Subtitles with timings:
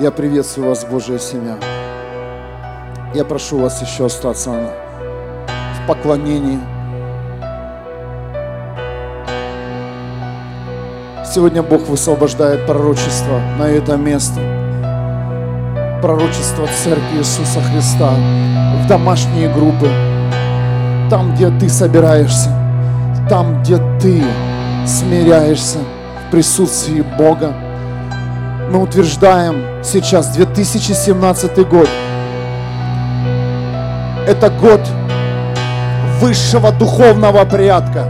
[0.00, 1.58] Я приветствую вас, Божья семья.
[3.14, 6.58] Я прошу вас еще остаться в поклонении.
[11.22, 14.40] Сегодня Бог высвобождает пророчество на это место.
[16.00, 18.14] Пророчество Церкви Иисуса Христа
[18.82, 19.90] в домашние группы.
[21.10, 22.48] Там, где ты собираешься.
[23.28, 24.24] Там, где ты
[24.86, 25.78] смиряешься
[26.26, 27.54] в присутствии Бога
[28.70, 31.88] мы утверждаем сейчас 2017 год.
[34.28, 34.80] Это год
[36.20, 38.04] высшего духовного порядка.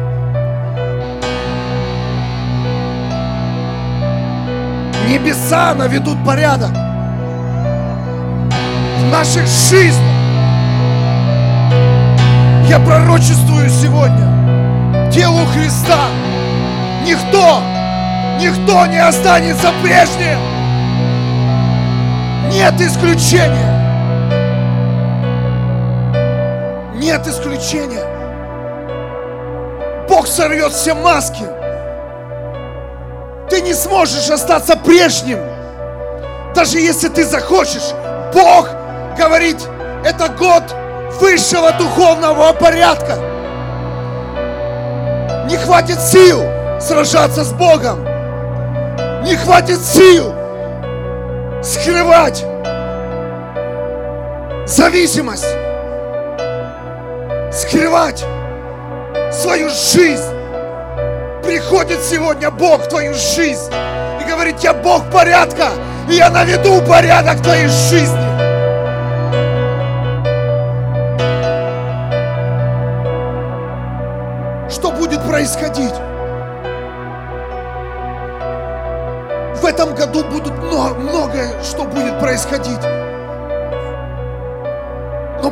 [5.09, 6.73] Небеса наведут порядок
[8.99, 9.97] в наших жизнях.
[12.69, 16.20] Я пророчествую сегодня телу Христа.
[17.11, 17.61] Никто
[18.39, 20.39] Никто не останется прежним.
[22.49, 23.69] Нет исключения.
[26.95, 28.07] Нет исключения.
[30.09, 31.43] Бог сорвет все маски.
[33.51, 35.41] Ты не сможешь остаться прежним.
[36.55, 37.91] Даже если ты захочешь.
[38.33, 38.69] Бог
[39.19, 39.59] говорит,
[40.05, 40.63] это год
[41.21, 43.17] высшего духовного порядка.
[45.49, 48.05] Не хватит сил сражаться с Богом
[49.23, 50.35] не хватит сил
[51.63, 52.45] скрывать
[54.67, 55.47] зависимость,
[57.53, 58.25] скрывать
[59.33, 60.35] свою жизнь.
[61.45, 63.71] Приходит сегодня Бог в твою жизнь
[64.21, 65.71] и говорит, я Бог порядка,
[66.09, 68.30] и я наведу порядок в твоей жизни.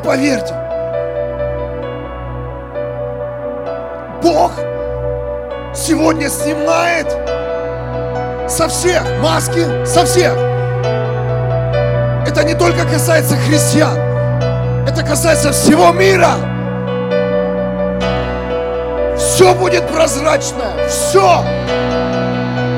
[0.08, 0.54] Поверьте,
[4.22, 4.52] Бог
[5.74, 7.14] сегодня снимает
[8.48, 10.32] со всех маски, со всех.
[12.26, 13.98] Это не только касается христиан,
[14.88, 16.36] это касается всего мира.
[19.18, 21.44] Все будет прозрачно, все,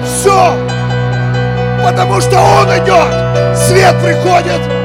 [0.04, 0.52] все
[1.84, 3.56] потому что Он идет.
[3.56, 4.79] Свет приходит,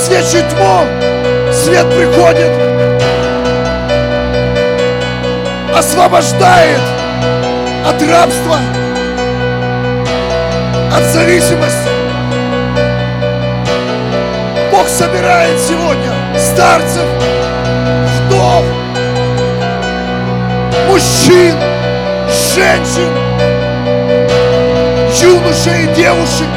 [0.00, 0.86] высвечивает тьму,
[1.52, 2.50] свет приходит,
[5.76, 6.80] освобождает
[7.86, 8.56] от рабства,
[10.96, 11.90] от зависимости.
[14.72, 17.04] Бог собирает сегодня старцев,
[18.26, 18.64] вдов,
[20.88, 21.54] мужчин,
[22.54, 23.12] женщин,
[25.20, 26.48] юношей и девушек,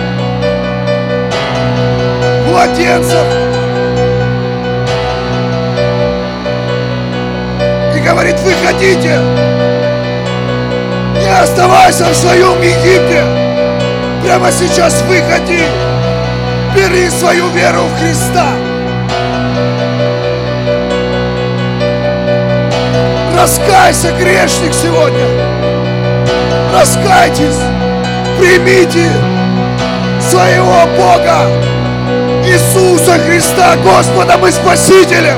[2.53, 3.25] младенцев.
[7.95, 9.19] И говорит, выходите,
[11.19, 13.23] не оставайся в своем Египте.
[14.23, 15.63] Прямо сейчас выходи,
[16.75, 18.45] бери свою веру в Христа.
[23.35, 25.25] Раскайся, грешник, сегодня.
[26.71, 27.57] Раскайтесь
[28.37, 29.09] примите
[30.21, 31.72] своего Бога,
[32.73, 35.37] Иисуса Христа, Господом и Спасителем.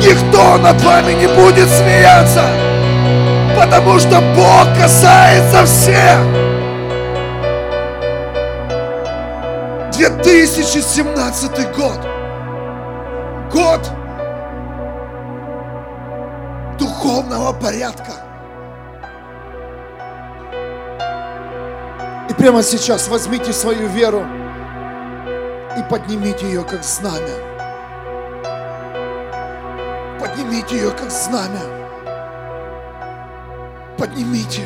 [0.00, 2.42] Никто над вами не будет смеяться,
[3.56, 6.18] потому что Бог касается всех.
[9.92, 12.00] 2017 год.
[13.52, 13.92] Год
[16.80, 18.07] духовного порядка.
[22.38, 24.24] Прямо сейчас возьмите свою веру
[25.76, 27.34] и поднимите ее как знамя.
[30.20, 31.60] Поднимите ее как знамя.
[33.98, 34.62] Поднимите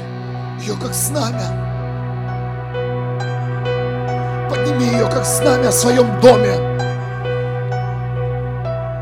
[0.60, 1.72] ее как знамя.
[4.50, 6.54] Подними ее как знамя в своем доме.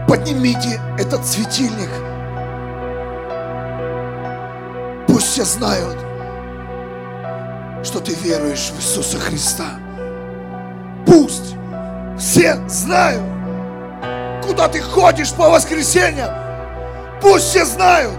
[0.07, 1.91] Поднимите этот светильник.
[5.09, 5.97] Пусть все знают,
[7.91, 9.65] что ты веруешь в Иисуса Христа.
[11.05, 11.57] Пусть
[12.17, 13.21] все знают,
[14.47, 16.31] куда ты ходишь по воскресеньям.
[17.21, 18.15] Пусть все знают,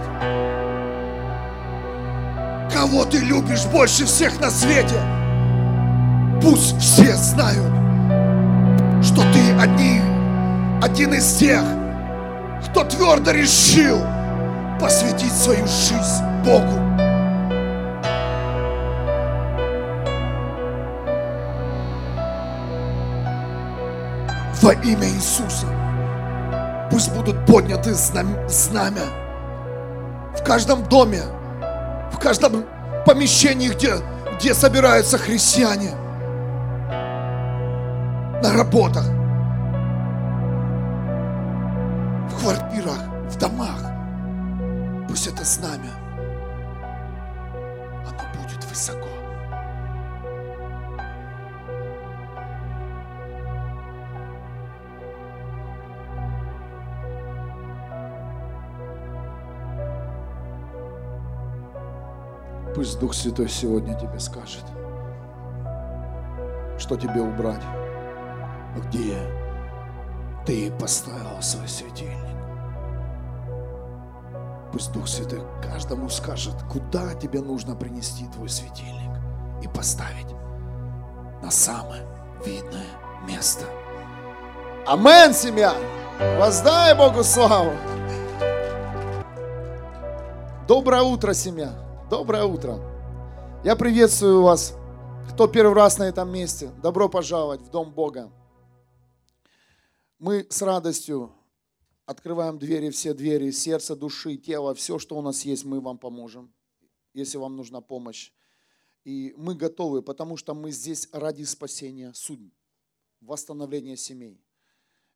[2.70, 5.00] кого ты любишь больше всех на свете.
[6.42, 7.72] Пусть все знают,
[9.02, 10.02] что ты одни,
[10.82, 11.62] один из тех,
[12.68, 14.00] кто твердо решил
[14.78, 16.81] посвятить свою жизнь Богу.
[24.62, 25.66] Во имя Иисуса.
[26.88, 29.02] Пусть будут подняты знамя.
[30.38, 31.22] В каждом доме,
[32.12, 32.64] в каждом
[33.04, 33.94] помещении, где,
[34.38, 35.90] где собираются христиане,
[38.40, 39.04] на работах,
[42.30, 43.00] в квартирах,
[43.30, 43.80] в домах.
[45.08, 45.90] Пусть это знамя,
[62.82, 64.64] Пусть Дух Святой сегодня тебе скажет,
[66.80, 67.62] что тебе убрать,
[68.76, 69.16] где
[70.44, 72.36] ты поставил свой светильник.
[74.72, 79.16] Пусть Дух Святой каждому скажет, куда тебе нужно принести твой светильник
[79.62, 80.34] и поставить
[81.40, 82.02] на самое
[82.44, 82.90] видное
[83.28, 83.64] место.
[84.88, 85.72] Амен, семья!
[86.36, 87.74] Воздай Богу славу!
[90.66, 91.81] Доброе утро, семья!
[92.12, 92.78] Доброе утро.
[93.64, 94.74] Я приветствую вас,
[95.32, 96.70] кто первый раз на этом месте.
[96.82, 98.30] Добро пожаловать в Дом Бога.
[100.18, 101.32] Мы с радостью
[102.04, 106.52] открываем двери, все двери, сердце, души, тело, все, что у нас есть, мы вам поможем,
[107.14, 108.30] если вам нужна помощь.
[109.04, 112.52] И мы готовы, потому что мы здесь ради спасения судьб,
[113.22, 114.44] восстановления семей,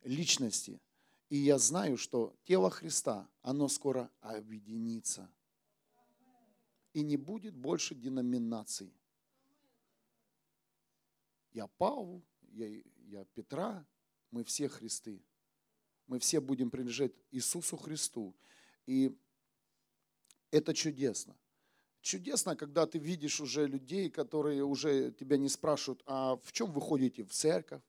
[0.03, 0.81] личности.
[1.29, 5.31] И я знаю, что тело Христа, оно скоро объединится–
[6.97, 8.91] и не будет больше деноминаций.
[11.53, 12.23] Я Павел,
[12.53, 12.69] я,
[13.09, 13.87] я Петра,
[14.31, 15.23] мы все Христы.
[16.07, 18.35] Мы все будем принадлежать Иисусу Христу.
[18.87, 19.15] И
[20.51, 21.37] это чудесно.
[22.01, 26.81] Чудесно, когда ты видишь уже людей, которые уже тебя не спрашивают, а в чем вы
[26.81, 27.83] ходите в церковь,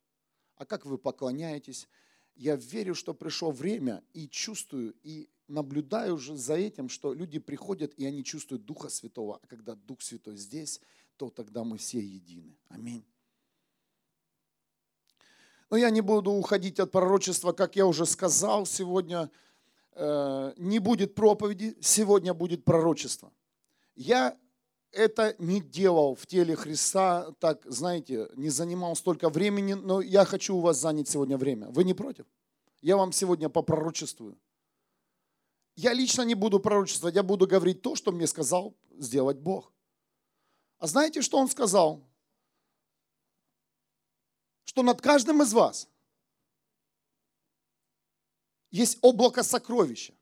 [0.57, 1.87] а как вы поклоняетесь.
[2.35, 7.93] Я верю, что пришло время и чувствую, и наблюдаю уже за этим, что люди приходят
[7.95, 10.81] и они чувствуют Духа Святого, а когда Дух Святой здесь,
[11.17, 12.55] то тогда мы все едины.
[12.69, 13.03] Аминь.
[15.69, 19.29] Но я не буду уходить от пророчества, как я уже сказал, сегодня
[19.93, 23.31] э, не будет проповеди, сегодня будет пророчество.
[23.95, 24.37] Я
[24.91, 30.55] это не делал в теле Христа, так, знаете, не занимал столько времени, но я хочу
[30.55, 31.67] у вас занять сегодня время.
[31.69, 32.25] Вы не против?
[32.81, 34.37] Я вам сегодня попророчествую.
[35.77, 39.71] Я лично не буду пророчествовать, я буду говорить то, что мне сказал сделать Бог.
[40.79, 42.03] А знаете, что Он сказал?
[44.63, 45.87] Что над каждым из вас
[48.71, 50.15] есть облако сокровища.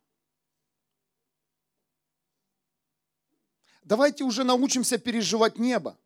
[3.81, 5.97] Давайте уже научимся переживать небо.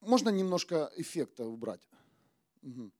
[0.00, 1.88] Можно немножко эффекта убрать?
[2.60, 2.92] Угу.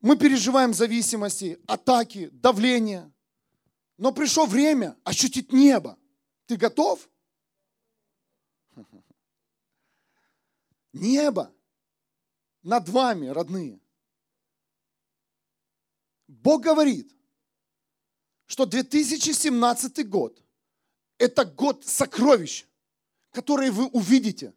[0.00, 3.12] Мы переживаем зависимости, атаки, давление.
[3.96, 5.98] Но пришло время ощутить небо.
[6.46, 7.08] Ты готов?
[10.92, 11.52] Небо
[12.62, 13.80] над вами, родные.
[16.28, 17.12] Бог говорит,
[18.46, 20.42] что 2017 год–
[21.18, 22.66] это год сокровищ,
[23.30, 24.54] которые вы увидите.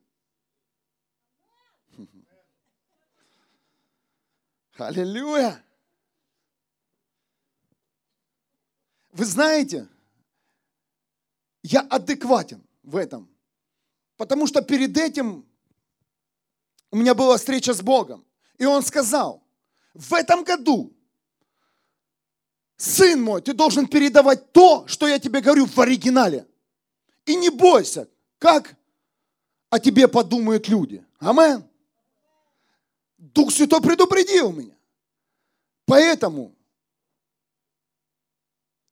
[4.77, 5.63] Аллилуйя!
[9.11, 9.87] Вы знаете,
[11.63, 13.29] я адекватен в этом.
[14.17, 15.45] Потому что перед этим
[16.91, 18.25] у меня была встреча с Богом.
[18.57, 19.43] И Он сказал,
[19.93, 20.93] в этом году,
[22.77, 26.47] сын мой, ты должен передавать то, что я тебе говорю в оригинале.
[27.25, 28.75] И не бойся, как
[29.69, 31.05] о тебе подумают люди.
[31.19, 31.70] Амен.
[33.21, 34.75] Дух Святой предупредил меня.
[35.85, 36.55] Поэтому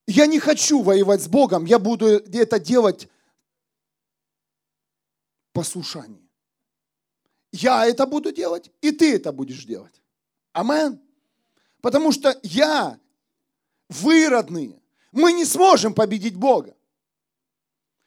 [0.06, 3.10] я не хочу воевать с Богом, я буду это делать
[5.52, 6.22] послушание.
[7.52, 10.00] Я это буду делать, и ты это будешь делать.
[10.54, 11.02] Амен.
[11.82, 13.00] Потому что я,
[13.88, 14.80] вы, родные,
[15.12, 16.78] мы не сможем победить Бога.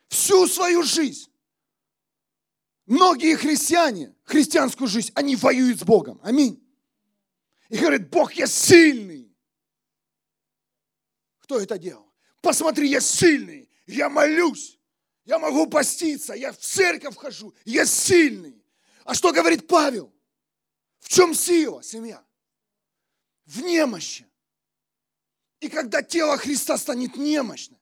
[0.07, 1.32] Всю свою жизнь
[2.93, 6.21] Многие христиане, христианскую жизнь, они воюют с Богом.
[6.23, 6.63] Аминь.
[7.71, 9.35] И говорят, Бог, я сильный.
[11.39, 12.13] Кто это делал?
[12.43, 14.79] Посмотри, я сильный, я молюсь,
[15.25, 18.63] я могу поститься, я в церковь хожу, я сильный.
[19.05, 20.13] А что говорит Павел?
[21.01, 22.23] В чем сила, семья?
[23.47, 24.27] В немощи.
[25.61, 27.81] И когда тело Христа станет немощным,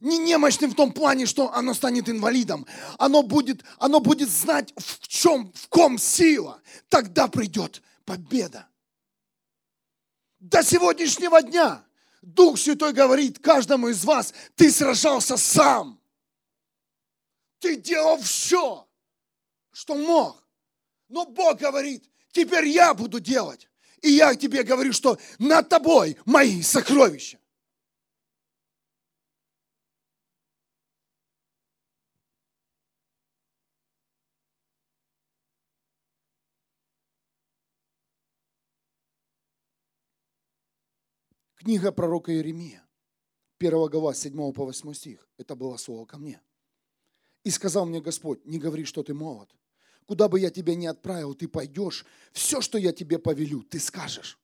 [0.00, 2.66] не немощным в том плане, что оно станет инвалидом,
[2.98, 8.68] оно будет, оно будет знать, в чем, в ком сила, тогда придет победа.
[10.38, 11.84] До сегодняшнего дня
[12.22, 16.00] Дух Святой говорит каждому из вас, ты сражался сам.
[17.58, 18.86] Ты делал все,
[19.72, 20.44] что мог.
[21.08, 23.68] Но Бог говорит, теперь я буду делать.
[24.00, 27.38] И я тебе говорю, что над тобой мои сокровища.
[41.58, 42.86] Книга пророка Иеремия,
[43.58, 45.28] 1 глава, 7 по 8 стих.
[45.38, 46.40] Это было слово ко мне.
[47.42, 49.50] И сказал мне Господь, не говори, что ты молод.
[50.06, 52.06] Куда бы я тебя ни отправил, ты пойдешь.
[52.30, 54.38] Все, что я тебе повелю, ты скажешь.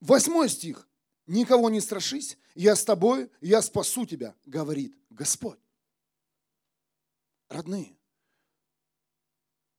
[0.00, 0.86] Восьмой стих.
[1.26, 5.58] Никого не страшись, я с тобой, я спасу тебя, говорит Господь.
[7.48, 7.96] Родные,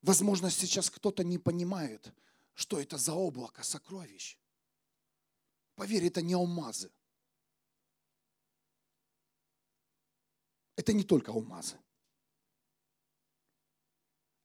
[0.02, 2.12] возможно, сейчас кто-то не понимает,
[2.56, 4.40] что это за облако сокровищ.
[5.76, 6.92] Поверь, это не алмазы.
[10.76, 11.78] Это не только алмазы.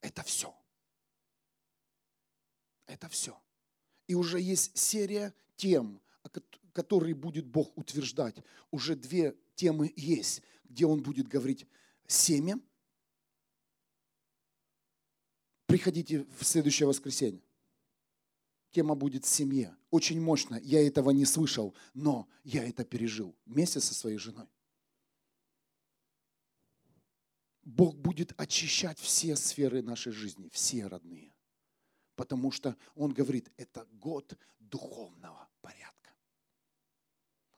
[0.01, 0.55] Это все.
[2.87, 3.41] Это все.
[4.07, 6.01] И уже есть серия тем,
[6.73, 8.37] которые будет Бог утверждать.
[8.71, 11.67] Уже две темы есть, где Он будет говорить
[12.07, 12.59] семя.
[15.67, 17.43] Приходите в следующее воскресенье.
[18.73, 19.77] Тема будет в семье.
[19.91, 20.61] Очень мощно.
[20.63, 24.49] Я этого не слышал, но я это пережил вместе со своей женой.
[27.63, 31.35] Бог будет очищать все сферы нашей жизни, все родные.
[32.15, 36.15] Потому что Он говорит, это год духовного порядка.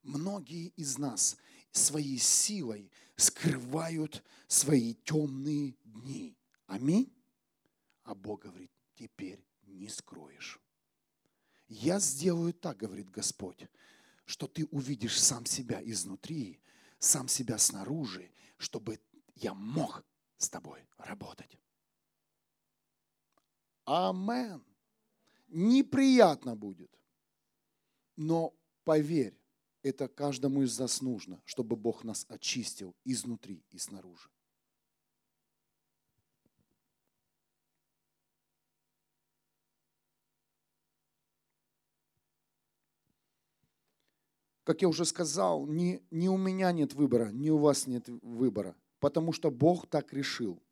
[0.02, 1.36] Многие из нас
[1.70, 6.36] своей силой скрывают свои темные дни.
[6.66, 7.12] Аминь.
[8.04, 10.60] А Бог говорит, теперь не скроешь.
[11.74, 13.66] Я сделаю так, говорит Господь,
[14.26, 16.60] что ты увидишь сам себя изнутри,
[16.98, 19.00] сам себя снаружи, чтобы
[19.36, 20.04] я мог
[20.36, 21.58] с тобой работать.
[23.86, 24.62] Амен.
[25.48, 26.94] Неприятно будет.
[28.16, 29.34] Но поверь,
[29.82, 34.28] это каждому из нас нужно, чтобы Бог нас очистил изнутри и снаружи.
[44.72, 48.74] Как я уже сказал, ни, ни у меня нет выбора, ни у вас нет выбора,
[49.00, 50.62] потому что Бог так решил.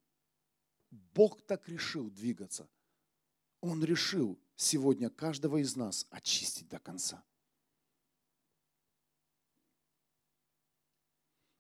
[0.91, 2.67] Бог так решил двигаться.
[3.61, 7.23] Он решил сегодня каждого из нас очистить до конца.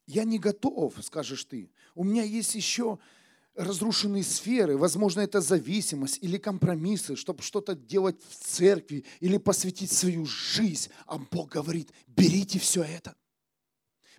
[0.06, 1.70] Я не готов, скажешь ты.
[1.94, 2.98] У меня есть еще
[3.54, 10.26] разрушенные сферы, возможно, это зависимость или компромиссы, чтобы что-то делать в церкви или посвятить свою
[10.26, 10.90] жизнь.
[11.06, 13.14] А Бог говорит, берите все это.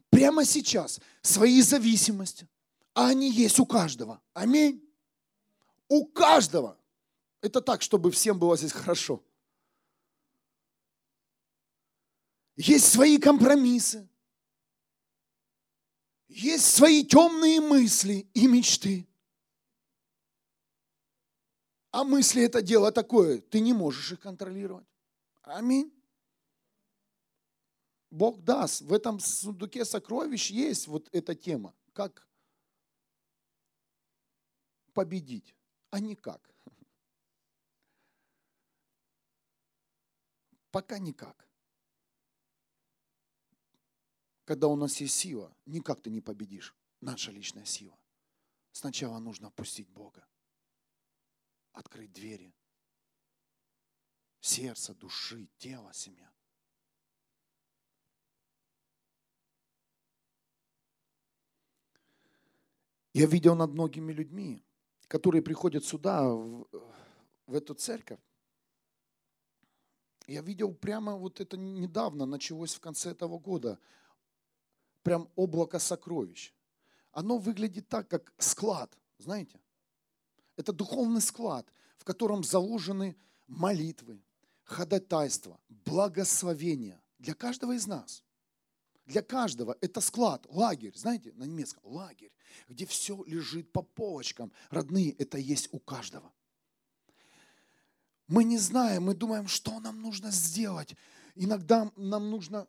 [0.09, 2.47] Прямо сейчас свои зависимости,
[2.93, 4.21] а они есть у каждого.
[4.33, 4.83] Аминь.
[5.87, 6.77] У каждого.
[7.41, 9.23] Это так, чтобы всем было здесь хорошо.
[12.57, 14.07] Есть свои компромиссы.
[16.27, 19.07] Есть свои темные мысли и мечты.
[21.91, 24.87] А мысли это дело такое, ты не можешь их контролировать.
[25.41, 25.93] Аминь.
[28.09, 28.81] Бог даст.
[28.81, 31.75] В этом сундуке сокровищ есть вот эта тема.
[31.93, 32.25] Как
[34.93, 35.53] победить,
[35.89, 36.49] а никак.
[40.71, 41.45] Пока никак.
[44.45, 46.73] Когда у нас есть сила, никак ты не победишь.
[47.01, 47.97] Наша личная сила.
[48.71, 50.25] Сначала нужно опустить Бога
[51.73, 52.53] открыть двери
[54.41, 56.29] сердца, души, тела, семья.
[63.13, 64.65] Я видел над многими людьми,
[65.07, 66.67] которые приходят сюда, в,
[67.45, 68.19] в эту церковь.
[70.27, 73.79] Я видел прямо вот это недавно, началось в конце этого года,
[75.03, 76.53] прям облако сокровищ.
[77.11, 79.59] Оно выглядит так, как склад, знаете.
[80.61, 81.65] Это духовный склад,
[81.97, 84.21] в котором заложены молитвы,
[84.63, 88.23] ходатайства, благословения для каждого из нас.
[89.07, 92.31] Для каждого это склад, лагерь, знаете, на немецком лагерь,
[92.67, 94.51] где все лежит по полочкам.
[94.69, 96.31] Родные, это есть у каждого.
[98.27, 100.95] Мы не знаем, мы думаем, что нам нужно сделать.
[101.33, 102.67] иногда нам нужно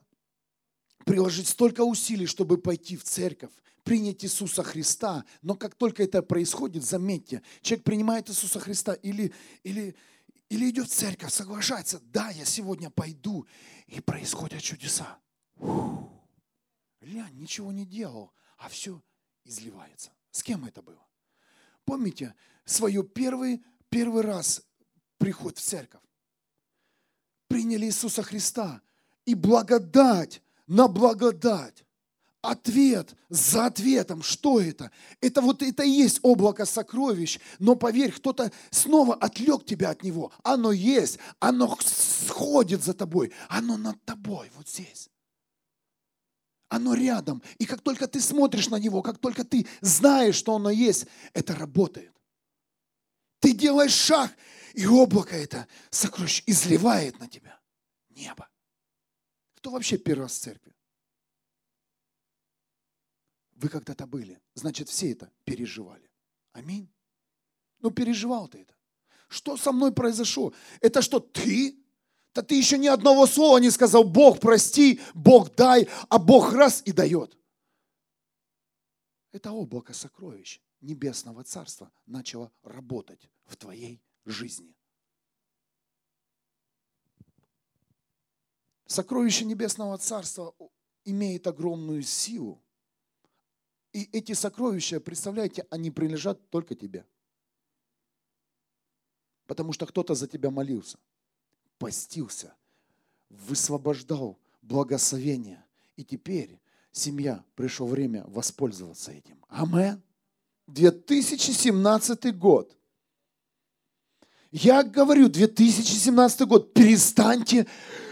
[1.05, 5.25] приложить столько усилий, чтобы пойти в церковь, принять Иисуса Христа.
[5.43, 9.33] Но как только это происходит, заметьте, человек принимает Иисуса Христа или,
[9.63, 9.97] или,
[10.49, 13.47] или идет в церковь, соглашается, да, я сегодня пойду,
[13.87, 15.19] и происходят чудеса.
[17.01, 19.03] Ля, ничего не делал, а все
[19.45, 20.13] изливается.
[20.31, 21.05] С кем это было?
[21.85, 24.63] Помните свой первый, первый раз
[25.19, 26.01] приход в церковь?
[27.49, 28.81] Приняли Иисуса Христа,
[29.25, 30.43] и благодать
[30.73, 31.85] на благодать.
[32.41, 34.23] Ответ за ответом.
[34.23, 34.91] Что это?
[35.21, 37.39] Это вот это и есть облако сокровищ.
[37.61, 40.33] Но поверь, кто-то снова отвлек тебя от него.
[40.43, 45.09] Оно есть, оно сходит за тобой, оно над тобой, вот здесь.
[46.69, 47.43] Оно рядом.
[47.59, 51.55] И как только ты смотришь на него, как только ты знаешь, что оно есть, это
[51.55, 52.17] работает.
[53.41, 54.33] Ты делаешь шаг,
[54.73, 57.61] и облако это сокровище изливает на тебя
[58.09, 58.49] небо.
[59.63, 60.75] Кто вообще первый раз в церкви?
[63.53, 64.41] Вы когда-то были.
[64.55, 66.11] Значит, все это переживали.
[66.51, 66.93] Аминь.
[67.79, 68.75] Ну, переживал ты это.
[69.29, 70.53] Что со мной произошло?
[70.81, 71.79] Это что, ты?
[72.35, 74.03] Да ты еще ни одного слова не сказал.
[74.03, 77.39] Бог прости, Бог дай, а Бог раз и дает.
[79.31, 84.75] Это облако сокровищ Небесного Царства начало работать в твоей жизни.
[88.93, 90.55] Сокровище Небесного Царства
[91.07, 92.63] имеет огромную силу.
[93.95, 97.07] И эти сокровища, представляете, они принадлежат только тебе.
[99.47, 100.99] Потому что кто-то за тебя молился,
[101.79, 102.55] постился,
[103.31, 105.65] высвобождал благословение.
[105.97, 109.43] И теперь семья, пришло время воспользоваться этим.
[109.49, 110.03] Амен.
[110.67, 112.77] 2017 год.
[114.53, 117.67] Я говорю, 2017 год, перестаньте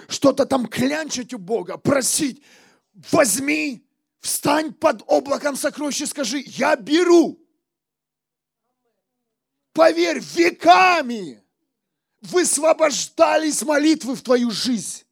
[0.09, 2.42] что-то там клянчить у Бога, просить,
[3.12, 3.87] возьми,
[4.20, 7.38] встань под облаком сокровища скажи, я беру.
[9.75, 11.43] Поверь, веками
[12.23, 15.04] высвобождались молитвы в твою жизнь.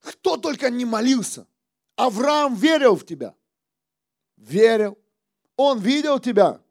[0.00, 1.46] Кто только не молился.
[1.94, 3.34] Авраам верил в тебя.
[4.36, 4.98] Верил.
[5.56, 6.61] Он видел тебя.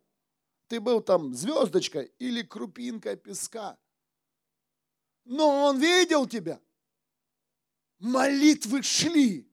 [0.71, 3.77] Ты был там звездочкой или крупинкой песка
[5.25, 6.61] но он видел тебя.
[7.99, 9.47] Молитвы шли,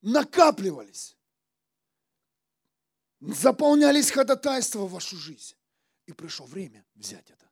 [0.00, 1.16] накапливались,
[3.20, 5.54] заполнялись ходатайства в вашу жизнь.
[6.06, 7.50] И пришло время взять это.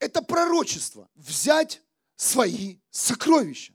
[0.00, 1.08] Это пророчество.
[1.14, 1.82] Взять
[2.16, 3.74] свои сокровища.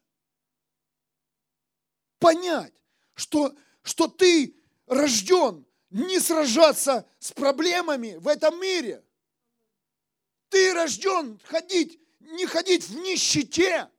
[2.19, 2.73] Понять,
[3.13, 9.03] что, что ты рожден не сражаться с проблемами в этом мире,
[10.49, 13.89] ты рожден ходить, не ходить в нищете.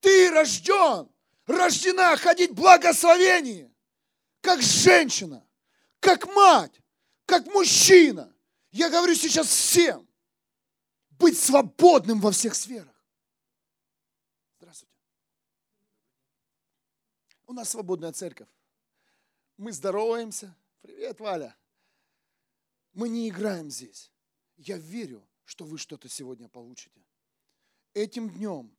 [0.00, 1.10] Ты рожден,
[1.46, 3.70] рождена ходить в благословении,
[4.40, 5.46] как женщина,
[5.98, 6.80] как мать,
[7.26, 8.34] как мужчина.
[8.70, 10.08] Я говорю сейчас всем,
[11.10, 12.94] быть свободным во всех сферах.
[14.58, 14.94] Здравствуйте.
[17.46, 18.48] У нас свободная церковь.
[19.60, 20.56] Мы здороваемся.
[20.80, 21.54] Привет, Валя.
[22.94, 24.10] Мы не играем здесь.
[24.56, 27.04] Я верю, что вы что-то сегодня получите.
[27.92, 28.74] Этим днем,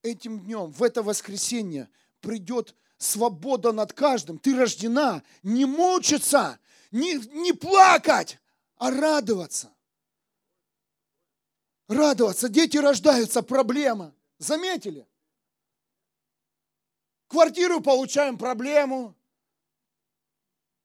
[0.00, 1.90] этим днем, в это воскресенье
[2.22, 4.38] придет свобода над каждым.
[4.38, 6.58] Ты рождена не мучиться,
[6.90, 8.38] не, не плакать,
[8.76, 9.74] а радоваться.
[11.86, 12.48] Радоваться.
[12.48, 14.14] Дети рождаются, проблема.
[14.38, 15.06] Заметили?
[17.26, 19.14] Квартиру получаем, проблему.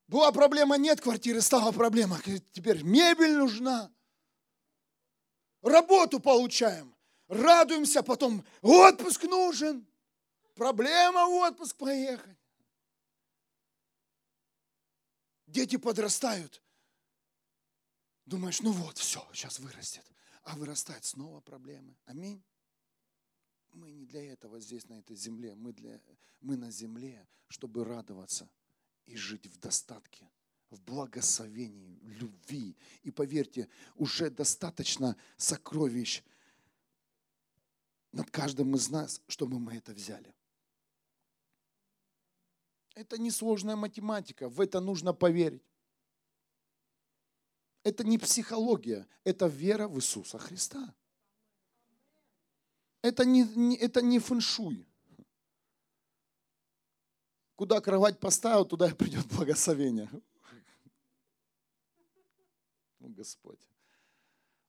[0.09, 2.19] Была проблема, нет квартиры, стала проблема.
[2.51, 3.91] Теперь мебель нужна
[5.61, 6.95] работу получаем,
[7.27, 9.87] радуемся, потом отпуск нужен,
[10.55, 12.39] проблема в отпуск поехать.
[15.45, 16.63] Дети подрастают.
[18.25, 20.05] Думаешь, ну вот, все, сейчас вырастет.
[20.41, 21.95] А вырастает снова проблемы.
[22.05, 22.43] Аминь.
[23.73, 25.53] Мы не для этого здесь, на этой земле.
[25.53, 26.01] Мы, для,
[26.41, 28.49] мы на земле, чтобы радоваться
[29.09, 30.29] и жить в достатке
[30.69, 32.75] в благословении, любви.
[33.03, 36.23] И поверьте, уже достаточно сокровищ
[38.11, 40.33] над каждым из нас, чтобы мы это взяли.
[42.95, 45.63] Это несложная математика, в это нужно поверить.
[47.83, 50.93] Это не психология, это вера в Иисуса Христа.
[53.01, 54.85] Это не, не, это не фэншуй.
[57.59, 60.09] Куда кровать поставил, туда и придет благословение.
[62.99, 63.59] Ну, Господь.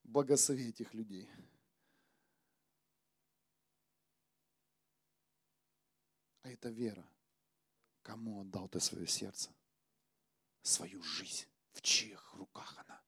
[0.02, 1.30] Благослови этих людей.
[6.42, 7.08] А это вера.
[8.02, 9.50] Кому отдал ты свое сердце?
[10.62, 11.46] Свою жизнь.
[11.70, 13.00] В чьих руках она?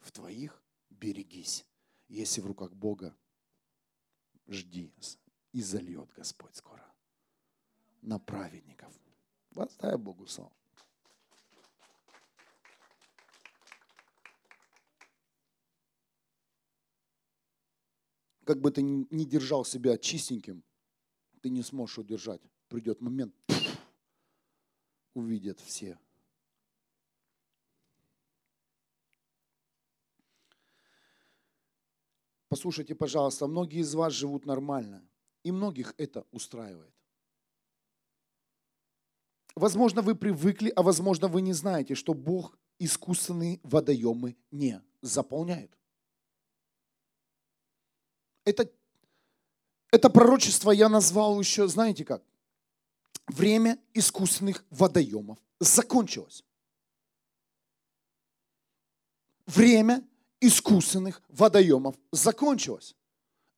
[0.00, 0.62] В твоих?
[0.90, 1.64] Берегись.
[2.08, 3.16] Если в руках Бога,
[4.46, 4.92] жди.
[5.52, 6.89] И зальет Господь скоро
[8.02, 8.92] на праведников.
[9.50, 10.52] Воздай Богу славу.
[18.44, 20.64] Как бы ты ни держал себя чистеньким,
[21.40, 22.40] ты не сможешь удержать.
[22.68, 23.34] Придет момент,
[25.14, 25.98] увидят все.
[32.48, 35.08] Послушайте, пожалуйста, многие из вас живут нормально,
[35.44, 36.92] и многих это устраивает.
[39.60, 45.70] Возможно, вы привыкли, а возможно, вы не знаете, что Бог искусственные водоемы не заполняет.
[48.46, 48.70] Это,
[49.90, 52.22] это пророчество я назвал еще, знаете как?
[53.26, 56.42] Время искусственных водоемов закончилось.
[59.44, 60.02] Время
[60.40, 62.96] искусственных водоемов закончилось.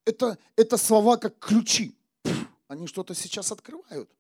[0.05, 1.97] Это, это слова как ключи.
[2.67, 4.11] Они что-то сейчас открывают.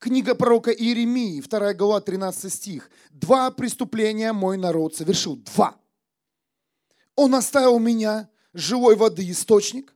[0.00, 2.90] Книга пророка Иеремии, 2 глава, 13 стих.
[3.10, 5.36] «Два преступления мой народ совершил».
[5.36, 5.78] Два.
[7.16, 9.94] Он оставил меня живой воды источник,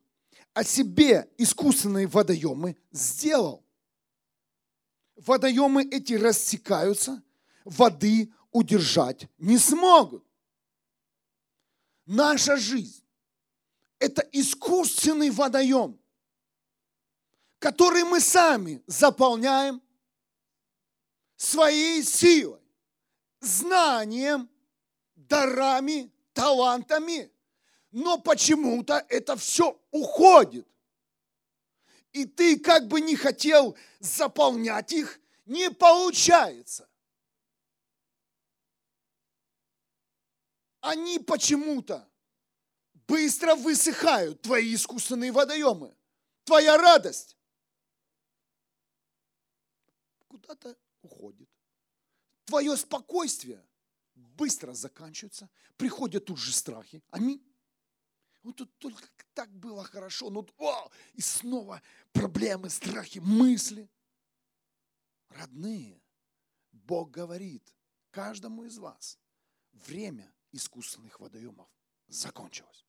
[0.53, 3.65] а себе искусственные водоемы сделал.
[5.17, 7.23] Водоемы эти рассекаются,
[7.65, 10.23] воды удержать не смогут.
[12.05, 13.03] Наша жизнь–
[13.99, 15.99] это искусственный водоем,
[17.59, 19.81] который мы сами заполняем
[21.37, 22.63] своей силой,
[23.41, 24.49] знанием,
[25.15, 27.31] дарами, талантами.
[27.91, 30.67] Но почему-то это все уходит.
[32.13, 36.89] И ты как бы не хотел заполнять их, не получается.
[40.81, 42.09] Они почему-то
[43.09, 45.97] быстро высыхают, твои искусственные водоемы,
[46.45, 47.37] твоя радость.
[50.29, 51.49] Куда-то уходит.
[52.45, 53.65] Твое спокойствие
[54.15, 57.03] быстро заканчивается, приходят тут же страхи.
[57.11, 57.43] Аминь.
[58.43, 61.81] Вот тут только так было хорошо, но о, и снова
[62.13, 63.91] проблемы, страхи, мысли.
[65.31, 66.01] Родные,
[66.71, 67.75] Бог говорит
[68.11, 69.19] каждому из вас,
[69.73, 71.69] время искусственных водоемов
[72.07, 72.85] закончилось.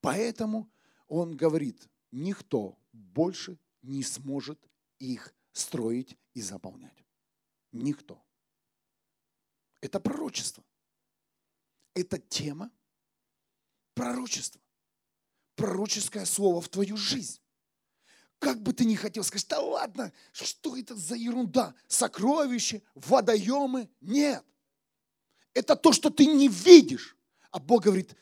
[0.00, 0.70] Поэтому
[1.08, 4.58] Он говорит, никто больше не сможет
[4.98, 7.04] их строить и заполнять.
[7.72, 8.22] Никто.
[9.80, 10.64] Это пророчество.
[11.94, 12.70] Это тема
[13.94, 14.60] пророчества.
[15.54, 17.40] Пророческое слово в твою жизнь.
[18.38, 21.74] Как бы ты ни хотел сказать, да ладно, что это за ерунда?
[21.86, 23.88] Сокровища, водоемы?
[24.00, 24.44] Нет.
[25.54, 27.16] Это то, что ты не видишь.
[27.50, 28.16] А Бог говорит,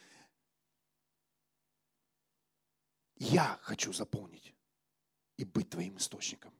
[3.16, 4.54] я хочу заполнить
[5.36, 6.52] и быть твоим источником.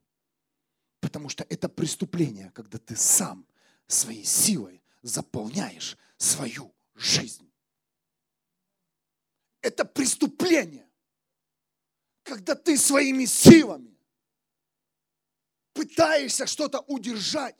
[1.11, 3.45] Потому что это преступление, когда ты сам
[3.85, 7.51] своей силой заполняешь свою жизнь.
[9.59, 10.89] Это преступление,
[12.23, 13.99] когда ты своими силами
[15.73, 17.57] пытаешься что-то удержать,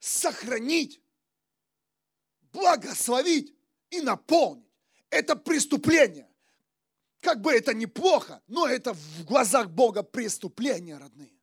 [0.00, 1.00] сохранить,
[2.52, 3.54] благословить
[3.90, 4.66] и наполнить.
[5.10, 6.28] Это преступление.
[7.20, 11.41] Как бы это неплохо, но это в глазах Бога преступление, родные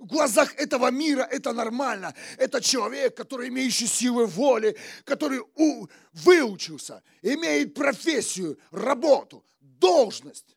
[0.00, 2.14] в глазах этого мира это нормально.
[2.38, 10.56] Это человек, который имеющий силы воли, который у, выучился, имеет профессию, работу, должность,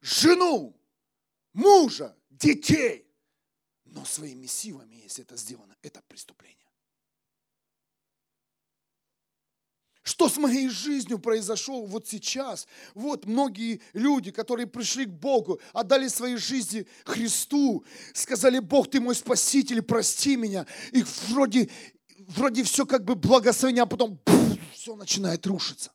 [0.00, 0.80] жену,
[1.52, 3.06] мужа, детей.
[3.84, 6.53] Но своими силами, если это сделано, это преступление.
[10.04, 12.68] Что с моей жизнью произошло вот сейчас?
[12.92, 19.14] Вот многие люди, которые пришли к Богу, отдали свои жизни Христу, сказали, Бог, ты мой
[19.14, 20.66] спаситель, прости меня.
[20.92, 21.70] И вроде,
[22.18, 25.90] вроде все как бы благословение, а потом пфф, все начинает рушиться.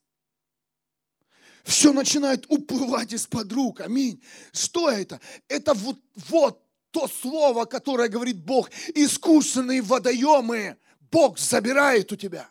[1.63, 3.81] Все начинает уплывать из-под рук.
[3.81, 4.23] Аминь.
[4.51, 5.21] Что это?
[5.47, 8.71] Это вот, вот то слово, которое говорит Бог.
[8.95, 10.77] Искусственные водоемы
[11.11, 12.49] Бог забирает у тебя.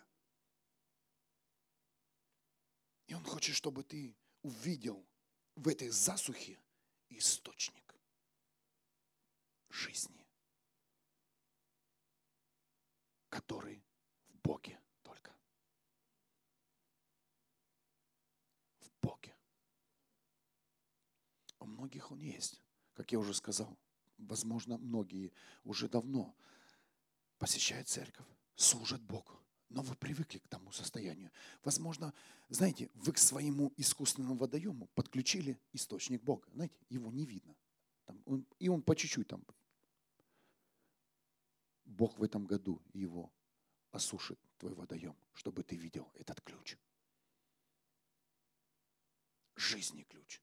[3.09, 5.03] И Он хочет, чтобы ты увидел
[5.55, 6.59] в этой засухе
[7.09, 7.95] источник
[9.69, 10.27] жизни,
[13.29, 13.83] который
[14.27, 15.35] в Боге только.
[18.79, 19.35] В Боге.
[21.57, 22.61] У многих Он есть,
[22.93, 23.75] как я уже сказал.
[24.19, 26.37] Возможно, многие уже давно
[27.39, 29.41] посещают церковь, служат Богу.
[29.69, 31.31] Но вы привыкли к тому состоянию.
[31.63, 32.13] Возможно,
[32.49, 36.49] знаете, вы к своему искусственному водоему подключили источник Бога.
[36.51, 37.55] Знаете, его не видно.
[38.05, 39.45] Там он, и он по чуть-чуть там.
[41.85, 43.31] Бог в этом году его
[43.91, 46.77] осушит, твой водоем, чтобы ты видел этот ключ.
[49.55, 50.41] Жизни ключ.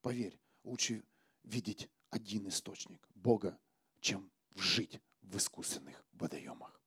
[0.00, 1.04] Поверь, лучше
[1.42, 3.58] видеть один источник Бога,
[4.00, 6.81] чем жить в искусственных водоемах.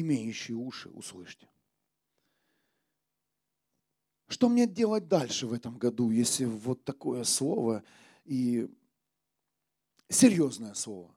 [0.00, 1.50] Имеющие уши, услышьте.
[4.28, 7.82] Что мне делать дальше в этом году, если вот такое слово
[8.24, 8.72] и
[10.08, 11.12] серьезное слово?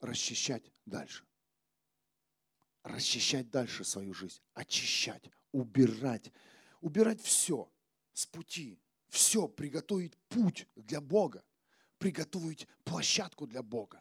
[0.00, 1.26] Расчищать дальше.
[2.82, 6.32] Расчищать дальше свою жизнь, очищать, убирать.
[6.80, 7.70] Убирать все
[8.14, 8.80] с пути,
[9.10, 11.44] все, приготовить путь для Бога,
[11.98, 14.00] приготовить площадку для Бога,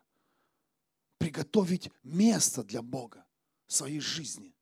[1.27, 3.27] приготовить место для Бога
[3.65, 4.55] в своей жизни.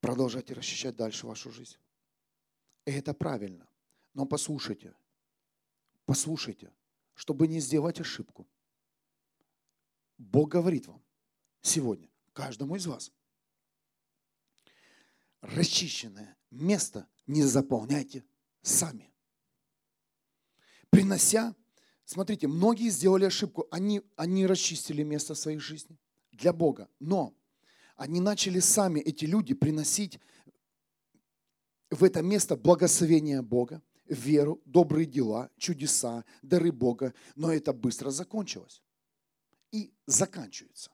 [0.00, 1.78] Продолжайте расчищать дальше вашу жизнь.
[2.84, 3.68] И это правильно.
[4.12, 4.96] Но послушайте,
[6.04, 6.74] послушайте,
[7.14, 8.48] чтобы не сделать ошибку.
[10.18, 11.00] Бог говорит вам
[11.62, 13.10] сегодня, каждому из вас,
[15.40, 18.24] расчищенное место не заполняйте
[18.60, 19.10] сами.
[20.90, 21.54] Принося,
[22.04, 25.98] смотрите, многие сделали ошибку, они, они расчистили место своей жизни
[26.32, 27.34] для Бога, но
[27.96, 30.20] они начали сами, эти люди, приносить
[31.90, 38.82] в это место благословение Бога, веру, добрые дела, чудеса, дары Бога, но это быстро закончилось
[39.70, 40.93] и заканчивается.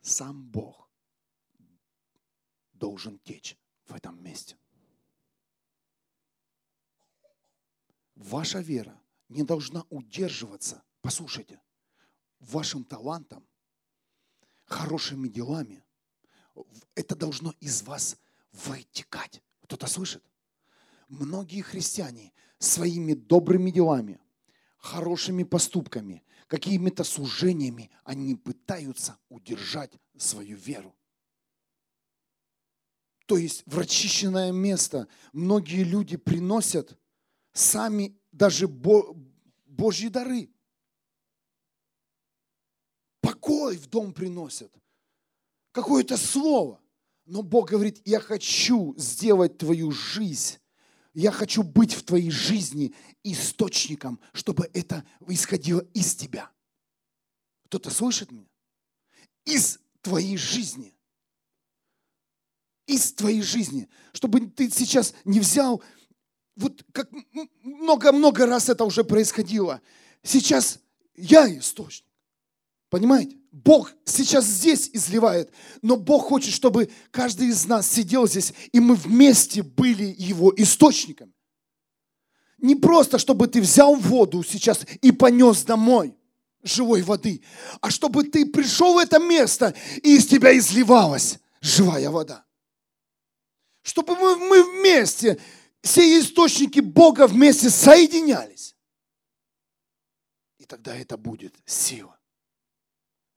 [0.00, 0.90] Сам Бог
[2.72, 4.56] должен течь в этом месте.
[8.14, 11.60] Ваша вера не должна удерживаться послушайте,
[12.38, 13.46] вашим талантом,
[14.64, 15.82] хорошими делами,
[16.94, 18.16] это должно из вас
[18.52, 19.42] вытекать.
[19.62, 20.24] Кто-то слышит?
[21.08, 24.20] Многие христиане своими добрыми делами,
[24.76, 30.96] хорошими поступками, какими-то служениями, они пытаются удержать свою веру.
[33.26, 36.98] То есть в расчищенное место многие люди приносят
[37.52, 40.50] сами даже Божьи дары
[43.20, 44.74] покой в дом приносят.
[45.70, 46.80] Какое-то слово.
[47.26, 50.58] Но Бог говорит, я хочу сделать твою жизнь
[51.12, 52.94] я хочу быть в твоей жизни
[53.24, 56.50] источником, чтобы это исходило из тебя.
[57.66, 58.48] Кто-то слышит меня?
[59.44, 60.94] Из твоей жизни.
[62.86, 63.88] Из твоей жизни.
[64.12, 65.82] Чтобы ты сейчас не взял,
[66.56, 67.10] вот как
[67.62, 69.80] много-много раз это уже происходило.
[70.22, 70.80] Сейчас
[71.14, 72.09] я источник.
[72.90, 73.36] Понимаете?
[73.52, 78.94] Бог сейчас здесь изливает, но Бог хочет, чтобы каждый из нас сидел здесь, и мы
[78.94, 81.32] вместе были Его источником.
[82.58, 86.16] Не просто, чтобы ты взял воду сейчас и понес домой
[86.62, 87.42] живой воды,
[87.80, 92.44] а чтобы ты пришел в это место, и из тебя изливалась живая вода.
[93.82, 95.40] Чтобы мы, мы вместе,
[95.82, 98.76] все источники Бога вместе соединялись.
[100.58, 102.19] И тогда это будет сила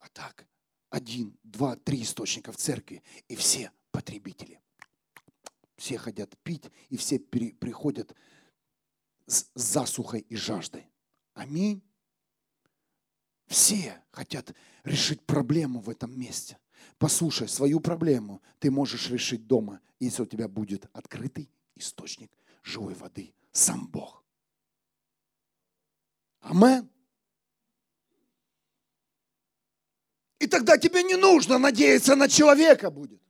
[0.09, 0.47] так.
[0.89, 4.59] Один, два, три источника в церкви, и все потребители.
[5.75, 8.15] Все хотят пить, и все при, приходят
[9.25, 10.87] с засухой и жаждой.
[11.33, 11.81] Аминь.
[13.47, 16.57] Все хотят решить проблему в этом месте.
[16.97, 22.31] Послушай, свою проблему ты можешь решить дома, если у тебя будет открытый источник
[22.63, 24.23] живой воды, сам Бог.
[26.41, 26.92] Амен.
[30.43, 33.21] И тогда тебе не нужно надеяться на человека будет.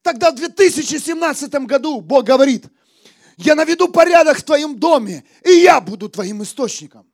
[0.00, 2.64] Тогда в 2017 году Бог говорит,
[3.36, 7.06] я наведу порядок в твоем доме, и я буду твоим источником.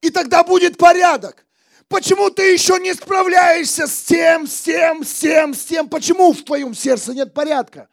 [0.00, 1.46] И тогда будет порядок.
[1.86, 5.88] Почему ты еще не справляешься с тем, с тем, с тем, с тем?
[5.88, 7.88] Почему в твоем сердце нет порядка?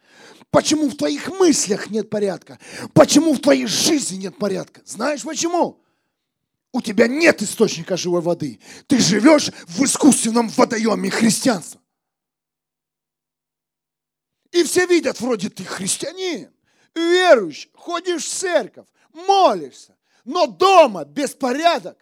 [0.50, 2.58] Почему в твоих мыслях нет порядка?
[2.92, 4.80] Почему в твоей жизни нет порядка?
[4.84, 5.80] Знаешь почему?
[6.76, 8.60] У тебя нет источника живой воды.
[8.86, 11.80] Ты живешь в искусственном водоеме христианства.
[14.52, 16.50] И все видят, вроде ты христианин,
[16.94, 21.96] верующий, ходишь в церковь, молишься, но дома беспорядок.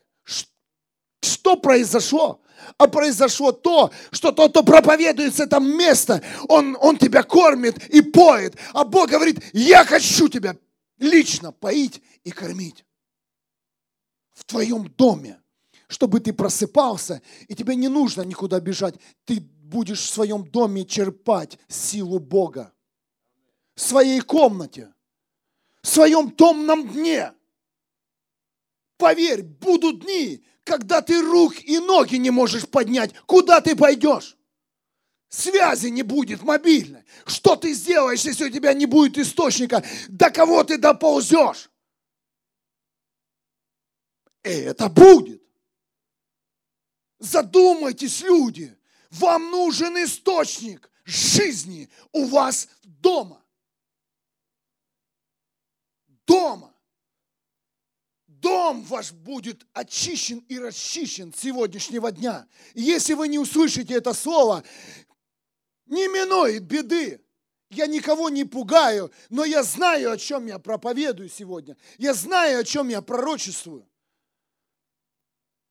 [1.23, 2.43] Что произошло?
[2.77, 8.03] А произошло то, что тот, кто проповедует с этого места, он, он тебя кормит и
[8.03, 8.57] поет.
[8.73, 10.57] А Бог говорит, я хочу тебя
[10.99, 12.85] лично поить и кормить.
[14.35, 15.41] В твоем доме,
[15.89, 18.97] чтобы ты просыпался, и тебе не нужно никуда бежать.
[19.25, 22.73] Ты будешь в своем доме черпать силу Бога.
[23.75, 24.93] В своей комнате,
[25.83, 27.33] в своем томном дне.
[28.97, 33.13] Поверь, будут дни, когда ты рук и ноги не можешь поднять.
[33.27, 34.37] Куда ты пойдешь?
[35.29, 37.03] Связи не будет мобильной.
[37.27, 39.85] Что ты сделаешь, если у тебя не будет источника?
[40.09, 41.71] До кого ты доползешь?
[44.45, 45.43] И это будет.
[47.19, 48.77] Задумайтесь, люди.
[49.11, 53.43] Вам нужен источник жизни у вас дома.
[56.27, 56.75] Дома.
[58.27, 62.47] Дом ваш будет очищен и расчищен с сегодняшнего дня.
[62.75, 64.63] Если вы не услышите это слово,
[65.87, 67.25] не минует беды.
[67.71, 71.77] Я никого не пугаю, но я знаю, о чем я проповедую сегодня.
[71.97, 73.89] Я знаю, о чем я пророчествую.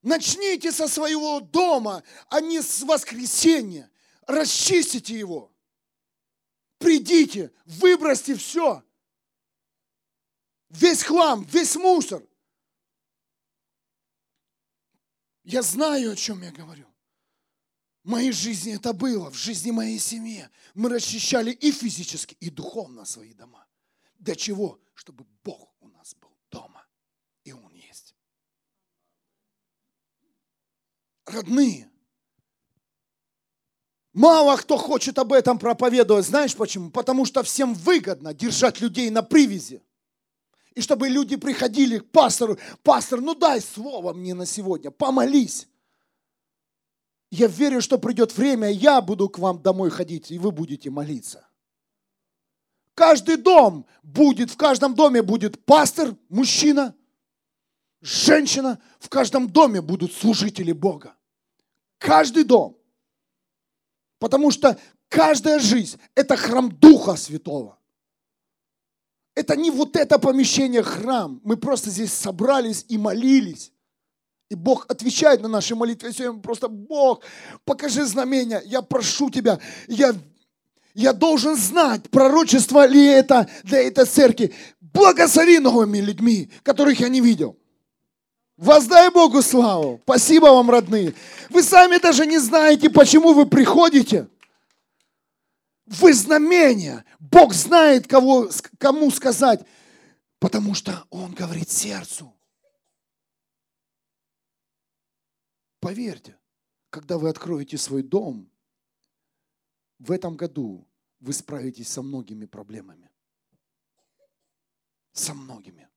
[0.03, 3.89] Начните со своего дома, а не с воскресенья.
[4.27, 5.51] Расчистите его.
[6.77, 8.83] Придите, выбросьте все.
[10.69, 12.21] Весь хлам, весь мусор.
[15.43, 16.87] Я знаю, о чем я говорю.
[18.03, 20.49] В моей жизни это было, в жизни моей семьи.
[20.73, 23.65] Мы расчищали и физически, и духовно свои дома.
[24.15, 24.81] Для чего?
[24.93, 26.85] Чтобы Бог у нас был дома.
[27.45, 28.15] И Он есть.
[31.25, 31.89] Родные,
[34.13, 36.25] Мало кто хочет об этом проповедовать.
[36.25, 36.91] Знаешь почему?
[36.91, 39.81] Потому что всем выгодно держать людей на привязи.
[40.75, 42.57] И чтобы люди приходили к пастору.
[42.83, 45.67] Пастор, ну дай слово мне на сегодня, помолись.
[47.31, 51.47] Я верю, что придет время, я буду к вам домой ходить, и вы будете молиться.
[52.93, 56.95] Каждый дом будет, в каждом доме будет пастор, мужчина,
[58.03, 61.15] женщина, в каждом доме будут служители Бога.
[61.97, 62.77] Каждый дом.
[64.19, 67.79] Потому что каждая жизнь– это храм Духа Святого.
[69.35, 71.41] Это не вот это помещение храм.
[71.43, 73.71] Мы просто здесь собрались и молились.
[74.49, 76.11] И Бог отвечает на наши молитвы.
[76.13, 77.23] Сегодня просто, Бог,
[77.65, 78.61] покажи знамения.
[78.65, 80.13] Я прошу Тебя, я,
[80.93, 84.53] я должен знать, пророчество ли это для этой церкви.
[84.79, 87.57] Благослови новыми людьми, которых я не видел.
[88.57, 89.99] Воздай Богу славу.
[90.03, 91.15] Спасибо вам, родные.
[91.49, 94.29] Вы сами даже не знаете, почему вы приходите.
[95.85, 97.03] Вы знамения.
[97.19, 99.65] Бог знает, кого, кому сказать.
[100.39, 102.33] Потому что Он говорит сердцу.
[105.79, 106.37] Поверьте,
[106.89, 108.49] когда вы откроете свой дом,
[109.99, 110.87] в этом году
[111.19, 113.09] вы справитесь со многими проблемами.
[115.11, 115.89] Со многими.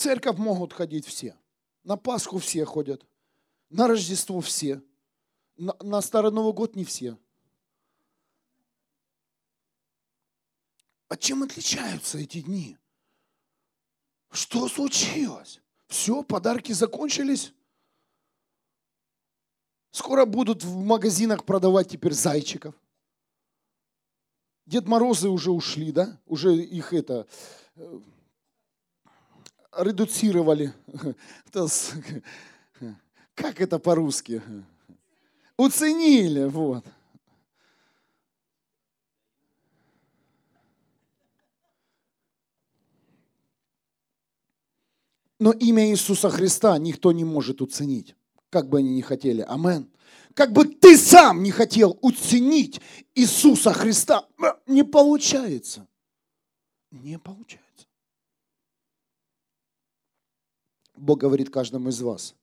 [0.00, 1.36] Церковь могут ходить все.
[1.84, 3.06] На Пасху все ходят.
[3.68, 4.82] На Рождество все.
[5.56, 7.18] На, на Старый Новый год не все.
[11.08, 12.78] А чем отличаются эти дни?
[14.30, 15.60] Что случилось?
[15.86, 17.52] Все, подарки закончились.
[19.90, 22.74] Скоро будут в магазинах продавать теперь зайчиков.
[24.66, 26.20] Дед Морозы уже ушли, да?
[26.26, 27.26] Уже их это
[27.74, 28.00] э,
[29.76, 30.72] редуцировали.
[33.34, 34.42] Как это по-русски?
[35.56, 36.84] Уценили, вот.
[45.38, 48.14] Но имя Иисуса Христа никто не может уценить,
[48.50, 49.40] как бы они ни хотели.
[49.40, 49.90] Амен.
[50.34, 52.80] Как бы ты сам не хотел уценить
[53.14, 54.28] Иисуса Христа,
[54.66, 55.88] не получается.
[56.90, 57.69] Не получается.
[61.00, 62.34] Бог говорит каждому из вас,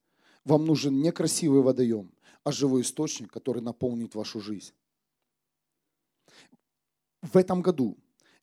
[0.44, 2.12] вам нужен не красивый водоем,
[2.44, 4.74] а живой источник, который наполнит вашу жизнь.
[7.22, 7.98] В этом году,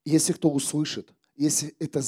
[0.04, 2.00] если кто услышит, если это,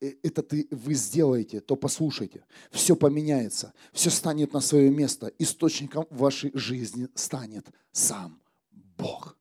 [0.00, 2.44] э, это ты, вы сделаете, то послушайте.
[2.70, 5.26] Все поменяется, все станет на свое место.
[5.38, 8.40] Источником вашей жизни станет сам
[8.70, 9.36] Бог.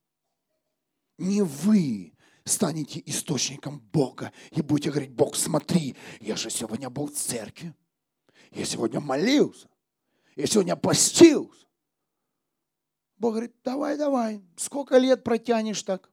[1.19, 2.13] Не вы
[2.45, 7.75] станете источником Бога и будете говорить, Бог, смотри, я же сегодня был в церкви,
[8.51, 9.69] я сегодня молился,
[10.35, 11.65] я сегодня постился.
[13.17, 16.11] Бог говорит, давай, давай, сколько лет протянешь так?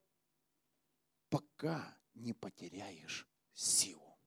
[1.28, 4.18] Пока не потеряешь силу.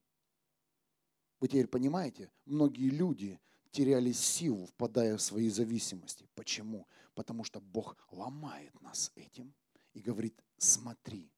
[1.39, 3.39] Вы теперь понимаете, многие люди
[3.71, 6.27] теряли силу, впадая в свои зависимости.
[6.35, 6.87] Почему?
[7.15, 9.53] Потому что Бог ломает нас этим
[9.93, 11.31] и говорит, смотри,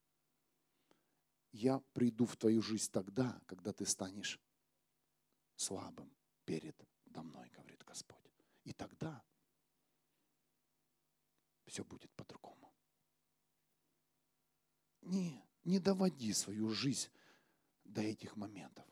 [1.52, 4.40] я приду в твою жизнь тогда, когда ты станешь
[5.56, 6.12] слабым
[6.50, 6.76] перед
[7.14, 8.26] мной, говорит Господь.
[8.64, 9.24] И тогда
[11.68, 12.74] все будет по-другому.
[15.02, 17.12] Не, не доводи свою жизнь
[17.84, 18.88] до этих моментов.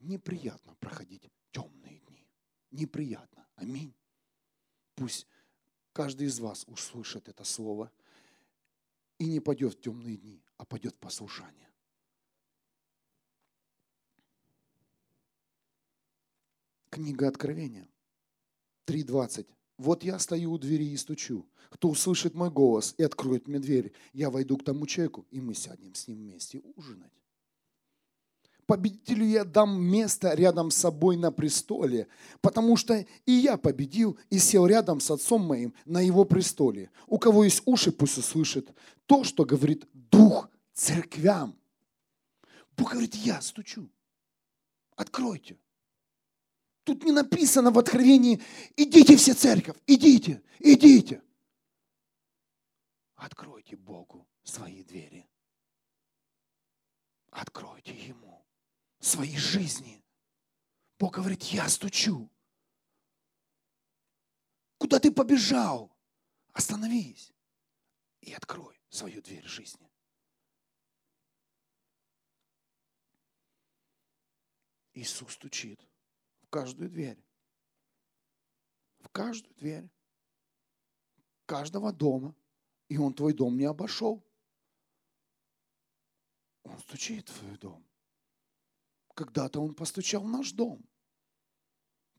[0.00, 2.28] Неприятно проходить темные дни.
[2.70, 3.48] Неприятно.
[3.54, 3.94] Аминь.
[4.96, 5.26] Пусть
[5.94, 7.90] каждый из вас услышит это слово
[9.16, 11.65] и не пойдет в темные дни, а пойдет в послушание.
[16.96, 17.86] Книга Откровения
[18.88, 19.46] 3.20.
[19.76, 21.46] Вот я стою у двери и стучу.
[21.68, 25.52] Кто услышит мой голос и откроет мне дверь, я войду к тому человеку, и мы
[25.52, 27.12] сядем с ним вместе ужинать.
[28.64, 32.08] Победителю я дам место рядом с собой на престоле,
[32.40, 36.90] потому что и я победил и сел рядом с отцом моим на его престоле.
[37.08, 38.72] У кого есть уши, пусть услышит
[39.04, 41.58] то, что говорит Дух церквям.
[42.74, 43.86] Бог говорит, я стучу.
[44.96, 45.58] Откройте.
[46.86, 48.40] Тут не написано в Откровении,
[48.76, 51.20] идите все церковь, идите, идите.
[53.16, 55.28] Откройте Богу свои двери.
[57.32, 58.46] Откройте Ему
[59.00, 60.00] свои жизни.
[60.96, 62.30] Бог говорит, я стучу.
[64.78, 65.92] Куда ты побежал?
[66.52, 67.32] Остановись
[68.20, 69.90] и открой свою дверь жизни.
[74.94, 75.84] Иисус стучит
[76.46, 77.18] в каждую дверь.
[79.00, 79.88] В каждую дверь.
[81.44, 82.34] Каждого дома.
[82.88, 84.24] И он твой дом не обошел.
[86.62, 87.84] Он стучит в твой дом.
[89.14, 90.84] Когда-то он постучал в наш дом.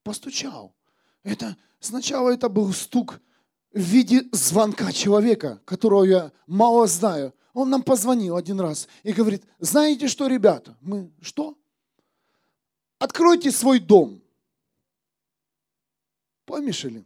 [0.04, 0.76] Постучал.
[1.24, 3.22] Это, сначала это был стук
[3.72, 7.34] в виде звонка человека, которого я мало знаю.
[7.54, 10.78] Он нам позвонил один раз и говорит, знаете что, ребята?
[10.82, 11.57] Мы, что?
[13.00, 14.22] Откройте свой дом.
[16.46, 17.06] Помнишь, Элин?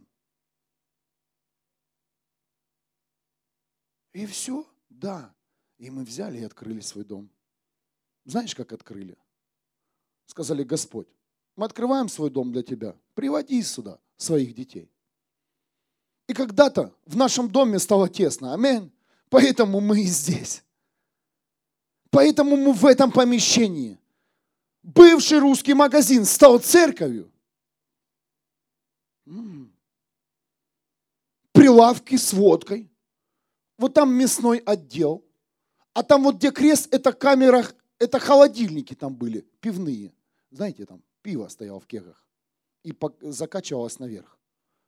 [4.12, 5.34] И все, да.
[5.78, 7.28] И мы взяли и открыли свой дом.
[8.24, 9.16] Знаешь, как открыли?
[10.26, 11.08] Сказали, Господь,
[11.56, 12.96] мы открываем свой дом для Тебя.
[13.14, 14.90] Приводи сюда своих детей.
[16.28, 18.54] И когда-то в нашем доме стало тесно.
[18.54, 18.92] Аминь.
[19.28, 20.62] Поэтому мы и здесь.
[22.10, 23.98] Поэтому мы в этом помещении.
[24.82, 27.32] Бывший русский магазин стал церковью.
[31.52, 32.90] Прилавки с водкой.
[33.78, 35.24] Вот там мясной отдел.
[35.94, 37.64] А там вот где крест, это камера,
[37.98, 40.14] это холодильники там были, пивные.
[40.50, 42.26] Знаете, там пиво стояло в кегах.
[42.82, 44.38] И закачивалось наверх.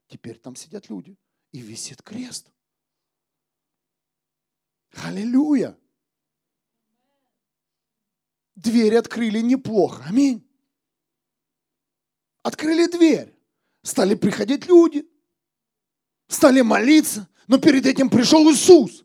[0.08, 1.16] Теперь там сидят люди.
[1.52, 2.50] И висит крест.
[5.04, 5.78] Аллилуйя.
[8.54, 10.04] Дверь открыли неплохо.
[10.06, 10.46] Аминь.
[12.42, 13.34] Открыли дверь.
[13.82, 15.08] Стали приходить люди.
[16.28, 17.28] Стали молиться.
[17.46, 19.04] Но перед этим пришел Иисус.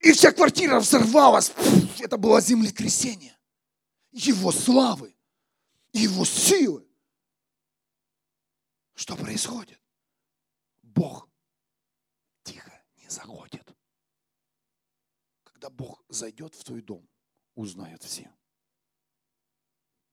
[0.00, 1.52] И вся квартира взорвалась.
[2.00, 3.38] Это было землетрясение.
[4.10, 5.14] Его славы.
[5.92, 6.86] Его силы.
[8.94, 9.80] Что происходит?
[10.82, 11.28] Бог
[12.42, 13.66] тихо не заходит.
[15.44, 17.08] Когда Бог зайдет в твой дом,
[17.54, 18.30] узнают все.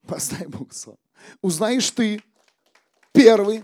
[0.08, 1.00] Познай Бог славу.
[1.42, 2.22] Узнаешь ты
[3.12, 3.64] первый,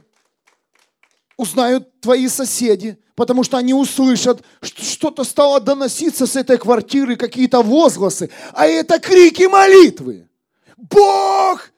[1.37, 7.61] узнают твои соседи, потому что они услышат, что что-то стало доноситься с этой квартиры, какие-то
[7.61, 10.29] возгласы, а это крики молитвы.
[10.77, 11.71] Бог,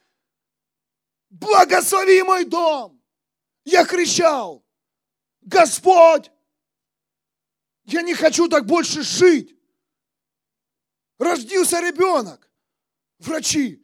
[1.29, 3.01] благослови мой дом.
[3.63, 4.63] Я кричал,
[5.41, 6.31] Господь,
[7.85, 9.56] я не хочу так больше жить.
[11.19, 12.49] Родился ребенок.
[13.19, 13.83] Врачи,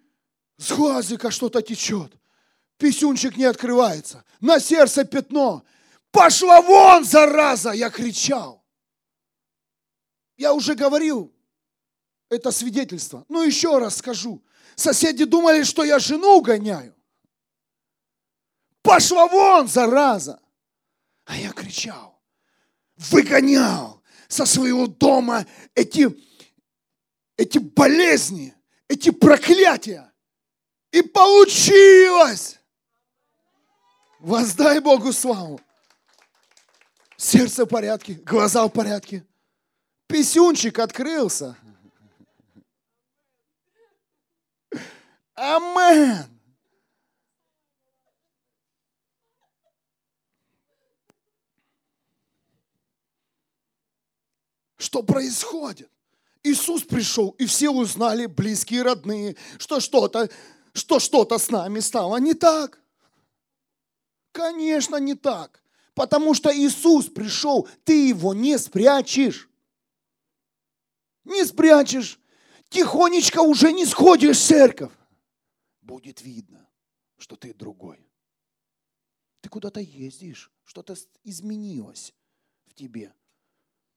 [0.57, 2.13] с глазика что-то течет.
[2.77, 4.23] Писюнчик не открывается.
[4.39, 5.63] На сердце пятно.
[6.11, 7.71] Пошла вон, зараза!
[7.71, 8.63] Я кричал.
[10.37, 11.33] Я уже говорил
[12.29, 13.25] это свидетельство.
[13.29, 14.43] Но еще раз скажу.
[14.75, 16.95] Соседи думали, что я жену гоняю.
[18.81, 20.39] Пошла вон, зараза!
[21.25, 22.21] А я кричал,
[22.97, 26.09] выгонял со своего дома эти
[27.37, 28.55] эти болезни,
[28.87, 30.11] эти проклятия.
[30.91, 32.59] И получилось!
[34.19, 35.59] Воздай Богу славу.
[37.17, 39.25] Сердце в порядке, глаза в порядке.
[40.07, 41.57] Писюнчик открылся.
[45.35, 46.33] Амен.
[54.77, 55.92] Что происходит?
[56.43, 60.29] Иисус пришел, и все узнали, близкие, родные, что что-то,
[60.73, 62.81] что что-то с нами стало не так.
[64.33, 65.63] Конечно, не так.
[65.93, 69.49] Потому что Иисус пришел, ты его не спрячешь.
[71.23, 72.19] Не спрячешь.
[72.69, 74.91] Тихонечко уже не сходишь в церковь.
[75.81, 76.67] Будет видно,
[77.17, 78.09] что ты другой.
[79.41, 82.13] Ты куда-то ездишь, что-то изменилось
[82.65, 83.13] в тебе.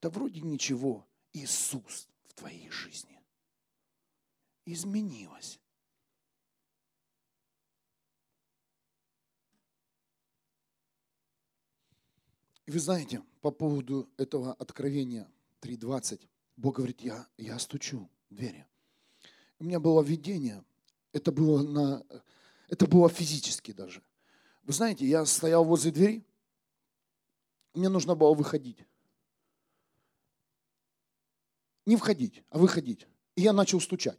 [0.02, 1.08] Да вроде ничего.
[1.32, 3.20] Иисус твоей жизни.
[4.64, 5.58] Изменилось.
[12.66, 15.28] И вы знаете, по поводу этого откровения
[15.62, 18.66] 3.20, Бог говорит, я, я стучу в двери.
[19.58, 20.64] У меня было видение,
[21.12, 22.04] это было, на,
[22.68, 24.02] это было физически даже.
[24.64, 26.24] Вы знаете, я стоял возле двери,
[27.72, 28.84] мне нужно было выходить.
[31.86, 33.06] Не входить, а выходить.
[33.36, 34.18] И я начал стучать.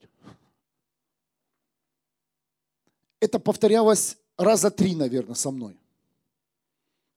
[3.19, 5.77] Это повторялось раза три, наверное, со мной.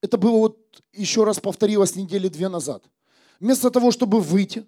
[0.01, 2.83] Это было вот еще раз повторилось недели две назад.
[3.39, 4.67] Вместо того, чтобы выйти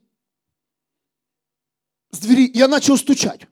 [2.12, 3.48] с двери, я начал стучать.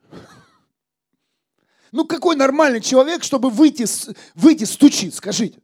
[1.92, 3.86] Ну какой нормальный человек, чтобы выйти,
[4.36, 5.60] выйти стучит, скажите.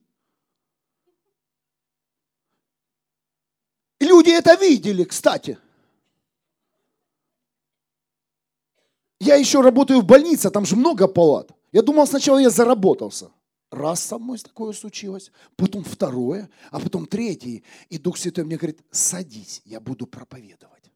[4.00, 5.58] И люди это видели, кстати.
[9.20, 11.52] Я еще работаю в больнице, там же много палат.
[11.72, 13.32] Я думал, сначала я заработался.
[13.70, 17.64] Раз со мной такое случилось, потом второе, а потом третье.
[17.90, 20.92] И Дух Святой мне говорит, садись, я буду проповедовать.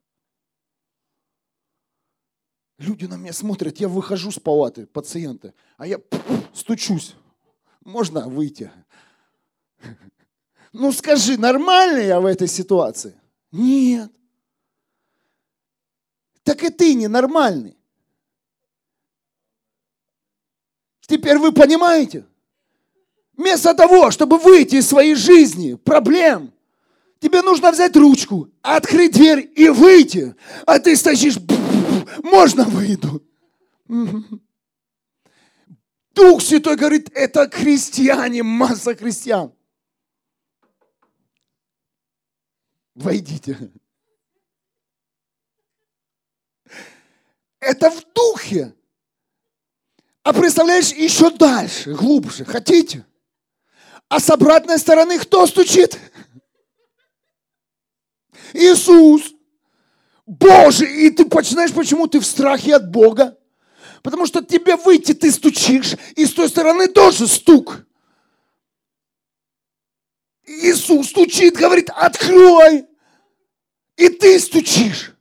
[2.78, 6.00] Люди на меня смотрят, я выхожу с палаты, пациенты, а я
[6.54, 7.14] стучусь.
[7.84, 8.70] Можно выйти?
[10.72, 13.14] Ну скажи, нормально я в этой ситуации?
[13.50, 14.10] Нет.
[16.42, 17.76] Так и ты ненормальный.
[21.12, 22.26] Теперь вы понимаете?
[23.34, 26.54] Вместо того, чтобы выйти из своей жизни, проблем,
[27.20, 30.34] тебе нужно взять ручку, открыть дверь и выйти.
[30.64, 31.36] А ты стоишь,
[32.22, 33.22] можно выйду.
[36.14, 39.52] Дух Святой говорит, это христиане, масса христиан.
[42.94, 43.70] Войдите.
[47.60, 48.74] Это в духе.
[50.22, 52.44] А представляешь, еще дальше, глубже.
[52.44, 53.04] Хотите?
[54.08, 55.98] А с обратной стороны кто стучит?
[58.52, 59.32] Иисус.
[60.26, 63.36] Боже, и ты начинаешь, почему ты в страхе от Бога?
[64.02, 67.84] Потому что тебе выйти, ты стучишь, и с той стороны тоже стук.
[70.44, 72.86] Иисус стучит, говорит, открой.
[73.96, 75.12] И ты стучишь.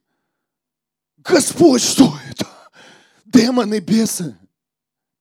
[1.17, 2.47] Господь, что это?
[3.25, 4.37] Демоны, бесы.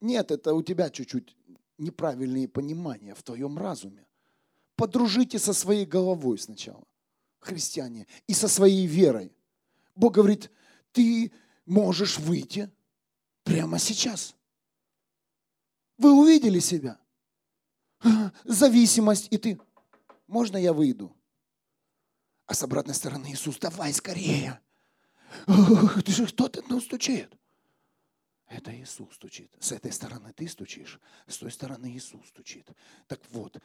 [0.00, 1.36] Нет, это у тебя чуть-чуть
[1.78, 4.06] неправильные понимания в твоем разуме.
[4.76, 6.84] Подружите со своей головой сначала,
[7.38, 9.32] христиане, и со своей верой.
[9.94, 10.50] Бог говорит,
[10.92, 11.32] ты
[11.66, 12.70] можешь выйти
[13.44, 14.34] прямо сейчас.
[15.98, 16.98] Вы увидели себя?
[18.44, 19.60] Зависимость, и ты,
[20.26, 21.14] можно я выйду?
[22.46, 24.60] А с обратной стороны Иисус, давай скорее.
[25.46, 27.30] Ты же кто-то ну, стучит.
[28.50, 29.56] Это Иисус стучит.
[29.60, 30.98] С этой стороны ты стучишь,
[31.28, 32.68] с той стороны Иисус стучит.
[33.06, 33.56] Так вот,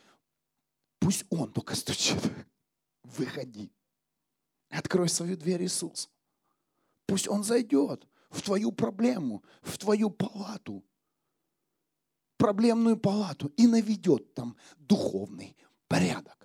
[1.00, 2.22] пусть Он только стучит.
[3.02, 3.74] Выходи.
[4.70, 6.08] Открой свою дверь, Иисус.
[7.08, 10.86] Пусть Он зайдет в твою проблему, в твою палату,
[12.38, 15.58] проблемную палату и наведет там духовный
[15.88, 16.45] порядок.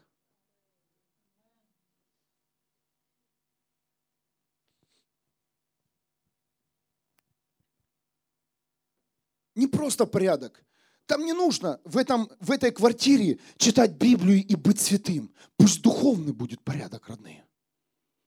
[9.60, 10.64] Не просто порядок.
[11.04, 15.34] Там не нужно в, этом, в этой квартире читать Библию и быть святым.
[15.58, 17.46] Пусть духовный будет порядок, родные.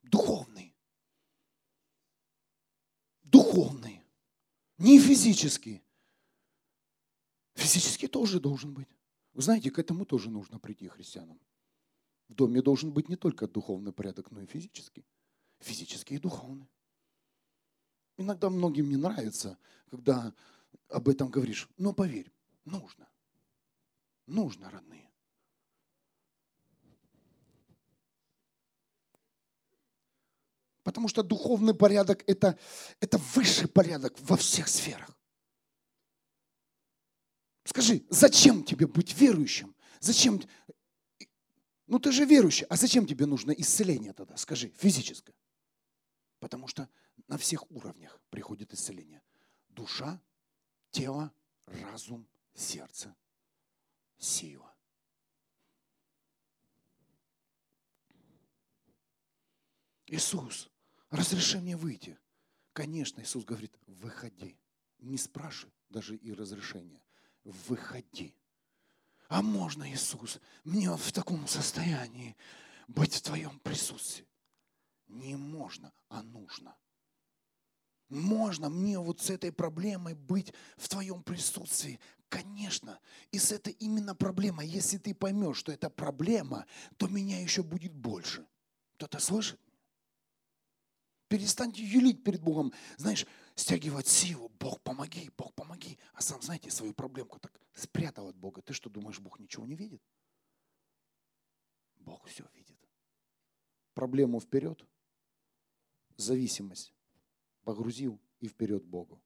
[0.04, 0.76] Духовный.
[3.24, 4.04] Духовный.
[4.78, 5.82] Не физический.
[7.56, 8.88] Физический тоже должен быть.
[9.34, 11.40] Вы знаете, к этому тоже нужно прийти христианам.
[12.28, 15.04] В доме должен быть не только духовный порядок, но и физический.
[15.62, 16.70] Физический и духовный.
[18.18, 19.58] иногда многим не нравится,
[19.90, 20.32] когда
[20.94, 21.68] об этом говоришь.
[21.78, 22.32] Но поверь,
[22.66, 23.10] нужно.
[24.28, 25.12] Нужно, родные.
[30.84, 32.60] Потому что духовный порядок это,
[33.00, 35.18] это высший порядок во всех сферах.
[37.64, 39.76] Скажи, зачем тебе быть верующим?
[40.00, 40.42] Зачем?
[41.88, 44.36] Ну ты же верующий, а зачем тебе нужно исцеление тогда?
[44.36, 45.36] Скажи, физическое.
[46.40, 46.90] Потому что
[47.28, 49.22] на всех уровнях приходит исцеление.
[49.70, 50.22] Душа,
[50.94, 51.34] тело,
[51.66, 53.14] разум, сердце,
[54.18, 54.74] сила.
[60.06, 60.70] Иисус,
[61.10, 62.18] разреши мне выйти.
[62.74, 64.58] Конечно, Иисус говорит, выходи.
[65.00, 67.04] Не спрашивай даже и разрешения.
[67.44, 68.36] Выходи.
[69.28, 72.38] А можно, Иисус, мне в таком состоянии
[72.88, 74.28] быть в Твоем присутствии?
[75.08, 76.78] Не можно, а нужно.
[78.14, 82.00] Можно мне вот с этой проблемой быть в твоем присутствии?
[82.30, 83.00] Конечно.
[83.32, 87.92] И с этой именно проблемой, если ты поймешь, что это проблема, то меня еще будет
[87.92, 88.46] больше.
[88.98, 89.60] Кто-то слышит?
[91.28, 92.72] Перестаньте юлить перед Богом.
[92.98, 94.50] Знаешь, стягивать силу.
[94.60, 95.98] Бог, помоги, Бог, помоги.
[96.14, 98.62] А сам, знаете, свою проблемку так спрятал от Бога.
[98.62, 100.04] Ты что, думаешь, Бог ничего не видит?
[101.96, 102.78] Бог все видит.
[103.96, 104.86] Проблему вперед,
[106.16, 106.93] зависимость
[107.64, 109.22] погрузил и вперед Богу.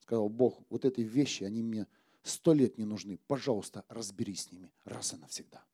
[0.00, 1.86] Сказал, Бог, вот эти вещи, они мне
[2.22, 3.18] сто лет не нужны.
[3.26, 5.64] Пожалуйста, разберись с ними раз и навсегда.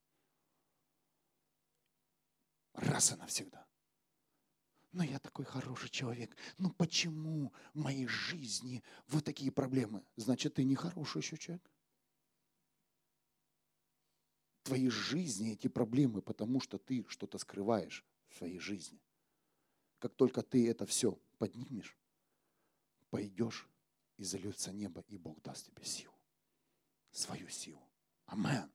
[2.75, 3.67] Раз и навсегда.
[4.93, 6.37] Но я такой хороший человек.
[6.59, 10.05] Ну почему в моей жизни вот такие проблемы?
[10.17, 11.71] Значит, ты не хороший еще человек.
[14.63, 19.01] В твоей жизни эти проблемы, потому что ты что-то скрываешь в своей жизни.
[19.99, 21.97] Как только ты это все поднимешь,
[23.11, 23.69] пойдешь,
[24.17, 26.15] и зальется небо, и Бог даст тебе силу.
[27.11, 27.83] Свою силу.
[28.27, 28.71] Амен.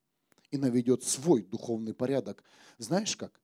[0.50, 2.44] И наведет свой духовный порядок.
[2.78, 3.40] Знаешь как?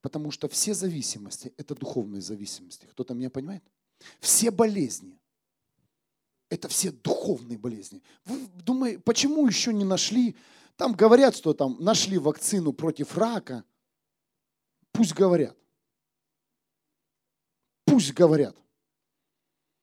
[0.00, 2.86] Потому что все зависимости– это духовные зависимости.
[2.86, 3.64] Кто-то меня понимает?
[4.20, 5.18] Все болезни–
[6.50, 8.02] это все духовные болезни.
[8.24, 10.36] Вы думаете, почему еще не нашли?
[10.76, 13.64] Там говорят, что там нашли вакцину против рака.
[14.92, 15.56] Пусть говорят.
[17.98, 18.56] Пусть говорят.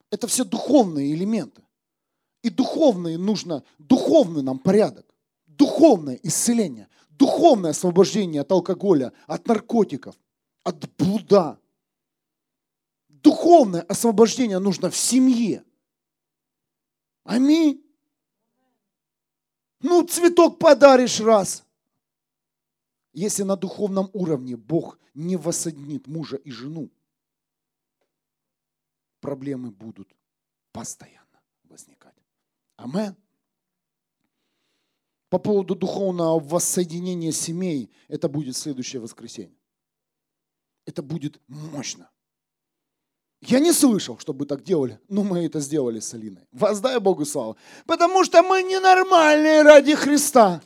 [0.09, 1.61] Это все духовные элементы.
[2.43, 5.05] И духовные нужно, духовный нам порядок,
[5.47, 10.15] духовное исцеление, духовное освобождение от алкоголя, от наркотиков,
[10.63, 11.59] от блуда.
[13.09, 15.65] Духовное освобождение нужно в семье.
[17.25, 17.85] Аминь.
[19.81, 21.65] Ну, цветок подаришь раз.
[23.11, 26.89] Если на духовном уровне Бог не воссоединит мужа и жену,
[29.25, 30.15] проблемы будут
[30.71, 32.13] постоянно возникать.
[32.77, 33.15] Амен.
[35.29, 39.57] По поводу духовного воссоединения семей, это будет следующее воскресенье.
[40.85, 42.11] Это будет мощно.
[43.41, 46.47] Я не слышал, чтобы так делали, но мы это сделали с Алиной.
[46.51, 47.57] Воздай Богу славу.
[47.87, 50.61] Потому что мы ненормальные ради Христа.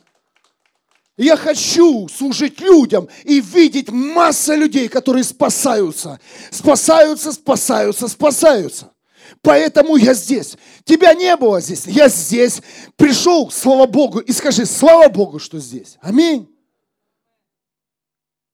[1.20, 6.18] Я хочу служить людям и видеть масса людей, которые спасаются.
[6.50, 8.94] Спасаются, спасаются, спасаются.
[9.42, 10.56] Поэтому я здесь.
[10.84, 11.86] Тебя не было здесь.
[11.86, 12.62] Я здесь.
[12.96, 15.98] Пришел, слава Богу, и скажи, слава Богу, что здесь.
[16.00, 16.48] Аминь.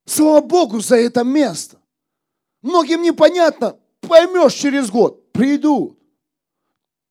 [0.04, 1.78] Слава Богу за это место.
[2.62, 3.76] Многим непонятно.
[4.00, 5.30] Поймешь через год.
[5.30, 5.95] Приду.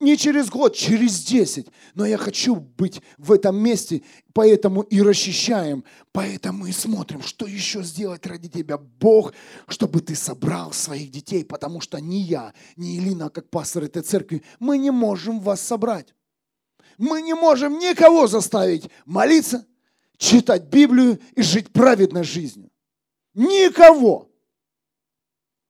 [0.06, 1.66] Не через год, через десять.
[1.96, 4.04] Но я хочу быть в этом месте,
[4.34, 9.34] поэтому и расчищаем, поэтому и смотрим, что еще сделать ради тебя, Бог,
[9.68, 14.44] чтобы ты собрал своих детей, потому что ни я, ни Илина, как пастор этой церкви,
[14.60, 16.14] мы не можем вас собрать.
[17.00, 19.66] Мы не можем никого заставить молиться,
[20.18, 22.70] читать Библию и жить праведной жизнью.
[23.34, 24.30] Никого.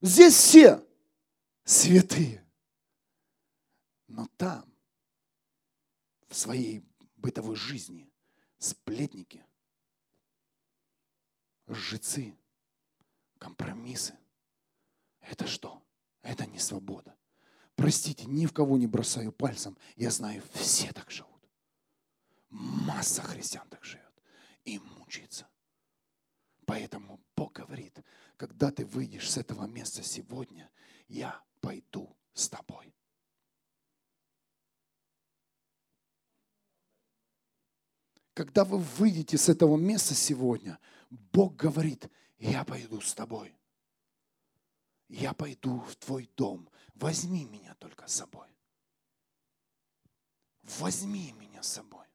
[0.02, 0.84] Здесь все
[1.64, 2.45] святые.
[4.16, 4.74] Но там,
[6.30, 6.86] в своей
[7.18, 8.10] бытовой жизни,
[8.60, 9.46] сплетники,
[11.68, 12.38] лжецы,
[13.40, 14.18] компромиссы,
[15.20, 15.86] это что?
[16.22, 17.18] Это не свобода.
[17.76, 19.78] Простите, ни в кого не бросаю пальцем.
[19.98, 21.44] Я знаю, все так живут.
[22.48, 24.14] Масса христиан так живет.
[24.64, 25.46] И мучается.
[26.66, 28.00] Поэтому Бог говорит,
[28.38, 30.72] когда ты выйдешь с этого места сегодня,
[31.10, 32.95] я пойду с тобой.
[38.36, 40.78] Когда вы выйдете с этого места сегодня,
[41.10, 43.58] Бог говорит, я пойду с тобой.
[45.08, 48.50] Я пойду в твой дом, возьми меня только с собой.
[50.64, 52.08] Возьми меня с собой.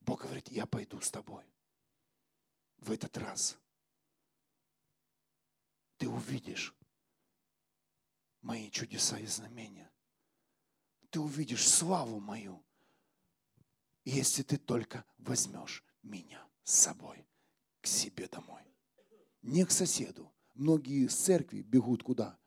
[0.00, 1.44] Бог говорит, я пойду с тобой.
[2.78, 3.56] В этот раз
[5.98, 6.74] ты увидишь
[8.40, 9.92] мои чудеса и знамения.
[11.10, 12.64] Ты увидишь славу мою,
[14.08, 17.26] если ты только возьмешь меня с собой
[17.80, 18.62] к себе домой.
[19.42, 20.32] Не к соседу.
[20.54, 22.38] Многие с церкви бегут куда?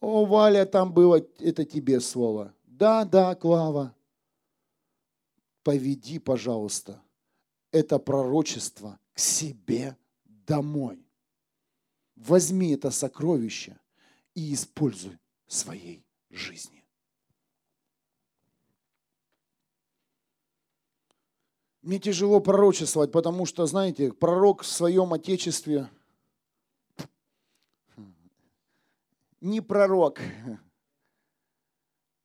[0.00, 2.54] О, Валя, там было, это тебе слово.
[2.64, 3.94] Да, да, Клава.
[5.62, 7.02] Поведи, пожалуйста,
[7.70, 11.04] это пророчество к себе домой.
[12.14, 13.78] Возьми это сокровище
[14.34, 16.79] и используй в своей жизни.
[21.90, 25.90] Мне тяжело пророчествовать, потому что, знаете, пророк в своем отечестве
[29.40, 30.20] не пророк.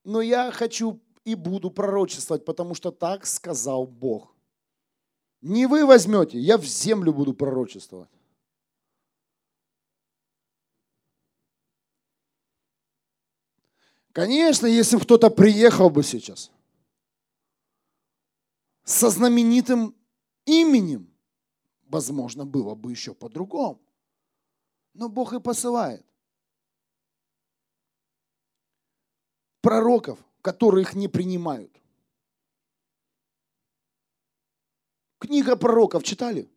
[0.03, 4.35] Но я хочу и буду пророчествовать, потому что так сказал Бог.
[5.41, 8.11] Не вы возьмете, я в землю буду пророчествовать.
[14.11, 16.51] Конечно, если бы кто-то приехал бы сейчас
[18.85, 19.95] со знаменитым
[20.45, 21.11] именем,
[21.87, 23.81] возможно, было бы еще по-другому.
[24.93, 26.05] Но Бог и посылает
[29.61, 31.75] пророков, которые их не принимают.
[35.17, 36.47] Книга пророков читали?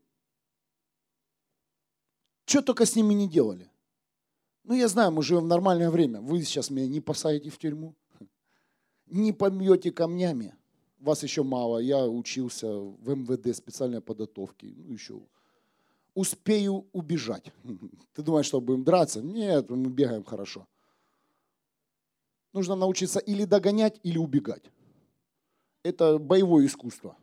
[2.44, 3.70] Что только с ними не делали?
[4.64, 6.20] Ну, я знаю, мы живем в нормальное время.
[6.20, 7.96] Вы сейчас меня не посадите в тюрьму,
[9.06, 10.57] не помьете камнями.
[11.00, 11.78] Вас еще мало.
[11.78, 14.74] Я учился в МВД специальной подготовки.
[14.76, 15.20] Ну, еще
[16.18, 17.52] успею убежать.
[18.14, 19.22] Ты думаешь, что будем драться?
[19.22, 20.66] Нет, мы бегаем хорошо.
[22.52, 24.64] Нужно научиться или догонять, или убегать.
[25.84, 27.16] Это боевое искусство.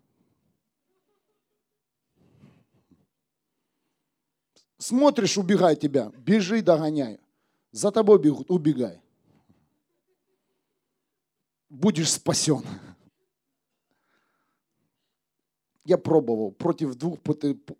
[4.78, 7.20] Смотришь, убегай тебя, бежи, догоняй.
[7.72, 9.02] За тобой бегут, убегай.
[11.70, 12.64] Будешь спасен.
[15.86, 17.20] Я пробовал против двух,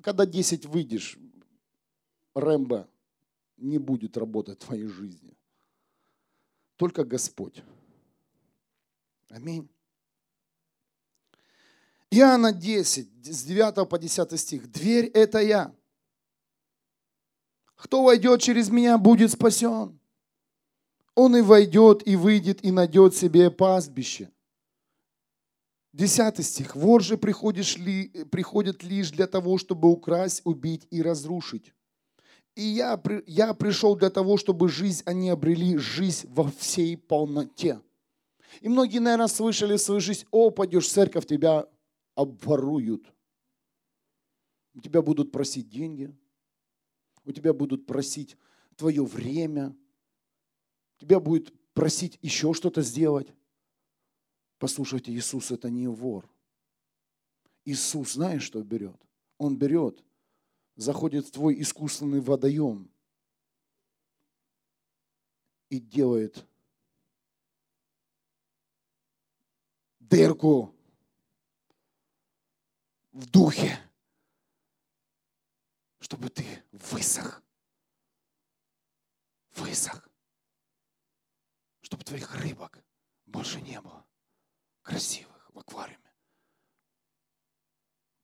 [0.02, 1.18] когда 10 выйдешь,
[2.36, 2.88] Рэмбо
[3.58, 5.36] не будет работать в твоей жизни.
[6.76, 7.64] Только Господь.
[9.30, 9.68] Аминь.
[12.12, 14.72] Иоанна 10, с 9 по 10 стих.
[14.72, 15.74] Дверь– это я.
[17.76, 20.00] Кто войдет через меня, будет спасен.
[21.16, 24.30] Он и войдет, и выйдет, и найдет себе пастбище.
[25.96, 26.76] Десятый стих.
[26.76, 31.72] Вор же ли, приходит лишь для того, чтобы украсть, убить и разрушить.
[32.54, 37.80] И я, я пришел для того, чтобы жизнь они обрели, жизнь во всей полноте.
[38.60, 41.66] И многие, наверное, слышали в свою жизнь, о, пойдешь в церковь, тебя
[42.14, 43.10] обворуют.
[44.74, 46.14] У тебя будут просить деньги,
[47.24, 48.36] у тебя будут просить
[48.76, 49.74] твое время,
[50.98, 53.30] тебя будет просить еще что-то сделать.
[54.58, 56.30] Послушайте, Иисус это не вор.
[57.66, 59.00] Иисус, знаешь, что берет?
[59.38, 60.04] Он берет,
[60.76, 62.90] заходит в твой искусственный водоем
[65.70, 66.46] и делает
[70.00, 70.74] дырку
[73.12, 73.80] в духе
[76.06, 77.42] чтобы ты высох.
[79.56, 80.08] Высох.
[81.82, 82.78] Чтобы твоих рыбок
[83.26, 84.05] больше не было
[84.86, 86.14] красивых в аквариуме.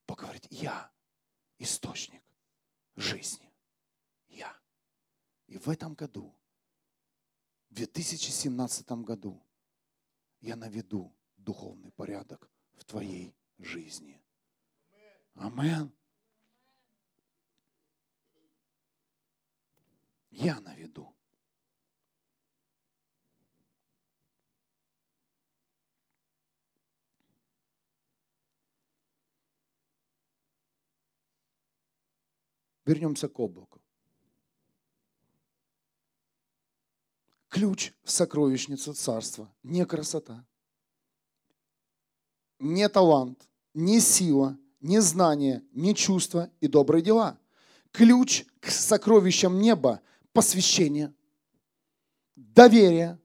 [0.07, 0.91] Бог говорит, я
[1.57, 2.24] источник
[2.95, 3.51] жизни.
[4.28, 4.55] Я.
[5.47, 6.34] И в этом году,
[7.70, 9.43] в 2017 году,
[10.39, 14.22] я наведу духовный порядок в твоей жизни.
[15.34, 15.91] Аминь.
[20.30, 21.14] Я наведу.
[32.86, 33.79] Вернемся к облаку.
[37.49, 40.45] Ключ в сокровищницу царства не красота,
[42.59, 47.38] не талант, не сила, не знание, не чувство и добрые дела.
[47.91, 50.01] Ключ к сокровищам неба
[50.32, 51.13] посвящение,
[52.36, 53.19] доверие,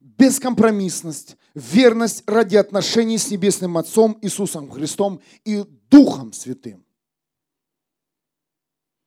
[0.00, 6.84] бескомпромиссность, верность ради отношений с Небесным Отцом Иисусом Христом и Духом Святым.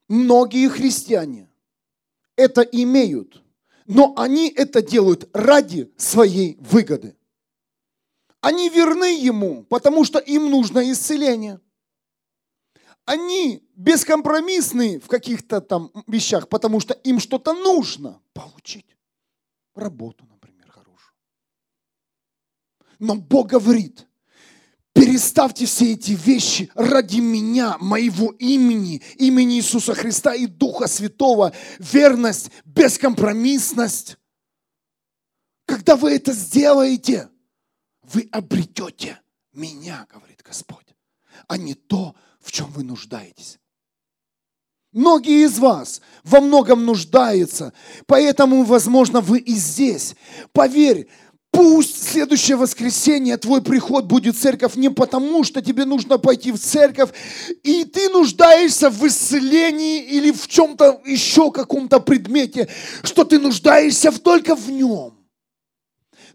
[0.08, 1.50] Многие христиане
[2.36, 3.44] это имеют,
[3.86, 7.16] но они это делают ради своей выгоды.
[8.42, 11.62] Они верны Ему, потому что им нужно исцеление.
[13.06, 18.98] Они бескомпромиссны в каких-то там вещах, потому что им что-то нужно получить.
[19.76, 21.14] Работу, например, хорошую.
[23.00, 24.06] Но Бог говорит,
[24.94, 31.54] переставьте все эти вещи ради меня, моего имени, имени Иисуса Христа и Духа Святого.
[31.80, 34.18] Верность, бескомпромиссность.
[35.66, 37.30] Когда вы это сделаете,
[38.04, 39.20] вы обретете
[39.54, 40.96] меня, говорит Господь,
[41.48, 43.60] а не то, в чем вы нуждаетесь.
[44.92, 47.74] Многие из вас во многом нуждаются,
[48.06, 50.16] поэтому, возможно, вы и здесь.
[50.52, 51.10] Поверь,
[51.54, 56.58] Пусть следующее воскресенье твой приход будет в церковь не потому, что тебе нужно пойти в
[56.58, 57.12] церковь,
[57.62, 62.68] и ты нуждаешься в исцелении или в чем-то еще каком-то предмете,
[63.04, 65.14] что ты нуждаешься только в нем.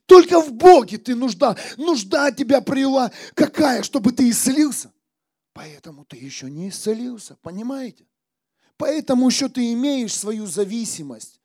[0.07, 1.57] Только в Боге ты нужда.
[1.77, 4.93] Нужда тебя привела какая, чтобы ты исцелился.
[5.53, 8.07] Поэтому ты еще не исцелился, понимаете?
[8.77, 11.38] Поэтому еще ты имеешь свою зависимость.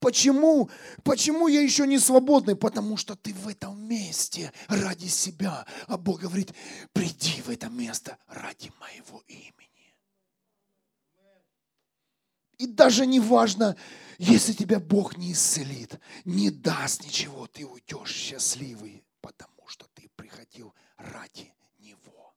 [0.00, 0.70] Почему?
[1.04, 2.56] Почему я еще не свободный?
[2.56, 5.66] Потому что ты в этом месте ради себя.
[5.86, 6.52] А Бог говорит,
[6.92, 9.94] приди в это место ради моего имени.
[12.56, 13.76] И даже не важно,
[14.18, 20.74] если тебя Бог не исцелит, не даст ничего, ты уйдешь счастливый, потому что ты приходил
[20.96, 22.34] ради Него.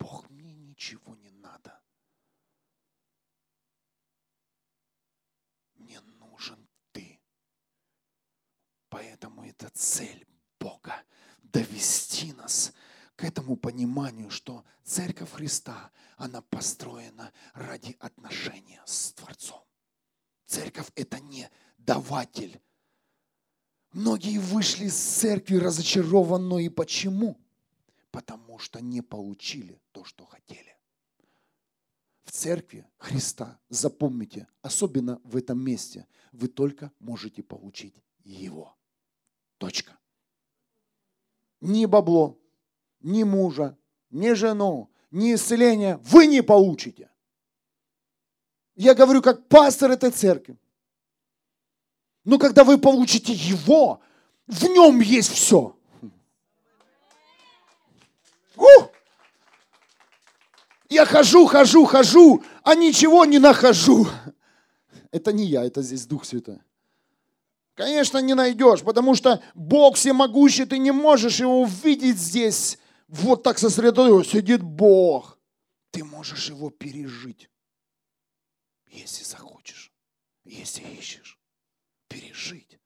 [0.00, 1.80] Бог мне ничего не надо.
[5.76, 7.20] Мне нужен ты.
[8.98, 10.26] Поэтому это цель
[10.58, 11.04] Бога
[11.40, 12.72] довести нас
[13.14, 19.62] к этому пониманию, что Церковь Христа, она построена ради отношения с Творцом.
[20.46, 22.60] Церковь– это не даватель.
[23.92, 26.68] Многие вышли из церкви разочарованные.
[26.68, 27.38] Почему?
[28.10, 30.76] Потому что не получили то, что хотели.
[32.24, 38.74] В церкви Христа, запомните, особенно в этом месте, вы только можете получить Его.
[39.58, 39.98] Точка.
[41.60, 42.38] Ни бабло,
[43.00, 43.76] ни мужа,
[44.10, 47.10] ни жену, ни исцеления вы не получите.
[48.76, 50.56] Я говорю как пастор этой церкви.
[52.24, 54.00] Но когда вы получите его,
[54.46, 55.76] в нем есть все.
[58.56, 58.90] Ух!
[60.88, 64.06] Я хожу, хожу, хожу, а ничего не нахожу.
[65.10, 66.60] Это не я, это здесь Дух Святой.
[67.78, 72.78] Конечно, не найдешь, потому что Бог всемогущий, ты не можешь его увидеть здесь.
[73.06, 75.38] Вот так сосредоточен, сидит Бог.
[75.92, 77.48] Ты можешь его пережить
[78.90, 79.92] если захочешь,
[80.44, 81.38] если ищешь,
[82.08, 82.78] пережить.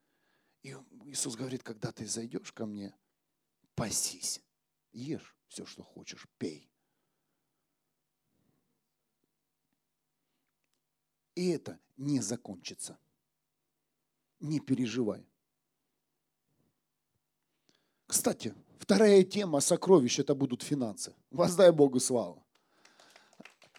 [0.63, 0.77] И
[1.07, 2.95] Иисус говорит, когда ты зайдешь ко мне,
[3.75, 4.41] пасись,
[4.93, 6.71] ешь все, что хочешь, пей.
[11.35, 12.99] И это не закончится.
[14.43, 15.25] Не переживай.
[18.09, 21.15] Кстати, вторая тема сокровищ– это будут финансы.
[21.31, 22.43] Воздай Богу славу.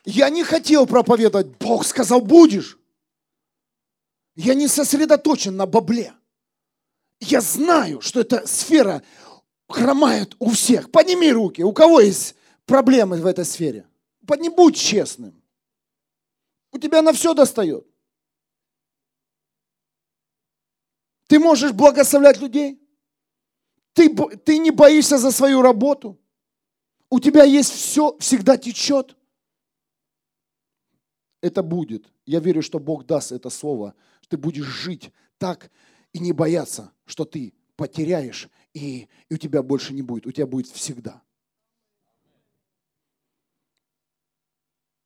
[0.05, 1.47] Я не хотел проповедовать.
[1.59, 2.79] Бог сказал, будешь.
[4.35, 6.13] Я не сосредоточен на бабле.
[7.19, 9.03] Я знаю, что эта сфера
[9.67, 10.91] хромает у всех.
[10.91, 11.61] Подними руки.
[11.61, 12.35] У кого есть
[12.65, 13.85] проблемы в этой сфере?
[14.39, 15.41] Не будь честным.
[16.71, 17.85] У тебя на все достает.
[21.27, 22.79] Ты можешь благословлять людей.
[23.93, 24.13] Ты,
[24.45, 26.19] ты не боишься за свою работу.
[27.09, 29.15] У тебя есть все, всегда течет
[31.43, 32.09] это будет.
[32.25, 33.93] Я верю, что Бог даст это слово.
[34.29, 35.69] Ты будешь жить так
[36.13, 40.25] и не бояться, что ты потеряешь, и, и у тебя больше не будет.
[40.25, 41.21] У тебя будет всегда.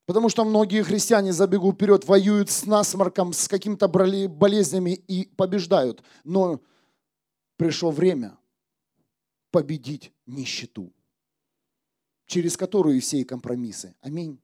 [0.08, 6.02] Потому что многие христиане забегут вперед, воюют с насморком, с какими-то болезнями и побеждают.
[6.24, 6.62] Но
[7.58, 8.38] пришло время
[9.52, 10.94] победить нищету,
[12.26, 13.96] через которую все и компромиссы.
[14.00, 14.40] Аминь.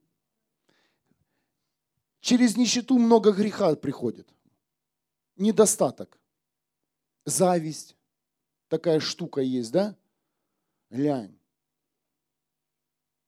[2.20, 4.28] Через нищету много греха приходит.
[5.38, 6.20] Недостаток.
[7.24, 7.96] Зависть.
[8.68, 9.96] Такая штука есть, да?
[10.90, 11.40] Лянь.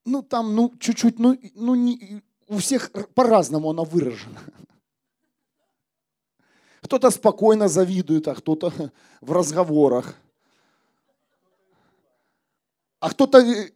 [0.05, 4.39] Ну, там, ну, чуть-чуть, ну, ну не, у всех по-разному она выражена.
[6.81, 8.71] Кто-то спокойно завидует, а кто-то
[9.21, 10.15] в разговорах
[13.05, 13.69] а кто-то э,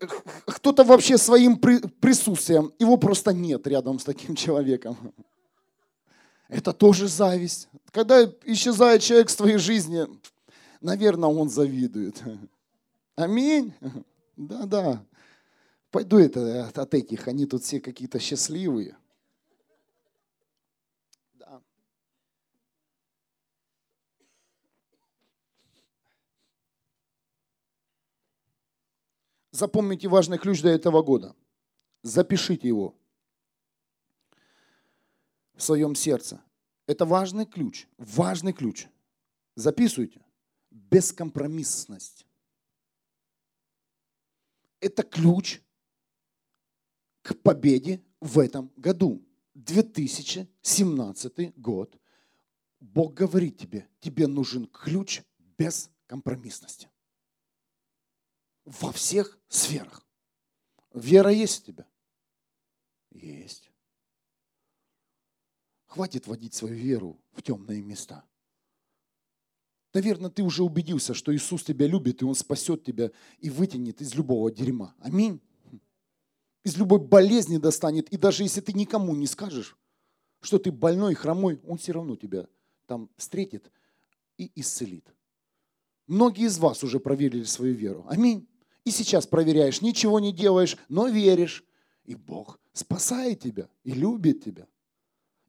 [0.47, 4.97] кто вообще своим присутствием, его просто нет рядом с таким человеком.
[6.47, 7.69] Это тоже зависть.
[7.91, 10.07] Когда исчезает человек с твоей жизни,
[10.81, 12.23] наверное, он завидует.
[13.15, 13.71] Аминь.
[14.35, 15.03] Да-да.
[15.91, 18.95] Пойду это от этих, они тут все какие-то счастливые.
[21.33, 21.63] Да.
[29.49, 31.35] Запомните важный ключ до этого года.
[32.03, 32.95] Запишите его
[35.55, 36.41] в своем сердце.
[36.85, 38.87] Это важный ключ, важный ключ.
[39.55, 40.23] Записывайте.
[40.69, 42.27] Бескомпромиссность.
[44.79, 45.61] Это ключ
[47.29, 49.23] к победе в этом году.
[49.53, 51.99] 2017 год.
[52.79, 55.21] Бог говорит тебе, тебе нужен ключ
[55.57, 56.89] без компромиссности.
[58.65, 60.05] Во всех сферах.
[60.93, 61.87] Вера есть у тебя?
[63.11, 63.69] Есть.
[65.85, 68.23] Хватит водить свою веру в темные места.
[69.93, 74.15] Наверное, ты уже убедился, что Иисус тебя любит, и Он спасет тебя и вытянет из
[74.15, 74.95] любого дерьма.
[74.99, 75.41] Аминь.
[76.63, 78.09] Из любой болезни достанет.
[78.09, 79.77] И даже если ты никому не скажешь,
[80.41, 82.47] что ты больной, хромой, Он все равно тебя
[82.85, 83.71] там встретит
[84.37, 85.05] и исцелит.
[86.07, 88.05] Многие из вас уже проверили свою веру.
[88.09, 88.47] Аминь.
[88.83, 91.63] И сейчас проверяешь, ничего не делаешь, но веришь.
[92.05, 94.67] И Бог спасает тебя и любит тебя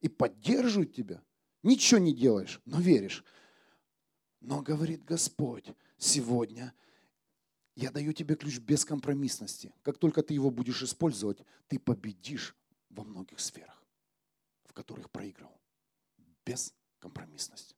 [0.00, 1.22] и поддерживают тебя.
[1.62, 3.24] Ничего не делаешь, но веришь.
[4.40, 5.66] Но говорит Господь,
[5.98, 6.72] сегодня
[7.80, 9.72] я даю тебе ключ бескомпромиссности.
[9.82, 12.54] Как только ты его будешь использовать, ты победишь
[12.90, 13.82] во многих сферах,
[14.64, 15.58] в которых проиграл.
[16.44, 17.74] Бескомпромиссность.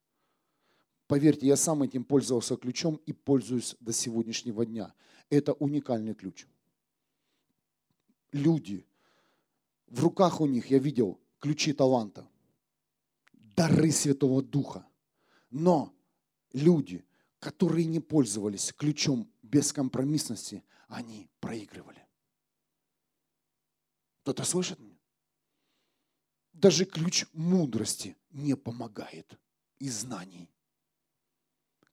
[1.06, 4.92] Поверьте, я сам этим пользовался ключом и пользуюсь до сегодняшнего дня.
[5.30, 6.46] Это уникальный ключ.
[8.32, 8.84] Люди,
[9.86, 12.28] в руках у них я видел ключи таланта,
[13.32, 14.84] дары Святого Духа.
[15.50, 15.94] Но
[16.52, 17.04] люди,
[17.38, 22.04] которые не пользовались ключом бескомпромиссности, они проигрывали.
[24.22, 24.98] Кто-то слышит меня?
[26.54, 29.38] Даже ключ мудрости не помогает
[29.78, 30.50] и знаний.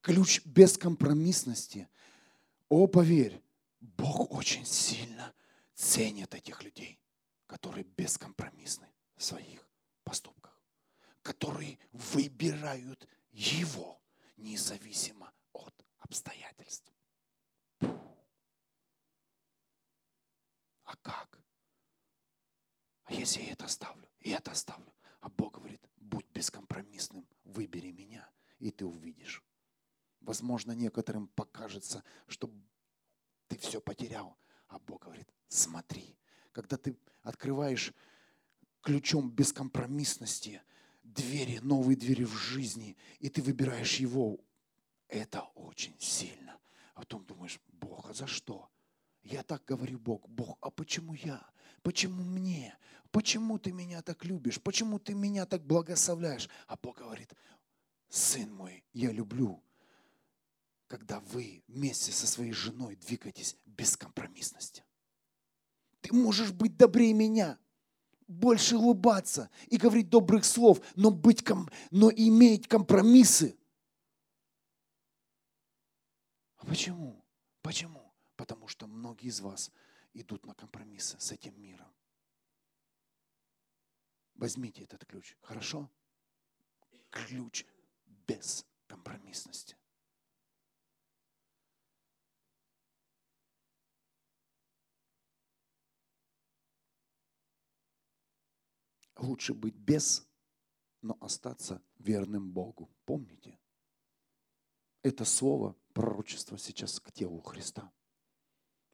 [0.01, 1.89] Ключ бескомпромиссности.
[2.69, 3.41] О, поверь,
[3.81, 5.33] Бог очень сильно
[5.73, 6.99] ценит этих людей,
[7.45, 8.87] которые бескомпромиссны
[9.17, 9.67] в своих
[10.03, 10.61] поступках,
[11.21, 14.01] которые выбирают Его
[14.37, 16.91] независимо от обстоятельств.
[20.83, 21.39] А как?
[23.03, 24.93] А если я это оставлю, и это оставлю?
[25.19, 29.43] А Бог говорит, будь бескомпромиссным, выбери меня, и ты увидишь.
[30.21, 32.51] Возможно, некоторым покажется, что
[33.47, 34.37] ты все потерял.
[34.67, 36.17] А Бог говорит, смотри,
[36.51, 37.93] когда ты открываешь
[38.81, 40.61] ключом бескомпромиссности
[41.03, 44.39] двери, новые двери в жизни, и ты выбираешь его,
[45.07, 46.58] это очень сильно.
[46.99, 48.69] А потом думаешь, Бог, а за что?
[49.23, 51.41] Я так говорю, Бог, Бог, а почему я?
[51.81, 52.77] Почему мне?
[53.09, 54.61] Почему ты меня так любишь?
[54.61, 56.49] Почему ты меня так благословляешь?
[56.67, 57.33] А Бог говорит,
[58.09, 59.63] сын мой, я люблю,
[60.87, 64.83] когда вы вместе со своей женой двигаетесь без компромиссности.
[66.01, 67.57] Ты можешь быть добрее меня,
[68.27, 71.45] больше улыбаться и говорить добрых слов, но, быть,
[71.91, 73.57] но иметь компромиссы.
[76.69, 77.25] Почему?
[77.61, 78.13] Почему?
[78.35, 79.71] Потому что многие из вас
[80.13, 81.91] идут на компромиссы с этим миром.
[84.35, 85.89] Возьмите этот ключ, хорошо?
[87.11, 87.65] Ключ
[88.27, 89.75] без компромиссности.
[99.21, 100.27] лучше быть без,
[101.01, 102.89] но остаться верным Богу.
[103.05, 103.59] Помните?
[105.03, 107.91] Это слово пророчество сейчас к телу Христа.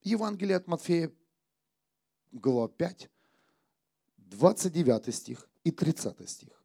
[0.02, 1.12] Евангелие от Матфея,
[2.32, 3.12] глава 5,
[4.18, 6.64] 29 стих и 30 стих.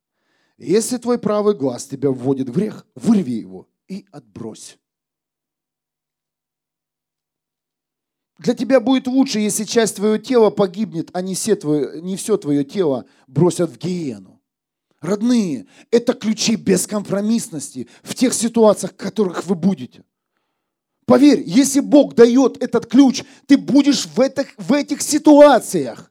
[0.57, 4.79] Если твой правый глаз тебя вводит в грех, вырви его и отбрось.
[8.39, 12.39] Для тебя будет лучше, если часть твоего тела погибнет, а не все твое, не все
[12.39, 14.41] твое тело бросят в гиену.
[15.03, 20.03] Родные, это ключи бескомпромиссности в тех ситуациях, в которых вы будете.
[21.11, 26.09] Поверь, если Бог дает этот ключ, ты будешь в этих, в этих ситуациях.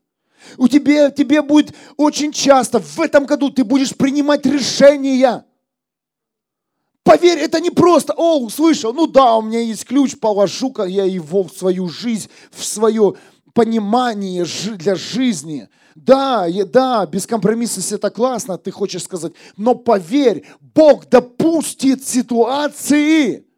[0.58, 5.46] У тебя, тебе будет очень часто в этом году ты будешь принимать решения–
[7.04, 11.44] Поверь, это не просто, о, услышал, ну да, у меня есть ключ, положу-ка я его
[11.44, 13.16] в свою жизнь, в свое
[13.54, 14.46] понимание
[14.76, 15.70] для жизни.
[15.96, 23.49] Да, да, бескомпромиссность это классно, ты хочешь сказать, но поверь, Бог допустит ситуации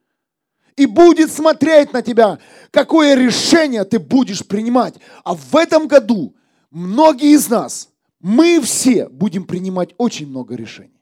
[0.82, 2.40] и будет смотреть на тебя,
[2.72, 4.96] какое решение ты будешь принимать.
[5.24, 6.36] А в этом году
[6.72, 11.00] многие из нас, мы все будем принимать очень много решений.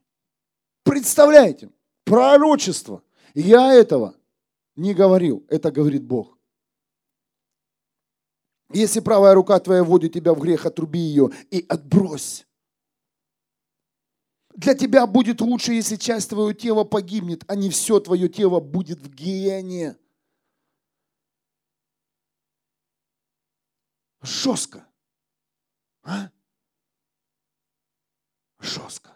[0.83, 1.69] Представляете,
[2.03, 3.03] пророчество.
[3.33, 4.15] Я этого
[4.75, 6.37] не говорил, это говорит Бог.
[8.73, 12.45] Если правая рука твоя вводит тебя в грех, отруби ее и отбрось.
[14.59, 18.99] Для тебя будет лучше, если часть твоего тела погибнет, а не все твое тело будет
[18.99, 19.95] в гиене.
[24.21, 24.85] Жестко.
[26.03, 26.29] А?
[28.59, 29.15] Жестко.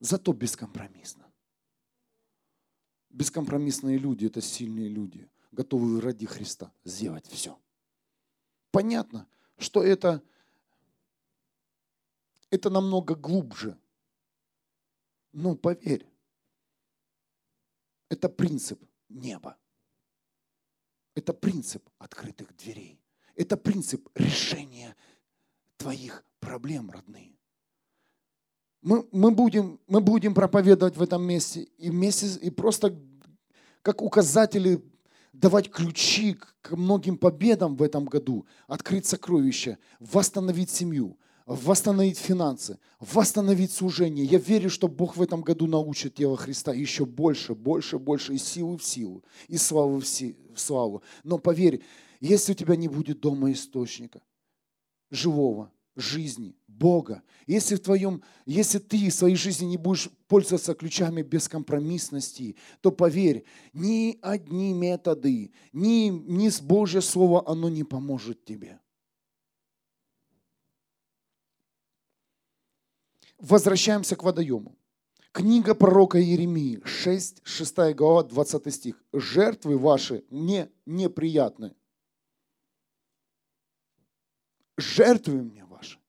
[0.00, 1.30] Зато бескомпромиссно.
[3.10, 7.56] Бескомпромиссные люди– это сильные люди, готовые ради Христа сделать все.
[8.72, 10.20] Понятно, что это,
[12.50, 13.79] это намного глубже.
[15.32, 16.06] Но поверь,
[18.08, 19.56] это принцип неба.
[21.14, 23.00] Это принцип открытых дверей.
[23.34, 24.96] Это принцип решения
[25.76, 27.36] твоих проблем, родные.
[28.82, 32.98] Мы, мы, будем, мы будем проповедовать в этом месте и, вместе, и просто
[33.82, 34.82] как указатели
[35.32, 41.18] давать ключи к многим победам в этом году, открыть сокровища, восстановить семью,
[41.50, 44.24] восстановить финансы, восстановить служение.
[44.24, 48.44] Я верю, что Бог в этом году научит тело Христа еще больше, больше, больше, из
[48.44, 50.06] силы в силу, из славы в
[50.60, 51.02] славу.
[51.24, 51.82] Но поверь,
[52.20, 54.22] если у тебя не будет дома источника,
[55.10, 57.22] живого, жизни, Бога.
[57.46, 63.44] Если, в твоем, если ты в своей жизни не будешь пользоваться ключами бескомпромиссности, то поверь,
[63.72, 68.79] ни одни методы, ни, ни с Божье Слово, оно не поможет тебе.
[73.40, 74.76] Возвращаемся к водоему.
[75.32, 79.04] Книга пророка Иеремии, 6, 6 глава, 20 стих.
[79.12, 81.74] «Жертвы ваши мне неприятны».
[84.76, 85.60] Жертвы мне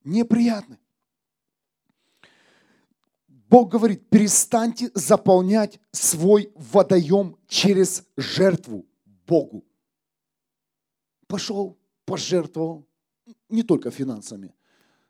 [0.04, 0.80] неприятны.
[3.28, 8.86] Бог говорит, перестаньте заполнять свой водоем через жертву
[9.28, 9.66] Богу.
[11.28, 12.88] Пошел, пожертвовал,
[13.50, 14.56] не только финансами,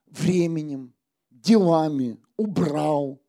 [0.08, 0.94] временем,
[1.42, 3.22] делами, убрал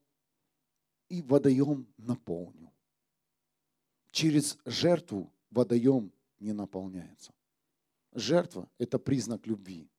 [1.09, 2.73] и водоем наполнил.
[4.11, 7.33] Через жертву водоем не наполняется.
[8.13, 9.93] Жертва– это признак любви.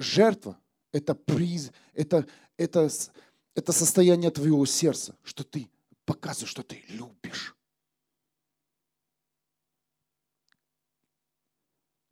[0.00, 0.58] жертва–
[0.92, 2.88] это приз, это, это,
[3.54, 5.70] это состояние твоего сердца, что ты
[6.04, 7.54] показываешь, что ты любишь.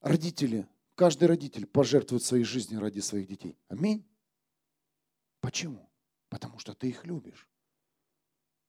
[0.00, 0.68] Родители,
[0.98, 3.56] каждый родитель пожертвует своей жизнью ради своих детей.
[3.68, 4.04] Аминь.
[5.40, 5.88] Почему?
[6.28, 7.48] Потому что ты их любишь.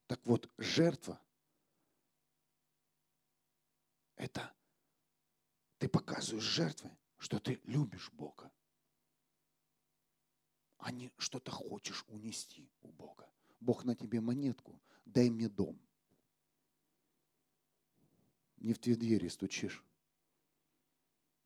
[0.07, 1.21] Так вот, жертва–
[4.15, 4.53] это
[5.79, 8.51] ты показываешь жертвой, что ты любишь Бога
[10.79, 13.29] а не что-то хочешь унести у Бога.
[13.59, 15.77] Бог на тебе монетку, дай мне дом.
[18.57, 19.83] Не в твои двери стучишь.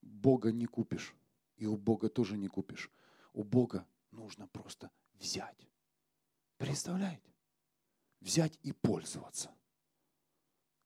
[0.03, 1.15] Бога не купишь.
[1.57, 2.91] И у Бога тоже не купишь.
[3.33, 5.67] У Бога нужно просто взять.
[6.57, 7.33] Представляете?
[8.19, 9.51] Взять и пользоваться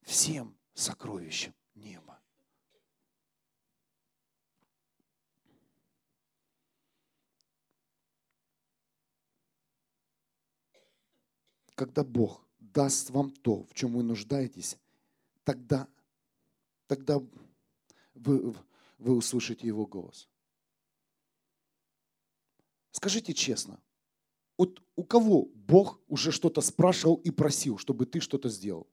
[0.02, 2.20] всем сокровищем неба.
[11.78, 14.76] когда Бог даст вам то, в чем вы нуждаетесь,
[15.44, 15.86] тогда,
[16.88, 17.20] тогда
[18.14, 18.52] вы,
[18.98, 20.28] вы услышите Его голос.
[22.92, 23.80] Скажите честно,
[24.56, 28.88] вот у кого Бог уже что-то спрашивал и просил, чтобы ты что-то сделал?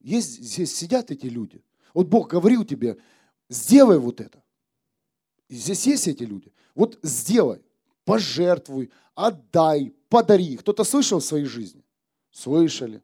[0.00, 1.62] Есть здесь сидят эти люди.
[1.94, 2.96] Вот Бог говорил тебе,
[3.48, 4.42] сделай вот это.
[5.48, 6.52] И здесь есть эти люди.
[6.74, 7.62] Вот сделай,
[8.04, 10.56] пожертвуй, отдай, подари.
[10.56, 11.84] Кто-то слышал в своей жизни?
[12.30, 13.02] Слышали.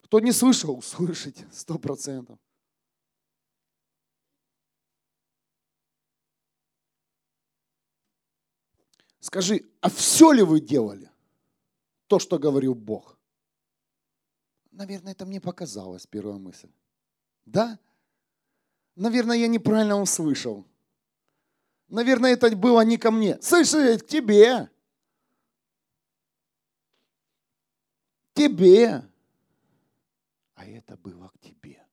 [0.00, 2.38] Кто не слышал, услышите, сто процентов.
[9.22, 11.08] Скажи, а все ли вы делали
[12.08, 13.16] то, что говорил Бог?
[14.72, 16.70] Наверное, это мне показалось, первая мысль.
[17.46, 17.78] Да?
[18.96, 20.66] Наверное, я неправильно услышал.
[21.86, 23.40] Наверное, это было не ко мне.
[23.40, 24.68] Слышь, к тебе.
[28.34, 29.08] тебе.
[30.54, 31.86] А это было к тебе.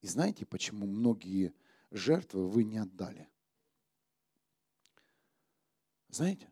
[0.00, 1.52] И знаете, почему многие
[1.90, 3.28] жертвы вы не отдали?
[6.08, 6.48] Знаете?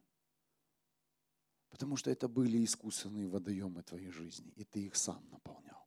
[1.82, 5.84] Потому что это были искусственные водоемы твоей жизни, и ты их сам наполнял.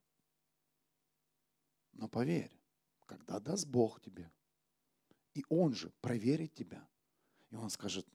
[1.93, 2.51] Но поверь,
[3.05, 4.29] когда даст Бог тебе,
[5.33, 6.85] и Он же проверит тебя,
[7.49, 8.05] и Он скажет,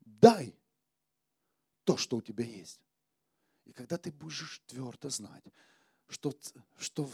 [0.00, 0.58] дай
[1.84, 2.80] то, что у тебя есть.
[3.64, 5.44] И когда ты будешь твердо знать,
[6.08, 6.36] что,
[6.78, 7.08] что,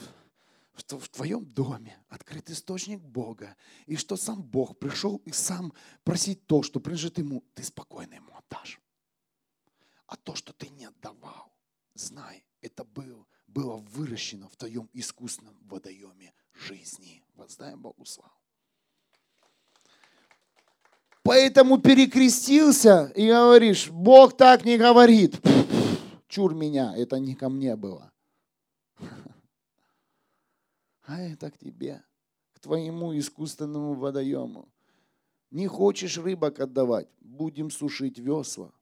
[0.76, 3.54] что в твоем доме открыт источник Бога,
[3.84, 8.34] и что сам Бог пришел и сам просить то, что принадлежит Ему, ты спокойно Ему
[8.34, 8.80] отдашь.
[10.06, 11.52] А то, что ты не отдавал,
[11.94, 17.22] знай, это было, было выращено в твоем искусственном водоеме жизни.
[17.34, 18.32] Воздай Богу славу.
[21.22, 25.40] Поэтому перекрестился и говоришь, Бог так не говорит.
[26.28, 28.12] Чур меня, это не ко мне было.
[31.08, 32.02] А это к тебе,
[32.52, 34.68] к твоему искусственному водоему.
[35.50, 38.72] Не хочешь рыбок отдавать, будем сушить весла.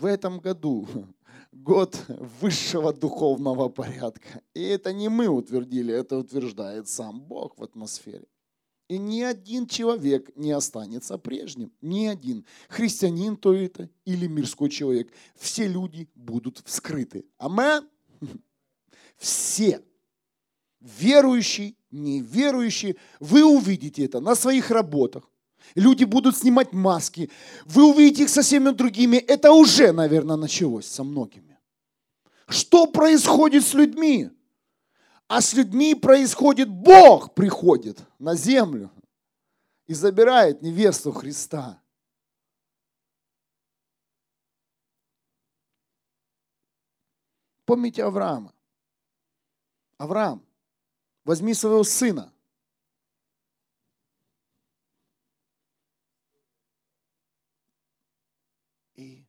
[0.00, 0.88] В этом году
[1.52, 2.02] год
[2.40, 4.40] высшего духовного порядка.
[4.54, 8.24] И это не мы утвердили, это утверждает сам Бог в атмосфере.
[8.88, 11.70] И ни один человек не останется прежним.
[11.82, 12.46] Ни один.
[12.70, 15.12] Христианин то это или мирской человек.
[15.36, 17.26] Все люди будут вскрыты.
[17.36, 17.86] Амен.
[19.18, 19.82] Все.
[20.80, 22.96] Верующий, неверующий.
[23.20, 25.30] Вы увидите это на своих работах.
[25.74, 27.30] Люди будут снимать маски.
[27.64, 29.16] Вы увидите их со всеми другими.
[29.16, 31.58] Это уже, наверное, началось со многими.
[32.48, 34.30] Что происходит с людьми?
[35.28, 38.90] А с людьми происходит, Бог приходит на землю
[39.86, 41.80] и забирает невесту Христа.
[47.64, 48.52] Помните Авраама?
[49.96, 50.44] Авраам,
[51.24, 52.32] возьми своего сына.
[58.96, 59.24] И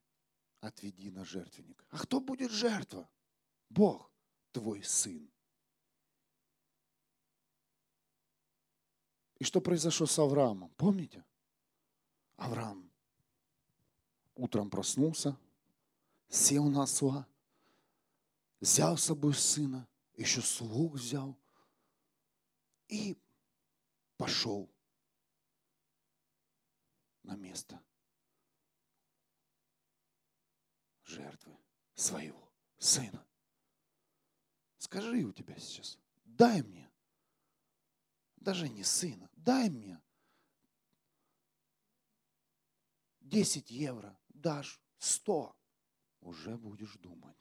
[0.62, 1.84] отведи на жертвенник.
[1.90, 3.10] А кто будет жертва?
[3.68, 4.10] Бог,
[4.52, 5.28] твой сын.
[9.38, 10.70] И что произошло с Авраамом?
[10.76, 11.24] Помните?
[12.36, 12.90] Авраам
[14.36, 15.36] утром проснулся,
[16.28, 17.26] сел на осла,
[18.60, 21.36] взял с собой сына, еще слуг взял
[22.86, 23.18] и
[24.16, 24.70] пошел
[27.24, 27.82] на место
[31.04, 31.56] жертвы
[31.94, 33.26] своего сына.
[34.78, 36.90] Скажи у тебя сейчас, дай мне
[38.36, 40.00] даже не сына, дай мне
[43.20, 45.56] 10 евро, дашь 100,
[46.20, 47.36] уже будешь думать.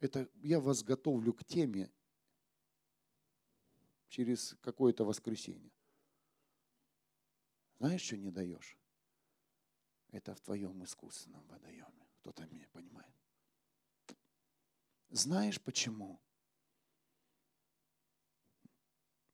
[0.00, 1.92] Это я вас готовлю к теме
[4.08, 5.70] через какое-то воскресенье.
[7.78, 8.79] Знаешь, что не даешь?
[10.12, 12.06] Это в твоем искусственном водоеме.
[12.20, 13.14] Кто-то меня понимает.
[15.10, 16.20] Знаешь почему?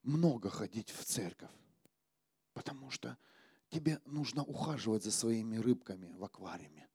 [0.07, 1.51] много ходить в церковь,
[2.55, 3.19] потому что
[3.69, 6.89] тебе нужно ухаживать за своими рыбками в аквариуме.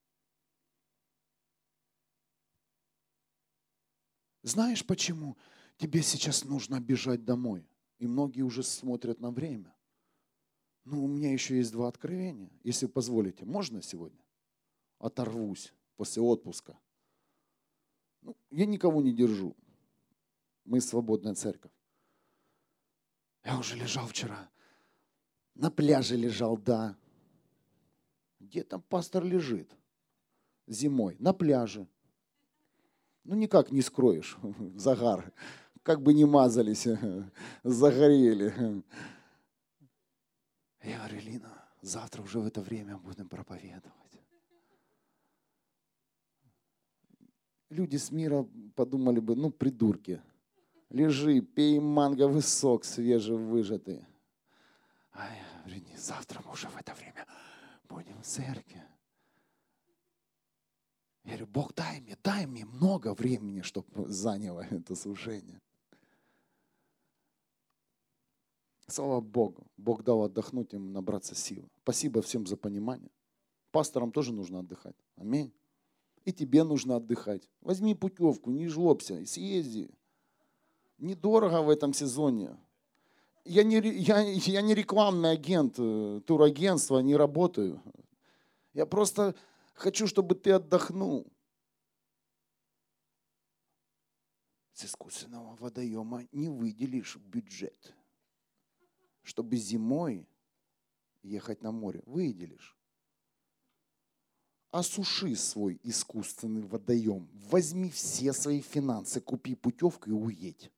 [4.43, 5.37] Знаешь, почему
[5.77, 7.67] тебе сейчас нужно бежать домой?
[7.99, 9.75] И многие уже смотрят на время.
[10.83, 13.45] Ну, у меня еще есть два откровения, если позволите.
[13.45, 14.19] Можно сегодня?
[14.97, 16.77] Оторвусь после отпуска.
[18.21, 19.55] Ну, я никого не держу.
[20.65, 21.71] Мы свободная церковь.
[23.43, 24.49] Я уже лежал вчера.
[25.55, 26.95] На пляже лежал, да.
[28.39, 29.71] Где там пастор лежит?
[30.67, 31.15] Зимой.
[31.19, 31.87] На пляже.
[33.23, 34.37] Ну, никак не скроешь
[34.75, 35.31] загар.
[35.83, 36.87] Как бы не мазались,
[37.63, 38.83] загорели.
[40.83, 44.21] Я говорю, Лина, завтра уже в это время будем проповедовать.
[47.69, 48.45] Люди с мира
[48.75, 50.21] подумали бы, ну, придурки
[50.91, 54.05] лежи, пей манговый сок свежевыжатый.
[55.11, 57.25] А я говорю, не, завтра мы уже в это время
[57.87, 58.81] будем в церкви.
[61.23, 65.61] Я говорю, Бог, дай мне, дай мне много времени, чтобы заняло это служение.
[68.91, 69.68] Слава Богу.
[69.77, 71.69] Бог дал отдохнуть им, набраться сил.
[71.84, 73.11] Спасибо всем за понимание.
[73.72, 74.95] Пасторам тоже нужно отдыхать.
[75.15, 75.53] Аминь.
[76.26, 77.49] И тебе нужно отдыхать.
[77.61, 79.89] Возьми путевку, не жлобся, съезди
[81.01, 82.57] недорого в этом сезоне.
[83.43, 87.81] Я не, я, я не рекламный агент, э, турагентства, не работаю.
[88.73, 89.35] Я просто
[89.73, 91.26] хочу, чтобы ты отдохнул.
[94.73, 97.93] с искусственного водоема не выделишь бюджет,
[99.23, 100.27] чтобы зимой
[101.23, 102.02] ехать на море.
[102.06, 102.77] Выделишь.
[104.72, 107.30] Осуши свой искусственный водоем.
[107.49, 110.72] Возьми все свои финансы, купи путевку и уедь.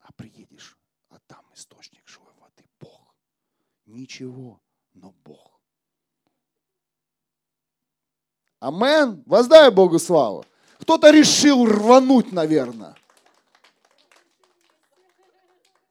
[0.00, 0.78] А приедешь,
[1.08, 2.64] а там источник живой воды.
[2.78, 3.14] Бог.
[3.86, 4.60] Ничего,
[4.92, 5.60] но Бог.
[8.60, 9.22] Амен.
[9.26, 10.44] Воздай Богу славу.
[10.78, 12.96] Кто-то решил рвануть, наверное.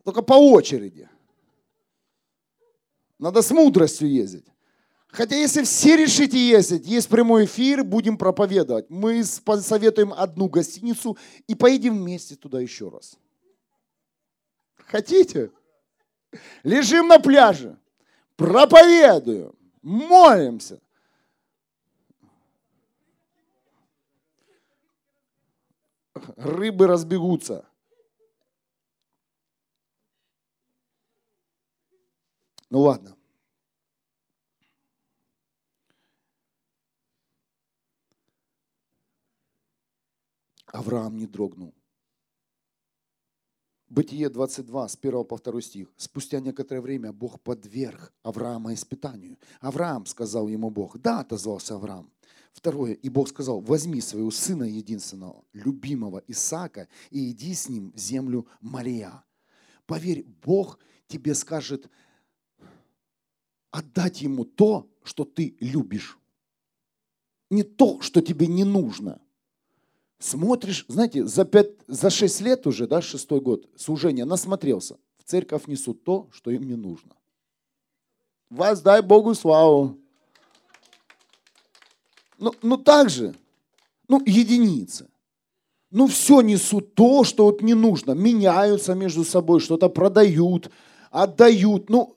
[0.07, 1.09] Только по очереди.
[3.19, 4.45] Надо с мудростью ездить.
[5.09, 8.89] Хотя если все решите ездить, есть прямой эфир, будем проповедовать.
[8.89, 13.17] Мы посоветуем одну гостиницу и поедем вместе туда еще раз.
[14.77, 15.51] Хотите?
[16.63, 17.77] Лежим на пляже,
[18.37, 20.79] проповедуем, молимся.
[26.37, 27.66] Рыбы разбегутся.
[32.69, 33.15] Ну ладно.
[40.65, 41.73] Авраам не дрогнул.
[43.89, 45.93] Бытие 22, с 1 по 2 стих.
[45.95, 49.37] Спустя некоторое время Бог подверг Авраама испытанию.
[49.61, 50.97] Авраам, сказал ему Бог.
[50.97, 52.11] Да, отозвался Авраам.
[52.51, 57.97] Второе, и Бог сказал, возьми своего сына единственного, любимого Исаака, и иди с ним в
[57.97, 59.23] землю Мария.
[59.85, 61.89] Поверь, Бог тебе скажет
[63.77, 66.17] отдать ему то, что ты любишь.
[67.49, 69.21] Не то, что тебе не нужно–
[70.19, 74.97] Смотришь, знаете, за, пять, за шесть лет уже, да, шестой год служения, насмотрелся.
[75.17, 77.11] В церковь несут то, что им не нужно.
[78.49, 79.97] Воздай Богу славу.
[82.39, 83.35] Ну, ну так же,
[84.07, 85.07] ну единицы.
[85.91, 88.11] Ну все несут то, что вот не нужно.
[88.11, 90.71] Меняются между собой, что-то продают,
[91.11, 91.89] отдают.
[91.89, 92.16] Ну,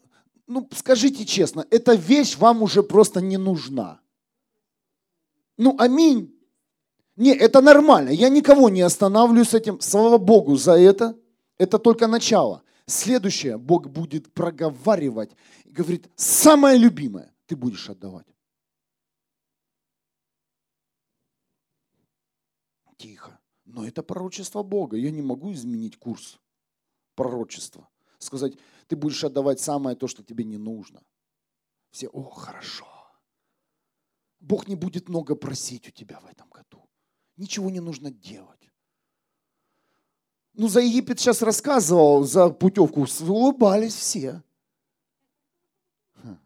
[0.51, 4.01] ну скажите честно, эта вещь вам уже просто не нужна.
[5.57, 6.37] Ну аминь.
[7.15, 8.11] Не, это нормально.
[8.11, 9.81] Я никого не останавливаю с этим.
[9.81, 11.17] Слава Богу за это.
[11.57, 12.65] Это только начало.
[12.87, 15.31] Следующее Бог будет проговаривать
[15.67, 18.27] и говорит, самое любимое ты будешь отдавать.
[22.97, 23.39] Тихо.
[23.67, 24.97] Но это пророчество Бога.
[24.97, 26.41] Я не могу изменить курс
[27.15, 27.89] пророчества.
[28.19, 28.55] Сказать,
[28.91, 31.01] ты будешь отдавать самое то, что тебе не нужно.
[31.93, 32.89] Все, о, хорошо.
[34.41, 36.89] Бог не будет много просить у тебя в этом году.
[37.37, 38.69] Ничего не нужно делать.
[40.55, 44.43] Ну, за Египет сейчас рассказывал, за путевку улыбались все.
[46.15, 46.39] Хм.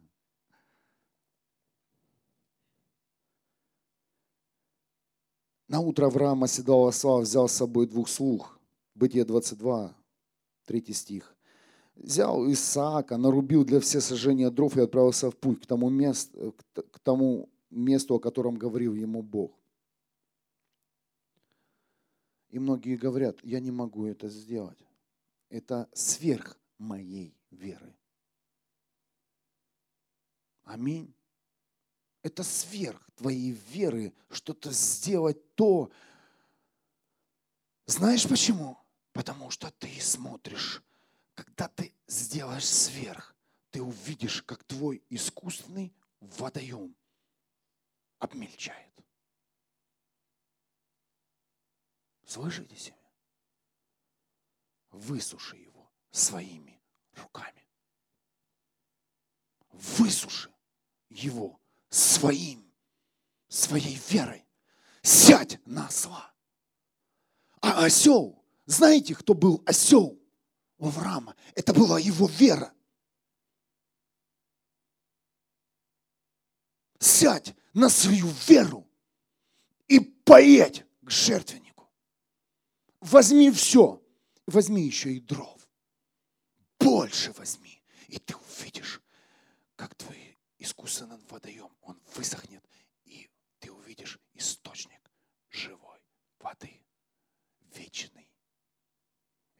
[5.67, 8.59] На утро Авраам оседал осла, взял с собой двух слуг.
[8.93, 9.95] Бытие 22,
[10.67, 11.34] 3 стих.
[11.95, 16.99] Взял Исаака, нарубил для все сожжения дров и отправился в путь к тому, месту, к
[16.99, 19.51] тому месту, о котором говорил ему Бог.
[22.49, 24.77] И многие говорят, я не могу это сделать.
[25.49, 27.95] Это сверх моей веры.
[30.63, 31.13] Аминь.
[32.23, 35.91] Это сверх твоей веры, что-то сделать то.
[37.85, 38.77] Знаешь почему?
[39.13, 40.81] Потому что ты смотришь,
[41.35, 43.35] когда ты сделаешь сверх,
[43.69, 46.95] ты увидишь, как твой искусственный водоем
[48.19, 48.93] обмельчает.
[52.25, 52.95] Слышите себя?
[54.91, 56.81] Высуши его своими
[57.13, 57.67] руками.
[59.71, 60.53] Высуши
[61.09, 61.59] его
[61.89, 62.73] своим,
[63.49, 64.45] своей верой.
[65.01, 66.33] Сядь на осла.
[67.61, 70.19] А осел, знаете, кто был осел
[70.77, 71.35] у Авраама?
[71.55, 72.73] Это была его вера.
[76.99, 78.87] Сядь на свою веру
[79.87, 81.65] и поедь к жертвеннику
[83.05, 84.03] возьми все,
[84.47, 85.67] возьми еще и дров.
[86.79, 89.01] Больше возьми, и ты увидишь,
[89.75, 92.63] как твой искусственный водоем, он высохнет,
[93.03, 93.29] и
[93.59, 95.11] ты увидишь источник
[95.49, 95.99] живой
[96.39, 96.83] воды,
[97.73, 98.29] вечный,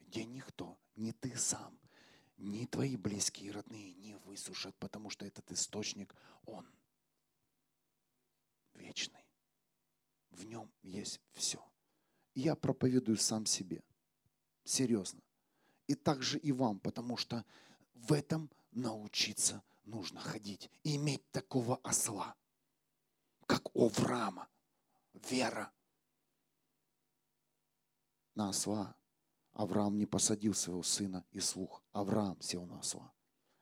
[0.00, 1.78] где никто, ни ты сам,
[2.36, 6.14] ни твои близкие и родные не высушат, потому что этот источник,
[6.44, 6.66] он
[8.74, 9.24] вечный.
[10.30, 11.64] В нем есть все
[12.36, 13.82] я проповедую сам себе.
[14.62, 15.20] Серьезно.
[15.86, 17.44] И также и вам, потому что
[17.94, 20.70] в этом научиться нужно ходить.
[20.82, 22.36] И иметь такого осла,
[23.46, 24.48] как у Авраама.
[25.14, 25.72] Вера.
[28.34, 28.94] на осла.
[29.56, 31.82] Авраам не посадил своего сына и слух.
[31.92, 33.10] Авраам сел на осла.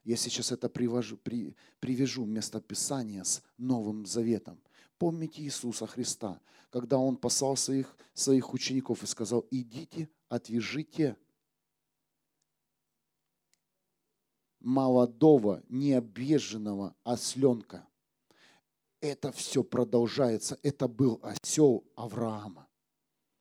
[0.03, 4.61] Я сейчас это привожу, при, привяжу место Писания с Новым Заветом.
[4.99, 6.41] Помните Иисуса Христа,
[6.71, 11.17] когда Он послал своих, своих учеников и сказал, идите, отвяжите
[14.59, 17.87] молодого, необъезженного осленка.
[19.01, 20.59] Это все продолжается.
[20.65, 22.67] Это был осел Авраама.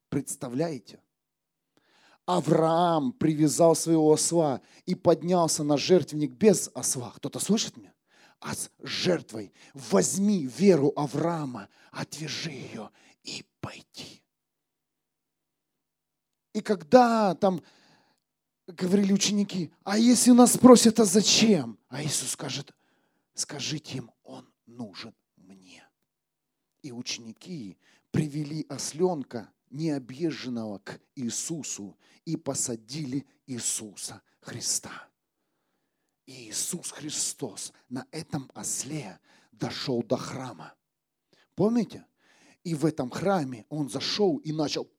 [0.10, 1.02] Представляете?
[2.26, 7.12] Авраам привязал своего осла и поднялся на жертвенник без осла.
[7.16, 7.94] Кто-то слышит меня?
[8.40, 12.90] А с жертвой возьми веру Авраама, отвяжи ее
[13.24, 14.22] и пойди.
[16.54, 17.62] И когда там
[18.68, 21.78] говорили ученики, а если нас спросят, а зачем?
[21.90, 22.74] А Иисус скажет,
[23.34, 25.88] скажите им, он нужен мне.
[26.82, 27.78] И ученики
[28.12, 35.10] привели осленка необъезженного к Иисусу и посадили Иисуса Христа.
[36.26, 39.20] И Иисус Христос на этом осле
[39.52, 40.74] дошел до храма.
[41.56, 42.06] Помните?
[42.64, 44.90] И в этом храме он зашел и начал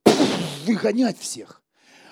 [0.67, 1.63] выгонять всех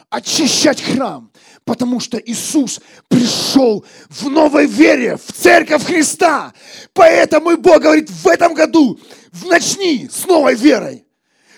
[0.08, 1.32] очищать храм,
[1.64, 6.52] потому что Иисус пришел в новой вере, в церковь Христа.
[6.92, 9.00] Поэтому и Бог говорит, в этом году
[9.44, 11.06] начни с новой верой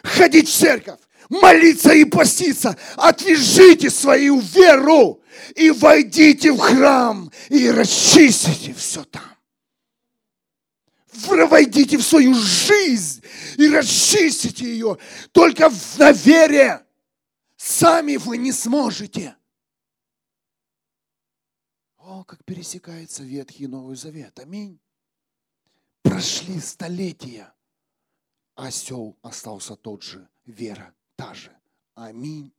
[0.05, 2.77] ходить в церковь, молиться и поститься.
[2.97, 5.23] Отвяжите свою веру
[5.57, 9.23] и войдите в храм и расчистите все там.
[11.49, 13.23] Войдите в свою жизнь
[13.57, 14.99] и расчистите ее
[15.33, 16.85] только на вере.
[17.57, 19.37] Сами вы не сможете.
[21.97, 24.39] О, как пересекается Ветхий и Новый Завет.
[24.39, 24.79] Аминь.
[26.03, 27.54] Прошли столетия.
[28.55, 30.29] Осел остался тот же.
[30.45, 31.57] Вера та же.
[31.95, 32.53] Аминь.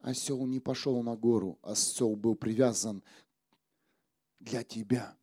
[0.00, 1.58] Осел не пошел на гору.
[1.62, 3.02] Осел был привязан
[4.40, 5.16] для тебя.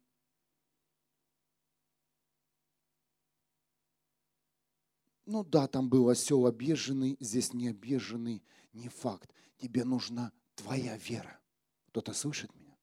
[5.26, 8.44] Ну да, там был осел объезженный, здесь не объезженный,
[8.74, 9.34] не факт.
[9.58, 11.40] Тебе нужна твоя вера.
[11.88, 12.78] Кто-то слышит меня?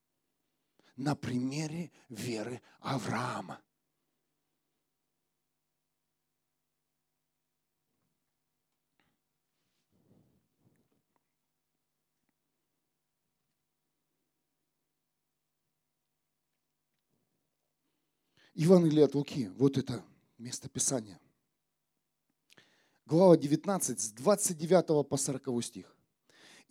[0.97, 3.61] На примере веры Авраама.
[18.63, 20.05] Евангелие от Луки, вот это
[20.39, 21.19] место Писания–
[23.07, 25.97] глава 19, с 29 по 40 стих.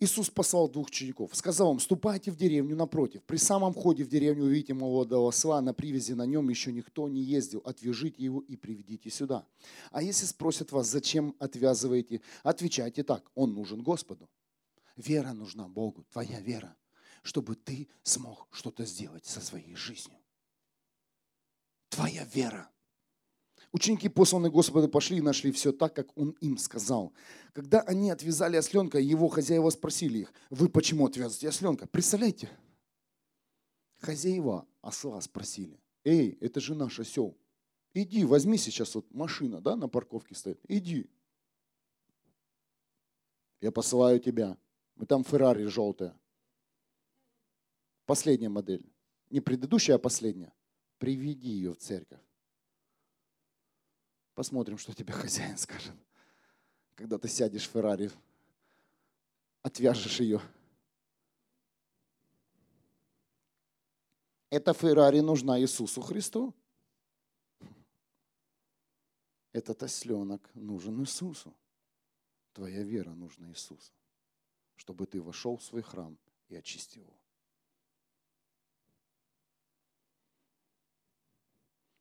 [0.00, 3.22] Иисус послал двух учеников, сказал им, ступайте в деревню напротив.
[3.24, 7.20] При самом входе в деревню увидите молодого осла, на привязи на нем еще никто не
[7.20, 7.60] ездил.
[7.66, 9.46] Отвяжите его и приведите сюда.
[9.90, 14.30] А если спросят вас, зачем отвязываете, отвечайте так, он нужен Господу.
[14.96, 16.74] Вера нужна Богу, твоя вера,
[17.22, 20.21] чтобы ты смог что-то сделать со своей жизнью.
[21.92, 22.70] Твоя вера.
[23.70, 27.12] Ученики, посланные Господа, пошли и нашли все так, как Он им сказал.
[27.52, 31.86] Когда они отвязали осленка, его хозяева спросили их, вы почему отвязываете осленка?
[31.86, 32.48] Представляете?
[33.98, 37.36] Хозяева осла спросили, эй, это же наш осел.
[37.92, 40.58] Иди, возьми сейчас вот машина, да, на парковке стоит.
[40.68, 41.10] Иди.
[43.60, 44.56] Я посылаю тебя.
[44.94, 46.18] Мы там Феррари желтая.
[48.06, 48.90] Последняя модель.
[49.28, 50.54] Не предыдущая, а последняя.
[51.02, 52.20] Приведи ее в церковь.
[54.34, 55.96] Посмотрим, что тебе хозяин скажет.
[56.94, 58.08] Когда ты сядешь в Феррари,
[59.62, 60.40] отвяжешь ее.
[64.48, 66.54] Эта Феррари нужна Иисусу Христу.
[69.50, 71.52] Этот осленок нужен Иисусу.
[72.52, 73.92] Твоя вера нужна Иисусу,
[74.76, 76.16] чтобы ты вошел в свой храм
[76.46, 77.21] и очистил его.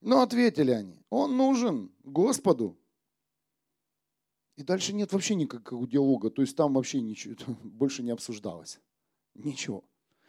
[0.02, 2.78] Но ответили они, он нужен Господу.
[4.58, 8.80] И дальше нет вообще никакого диалога, то есть там вообще ничего, больше не обсуждалось.
[9.36, 9.84] Ничего.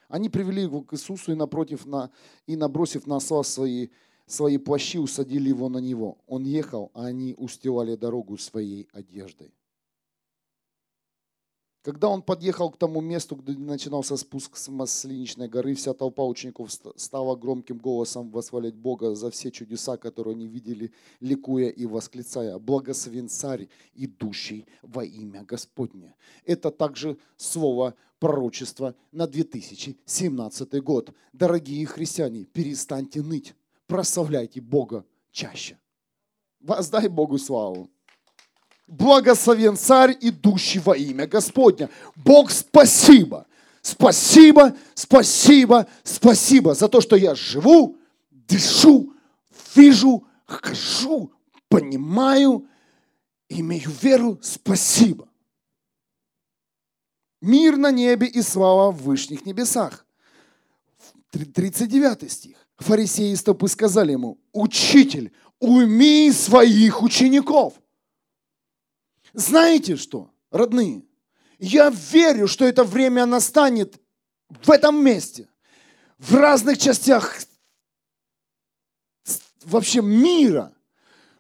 [0.09, 2.11] Они привели его к Иисусу и напротив, на,
[2.47, 3.89] и набросив на осла свои,
[4.27, 6.19] свои плащи, усадили его на него.
[6.27, 9.55] Он ехал, а они устилали дорогу своей одеждой.
[11.83, 16.71] Когда он подъехал к тому месту, где начинался спуск с Масленичной горы, вся толпа учеников
[16.95, 23.29] стала громким голосом восхвалять Бога за все чудеса, которые они видели, ликуя и восклицая «Благословен
[23.29, 26.15] царь, идущий во имя Господне».
[26.45, 31.13] Это также слово пророчества на 2017 год.
[31.33, 33.57] Дорогие христиане, перестаньте ныть,
[33.89, 35.81] прославляйте Бога чаще.
[36.61, 37.91] Воздай Богу славу.
[38.87, 41.89] Благословен царь, идущий во имя Господня.
[42.17, 43.47] Бог, спасибо.
[43.83, 47.97] Спасибо, спасибо, спасибо за то, что я живу,
[48.31, 49.13] дышу,
[49.75, 51.33] вижу, хожу,
[51.69, 52.65] понимаю,
[53.49, 54.39] имею веру.
[54.41, 55.29] Спасибо.
[57.41, 60.07] Мир на небе и слава в вышних небесах.
[61.33, 62.57] 39 стих.
[62.77, 67.75] Фарисеи и стопы сказали ему, учитель, уйми своих учеников.
[69.33, 71.05] Знаете что, родные?
[71.59, 74.01] Я верю, что это время настанет
[74.49, 75.49] в этом месте,
[76.19, 77.37] в разных частях
[79.65, 80.73] вообще мира,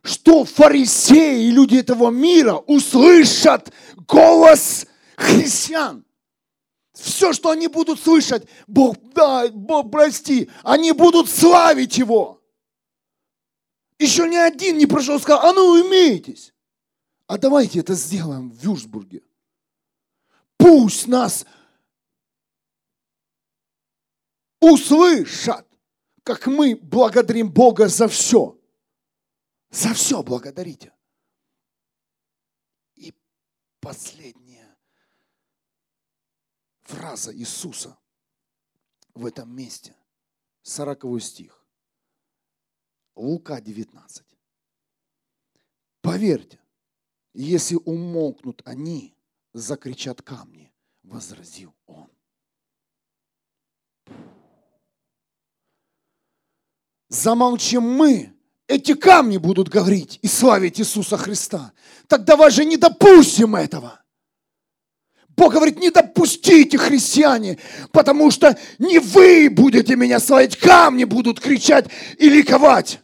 [0.02, 3.72] что фарисеи и люди этого мира услышат
[4.06, 4.86] голос
[5.16, 6.04] христиан.
[6.94, 12.40] Все, что они будут слышать, Бог дай, Бог прости, они будут славить Его.
[13.98, 16.52] Еще ни один не прошел, сказал, а ну умеетесь.
[17.32, 19.22] А давайте это сделаем в Вюрсбурге.
[20.58, 21.46] Пусть нас
[24.60, 25.66] услышат,
[26.24, 28.60] как мы благодарим Бога за все.
[29.70, 30.92] За все благодарите.
[32.96, 33.14] И
[33.80, 34.76] последняя
[36.82, 37.98] фраза Иисуса
[39.14, 39.96] в этом месте,
[40.64, 41.66] 40 стих,
[43.14, 44.22] Лука 19.
[46.02, 46.61] Поверьте,
[47.34, 49.14] если умолкнут они,
[49.52, 50.72] закричат камни,
[51.02, 52.10] возразил он.
[57.08, 58.34] Замолчим мы,
[58.66, 61.72] эти камни будут говорить и славить Иисуса Христа.
[62.06, 64.02] Так давай же не допустим этого.
[65.36, 67.58] Бог говорит, не допустите, христиане,
[67.90, 71.86] потому что не вы будете меня славить, камни будут кричать
[72.18, 73.00] и ликовать.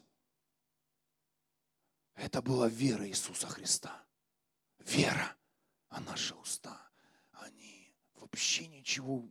[2.17, 4.08] Это была вера Иисуса Христа.
[4.89, 5.37] Вера,
[5.91, 6.91] а наши уста,
[7.33, 9.29] они вообще ничего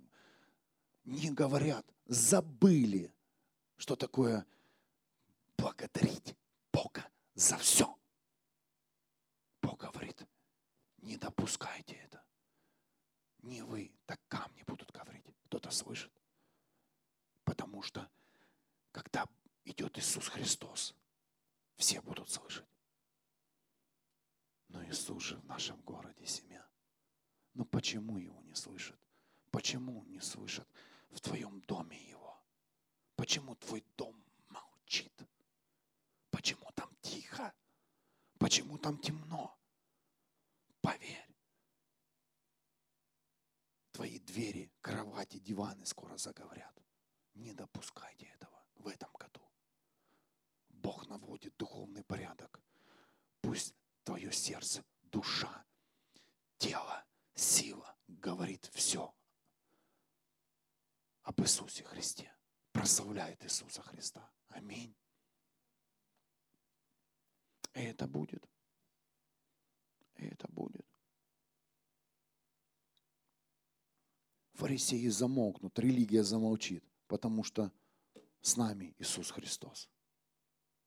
[1.03, 3.11] не говорят, забыли,
[3.75, 4.45] что такое
[5.57, 6.35] благодарить
[6.71, 7.97] Бога за все.
[9.63, 10.21] Бог говорит,
[10.99, 12.23] не допускайте это.
[13.39, 15.25] Не вы, так камни будут говорить.
[15.45, 16.11] Кто-то слышит.
[17.45, 18.07] Потому что,
[18.91, 19.25] когда
[19.65, 20.93] идет Иисус Христос,
[21.77, 22.67] все будут слышать.
[24.69, 26.65] Но Иисус же в нашем городе семья.
[27.53, 28.99] Но почему его не слышат?
[29.51, 30.67] Почему не слышат
[31.09, 32.39] в твоем доме его?
[33.15, 34.15] Почему твой дом
[34.49, 35.13] молчит?
[36.29, 37.53] Почему там тихо?
[38.37, 39.57] Почему там темно?
[40.81, 41.35] Поверь.
[43.91, 46.79] Твои двери, кровати, диваны скоро заговорят.
[47.33, 49.41] Не допускайте этого в этом году.
[50.69, 52.61] Бог наводит духовный порядок.
[53.41, 53.73] Пусть
[54.07, 55.65] твое сердце, душа,
[56.59, 57.05] тело,
[57.35, 59.13] сила говорит все
[61.23, 62.33] об Иисусе Христе.
[62.71, 64.31] Прославляет Иисуса Христа.
[64.47, 64.95] Аминь.
[67.73, 68.49] И это будет.
[70.15, 70.87] И это будет.
[74.53, 77.73] Фарисеи замолкнут, религия замолчит, потому что
[78.39, 79.89] с нами Иисус Христос.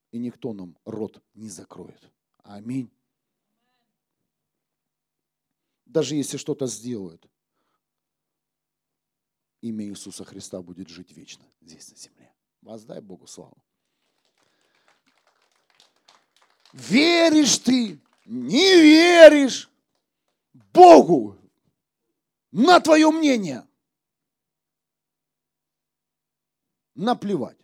[0.09, 2.11] И никто нам рот не закроет.
[2.39, 2.91] Аминь
[5.91, 7.29] даже если что-то сделают,
[9.59, 12.33] имя Иисуса Христа будет жить вечно здесь на земле.
[12.61, 13.61] Воздай Богу славу.
[16.71, 19.69] Веришь ты, не веришь
[20.53, 21.37] Богу
[22.51, 23.67] на твое мнение.
[26.95, 27.57] Наплевать.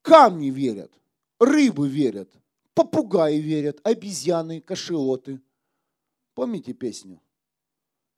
[0.00, 0.92] Камни верят,
[1.38, 2.32] рыбы верят,
[2.74, 5.42] попугаи верят, обезьяны, кашиоты–
[6.34, 7.20] Помните песню?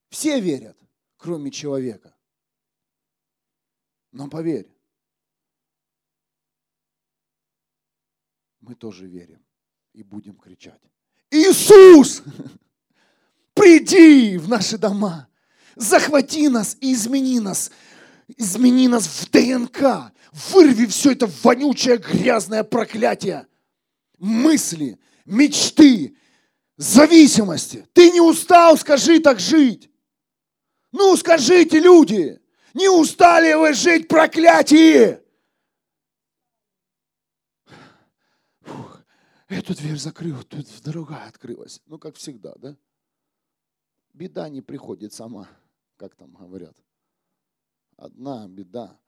[0.09, 0.79] Все верят,
[1.17, 2.15] кроме человека.
[4.13, 4.69] Но поверь,
[8.61, 9.45] мы тоже верим
[9.93, 10.81] и будем кричать.
[11.31, 12.23] Иисус,
[13.55, 15.29] приди в наши дома,
[15.75, 17.73] захвати нас и измени нас,
[18.29, 23.49] измени нас в ДНК, вырви все это вонючее, грязное проклятие,
[24.19, 26.17] мысли, мечты,
[26.77, 27.87] зависимости.
[27.93, 29.91] Ты не устал, скажи так жить.
[30.93, 32.41] Ну, скажите, люди,
[32.73, 35.25] не устали вы жить проклятие?
[38.61, 39.03] Фух,
[39.49, 41.81] эту дверь закрыл, тут другая открылась.
[41.87, 42.77] Ну, как всегда, да?
[44.13, 45.49] Беда не приходит сама,
[45.97, 46.77] как там говорят.
[47.97, 48.99] Одна беда.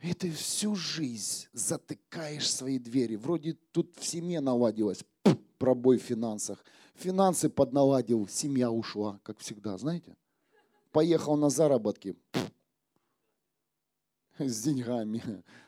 [0.00, 3.16] И ты всю жизнь затыкаешь свои двери.
[3.16, 5.04] Вроде тут в семье наладилось.
[5.58, 6.64] пробой в финансах.
[6.98, 10.16] Финансы подналадил, семья ушла, как всегда, знаете.
[10.90, 12.16] Поехал на заработки.
[14.36, 15.22] С деньгами.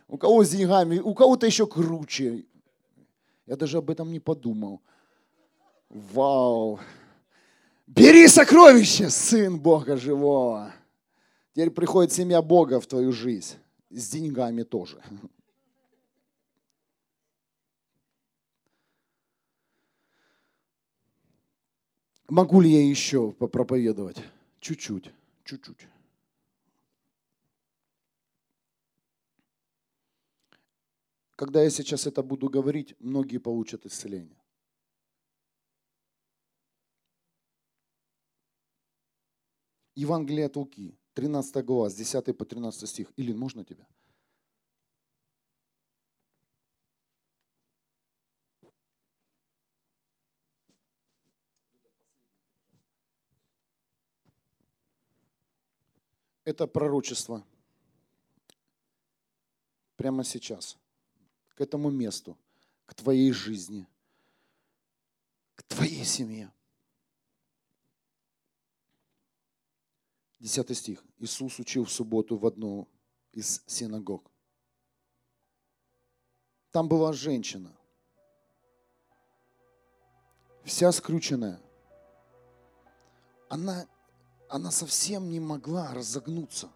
[0.09, 2.47] У кого с деньгами, у кого-то еще круче.
[3.47, 4.81] Я даже об этом не подумал.
[5.89, 6.81] Вау.
[7.87, 10.73] Бери сокровище, сын Бога живого.
[11.53, 13.55] Теперь приходит семья Бога в твою жизнь.
[13.91, 15.01] С деньгами тоже.
[22.31, 24.23] Могу ли я еще попроповедовать?
[24.61, 25.11] Чуть-чуть,
[25.43, 25.89] чуть-чуть.
[31.35, 34.41] Когда я сейчас это буду говорить, многие получат исцеление.
[39.97, 43.13] Евангелие от Луки, 13 глава, с 10 по 13 стих.
[43.17, 43.89] Илин, можно тебя?
[56.51, 57.47] Это пророчество
[59.95, 60.77] прямо сейчас,
[61.55, 62.37] к этому месту,
[62.87, 63.87] к твоей жизни,
[65.55, 66.53] к твоей семье.
[70.41, 71.05] Десятый стих.
[71.19, 72.89] Иисус учил в субботу в одну
[73.31, 74.29] из синагог.
[76.73, 77.73] Там была женщина,
[80.65, 81.61] вся скрученная.
[83.49, 83.87] Она,
[84.51, 86.69] она совсем не могла разогнуться.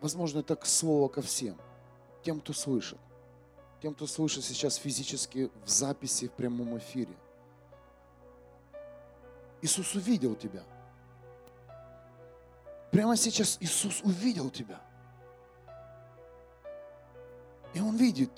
[0.00, 1.60] Возможно, это слово ко всем–
[2.22, 2.98] тем, кто слышит.
[3.82, 7.14] Тем, кто слышит сейчас физически в записи, в прямом эфире.
[9.62, 10.62] Иисус увидел тебя.
[12.90, 14.80] Прямо сейчас Иисус увидел тебя.
[17.74, 18.30] И Он видит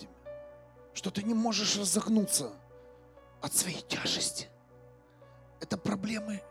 [0.95, 2.53] что ты не можешь разогнуться
[3.41, 4.49] от своей тяжести.
[5.61, 6.43] Это проблемы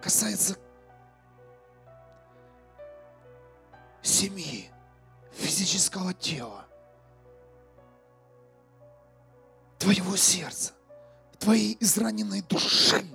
[0.00, 0.56] касается
[4.02, 4.70] семьи,
[5.32, 6.66] физического тела,
[9.78, 10.72] твоего сердца,
[11.38, 13.11] твоей израненной души.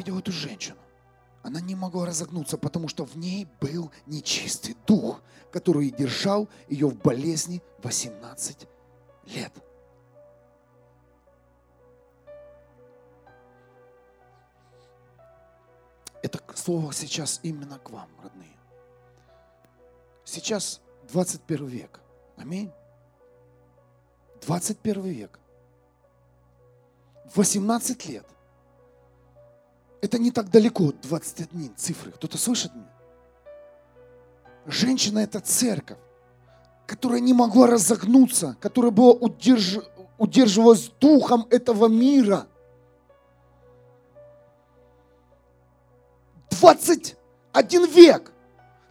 [0.00, 0.78] Увидел эту женщину.
[1.42, 5.22] Она не могла разогнуться, потому что в ней был нечистый дух,
[5.52, 8.66] который держал ее в болезни 18
[9.26, 9.52] лет.
[16.22, 18.56] Это слово сейчас именно к вам, родные.
[20.24, 22.00] Сейчас 21 век.
[22.36, 22.70] Аминь.
[24.42, 25.38] 21 век.
[27.34, 28.26] 18 лет.
[30.00, 32.12] Это не так далеко, 21 цифры.
[32.12, 32.90] Кто-то слышит меня?
[34.66, 35.98] Женщина– это церковь,
[36.86, 39.78] которая не могла разогнуться, которая была удерж...
[40.18, 42.46] удерживалась духом этого мира–
[46.60, 48.32] 21 век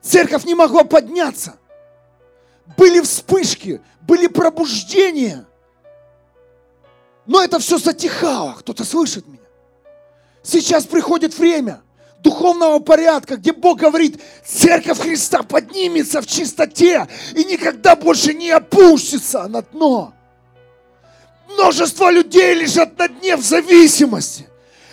[0.02, 1.58] церковь не могла подняться.
[2.78, 5.46] Были вспышки, были пробуждения.
[7.26, 8.54] Но это все затихало.
[8.60, 9.40] Кто-то слышит меня?
[10.50, 11.82] Сейчас приходит время
[12.24, 19.48] духовного порядка, где Бог говорит, церковь Христа поднимется в чистоте и никогда больше не опустится
[19.48, 20.14] на дно.
[21.54, 24.48] Множество людей лежат на дне в зависимости.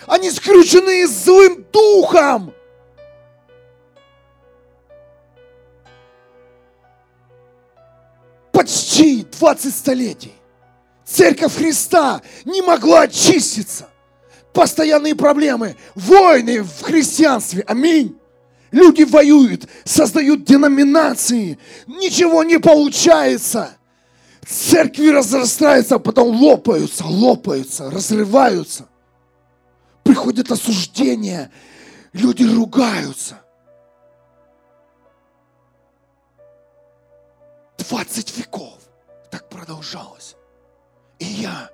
[0.05, 2.53] Они скручены злым духом.
[8.51, 10.33] почти 20 столетий
[11.05, 13.87] Церковь Христа не могла очиститься.
[14.57, 17.63] Постоянные проблемы, войны в христианстве.
[17.67, 18.17] Аминь.
[18.71, 21.59] Люди воюют, создают деноминации.
[21.85, 23.77] Ничего не получается.
[24.47, 28.89] Церкви разрастаются, а потом лопаются, лопаются, разрываются.
[30.01, 31.51] Приходит осуждение,
[32.13, 33.39] люди ругаются.
[37.77, 38.79] 20 веков
[39.29, 40.35] так продолжалось.
[41.19, 41.69] И я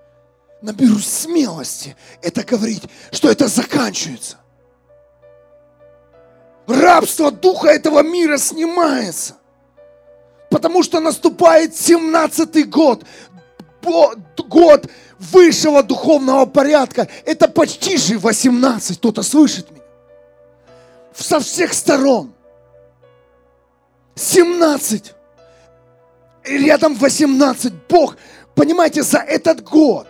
[0.63, 4.37] наберусь смелости это говорить, что это заканчивается.
[6.65, 9.35] Рабство духа этого мира снимается.
[10.49, 13.03] Потому что наступает 17-й год,
[13.81, 17.09] год высшего духовного порядка.
[17.25, 19.83] Это почти же 18, кто-то слышит меня.
[21.13, 22.33] Со всех сторон.
[24.15, 25.13] 17
[26.45, 27.73] рядом 18.
[27.89, 28.15] Бог
[28.55, 30.07] Понимаете, за этот год,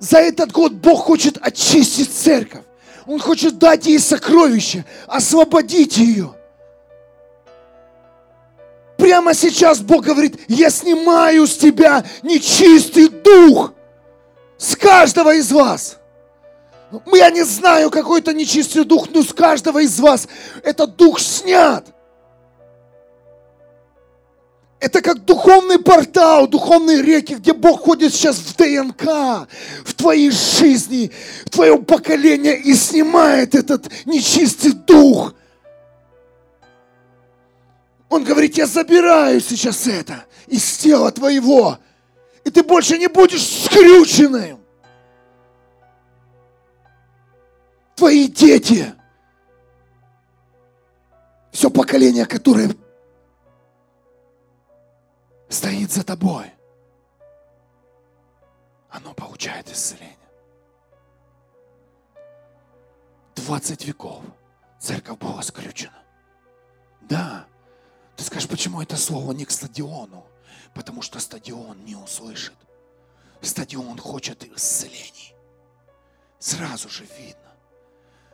[0.00, 2.64] за этот год Бог хочет очистить церковь.
[3.06, 6.34] Он хочет дать ей сокровище, освободить ее.
[8.96, 13.72] Прямо сейчас Бог говорит, я снимаю с тебя нечистый дух
[14.58, 15.98] с каждого из вас.
[17.12, 20.28] Я не знаю, какой то нечистый дух, но с каждого из вас
[20.62, 21.84] этот дух снят.
[24.80, 29.46] Это как духовный портал, духовные реки, где Бог ходит сейчас в ДНК,
[29.84, 31.12] в твоей жизни,
[31.44, 35.34] в твоем поколении и снимает этот нечистый дух.
[38.08, 41.78] Он говорит, я забираю сейчас это из тела твоего,
[42.44, 44.60] и ты больше не будешь скрюченным.
[47.96, 48.94] Твои дети,
[51.52, 52.74] все поколение, которое
[55.50, 56.52] стоит за тобой,
[58.88, 60.16] оно получает исцеление.
[63.34, 64.24] 20 веков
[64.78, 66.02] церковь была скрючена.
[67.02, 67.46] Да.
[68.16, 70.26] Ты скажешь, почему это слово не к стадиону?
[70.74, 72.56] Потому что стадион не услышит.
[73.40, 75.34] Стадион хочет исцелений.
[76.38, 77.50] Сразу же видно.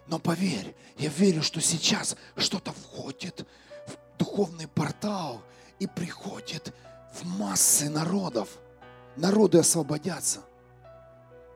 [0.06, 3.46] Но поверь, я верю, что сейчас что-то входит
[3.86, 5.42] в духовный портал
[5.78, 6.74] и приходит
[7.16, 8.48] в массы народов.
[9.16, 10.40] Народы освободятся.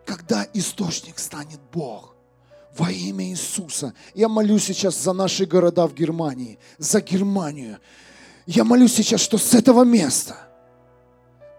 [0.06, 2.14] Когда источник станет Бог
[2.76, 3.92] во имя Иисуса.
[4.14, 7.78] Я молюсь сейчас за наши города в Германии, за Германию.
[8.46, 10.36] Я молюсь сейчас, что с этого места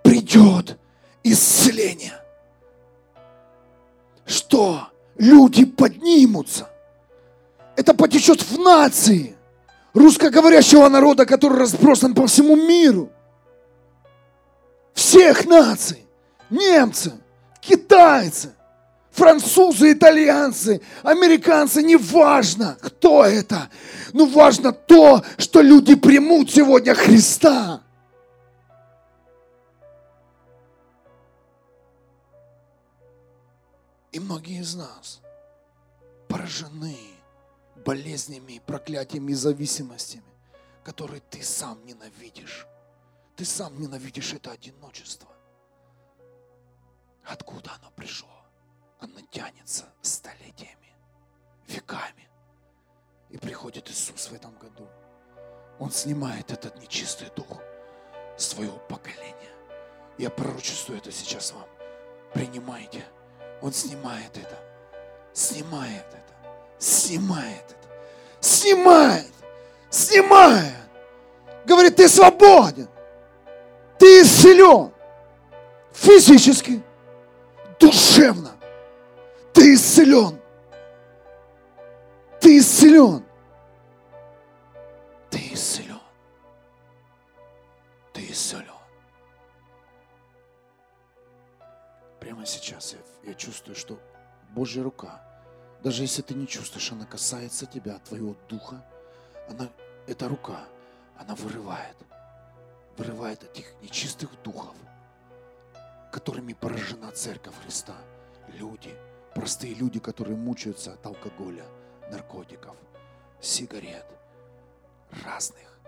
[0.03, 0.77] придет
[1.23, 2.19] исцеление.
[4.25, 4.87] Что
[5.17, 6.69] люди поднимутся.
[7.75, 9.35] Это потечет в нации
[9.93, 13.11] русскоговорящего народа, который разбросан по всему миру–
[14.93, 16.05] всех наций.
[16.49, 17.13] Немцы,
[17.61, 18.53] китайцы,
[19.11, 23.69] французы, итальянцы, американцы, неважно, кто это.
[24.13, 27.81] Но важно то, что люди примут сегодня Христа.
[34.11, 35.21] И многие из нас
[36.27, 36.97] поражены
[37.85, 40.23] болезнями, проклятиями и зависимостями,
[40.83, 42.67] которые ты сам ненавидишь.
[43.41, 45.27] Ты сам ненавидишь это одиночество.
[47.25, 48.29] Откуда оно пришло?
[48.99, 50.95] Оно тянется столетиями,
[51.67, 52.29] веками.
[53.31, 54.87] И приходит Иисус в этом году.
[55.79, 57.63] Он снимает этот нечистый дух
[58.37, 59.55] своего поколения.
[60.19, 61.67] Я пророчествую это сейчас вам.
[62.35, 63.03] Принимайте.
[63.63, 64.55] Он снимает это.
[65.33, 66.77] Снимает это.
[66.77, 67.89] Снимает это.
[68.39, 69.33] Снимает.
[69.89, 70.75] Снимает.
[71.65, 72.87] Говорит, ты свободен.
[74.01, 74.91] Ты исцелен
[75.93, 76.81] физически,
[77.79, 78.49] душевно.
[79.53, 80.41] Ты исцелен.
[82.39, 83.23] Ты исцелен.
[85.29, 85.99] Ты исцелен.
[88.11, 88.73] Ты исцелен.
[92.19, 93.99] Прямо сейчас я, я чувствую, что
[94.49, 95.21] Божья рука,
[95.83, 98.83] даже если ты не чувствуешь, она касается тебя, твоего духа,
[99.47, 99.69] она,
[100.07, 100.57] эта рука,
[101.19, 101.97] она вырывает–
[102.97, 104.75] вырывает этих нечистых духов,
[106.11, 107.95] которыми поражена церковь Христа.
[108.47, 108.93] Люди,
[109.33, 111.65] простые люди, которые мучаются от алкоголя,
[112.11, 112.75] наркотиков,
[113.39, 114.05] сигарет,
[115.23, 115.79] разных,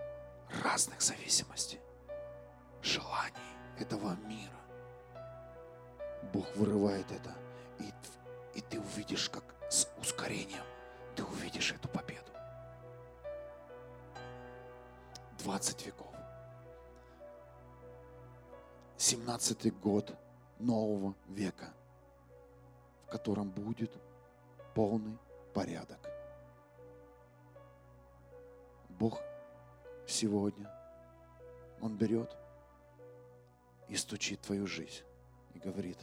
[0.62, 1.80] разных зависимостей,
[2.82, 3.34] желаний
[3.78, 4.50] этого мира.
[6.32, 7.34] Бог вырывает это,
[7.78, 7.92] и,
[8.58, 10.64] и ты увидишь, как с ускорением
[11.14, 12.30] ты увидишь эту победу.
[15.38, 16.13] 20 веков.
[18.96, 20.16] 17 год
[20.58, 21.72] нового века,
[23.06, 23.92] в котором будет
[24.74, 25.18] полный
[25.52, 25.98] порядок.
[28.88, 29.20] Бог
[30.06, 30.70] сегодня,
[31.80, 32.36] Он берет
[33.88, 35.02] и стучит твою жизнь
[35.54, 35.98] и говорит,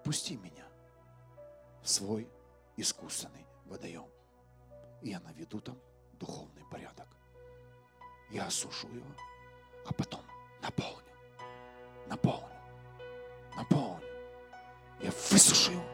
[0.00, 0.66] впусти меня
[1.82, 2.28] в свой
[2.76, 4.08] искусственный водоем.
[5.00, 5.78] И я наведу там
[6.12, 7.08] духовный порядок.
[8.30, 9.10] Я осушу его,
[9.86, 10.22] а потом
[10.62, 11.09] наполню
[12.10, 12.48] наполню,
[13.56, 14.02] наполню.
[15.00, 15.84] Я высушу его.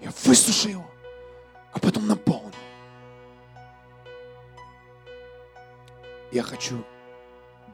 [0.00, 0.90] Я высушу его,
[1.72, 2.52] а потом наполню.
[6.30, 6.84] Я хочу,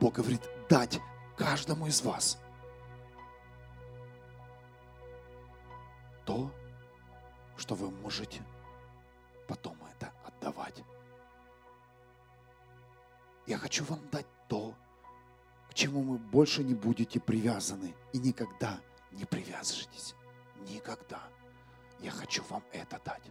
[0.00, 0.40] Бог говорит,
[0.70, 1.00] дать
[1.36, 2.38] каждому из вас
[6.24, 6.50] то,
[7.56, 8.42] что вы можете
[9.46, 10.82] потом это отдавать.
[13.46, 14.74] Я хочу вам дать то,
[15.74, 18.80] чему вы больше не будете привязаны и никогда
[19.12, 20.14] не привязывайтесь.
[20.68, 21.22] Никогда.
[22.00, 23.30] Я хочу вам это дать.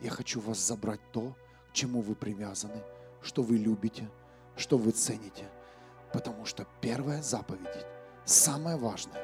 [0.00, 1.36] Я хочу вас забрать то,
[1.70, 2.82] к чему вы привязаны,
[3.22, 4.10] что вы любите,
[4.56, 5.50] что вы цените.
[6.12, 7.86] Потому что первая заповедь,
[8.24, 9.22] самое важное,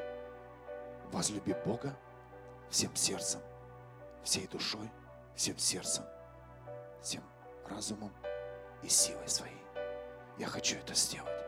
[1.11, 1.97] возлюби Бога
[2.69, 3.41] всем сердцем,
[4.23, 4.89] всей душой,
[5.35, 6.03] всем сердцем,
[7.01, 7.23] всем
[7.67, 8.11] разумом
[8.83, 9.61] и силой своей.
[10.37, 11.40] Я хочу это сделать,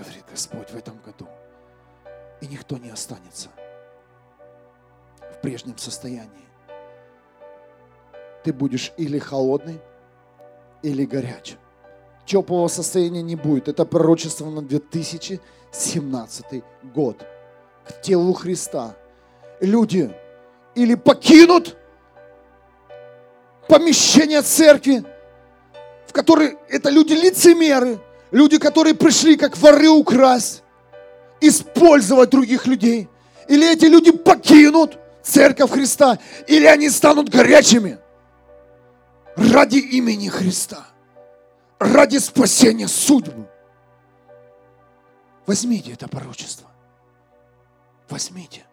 [0.00, 1.28] говорит Господь в этом году.
[2.40, 3.48] И никто не останется
[5.32, 6.48] в прежнем состоянии.
[8.42, 9.78] Ты будешь или холодный,
[10.82, 11.56] или горяч.
[12.24, 13.68] Теплого состояния не будет.
[13.68, 16.64] Это пророчество на 2017
[16.94, 17.26] год.
[17.86, 18.96] К телу Христа.
[19.60, 20.10] Люди
[20.74, 21.76] или покинут
[23.68, 25.04] помещение церкви,
[26.06, 28.00] в которой это люди лицемеры,
[28.30, 30.62] люди, которые пришли как воры украсть,
[31.40, 33.08] использовать других людей.
[33.48, 37.98] Или эти люди покинут церковь Христа, или они станут горячими
[39.36, 40.86] ради имени Христа,
[41.78, 43.48] ради спасения судьбы.
[45.46, 46.70] Возьмите это пророчество.
[48.08, 48.64] Возьмите.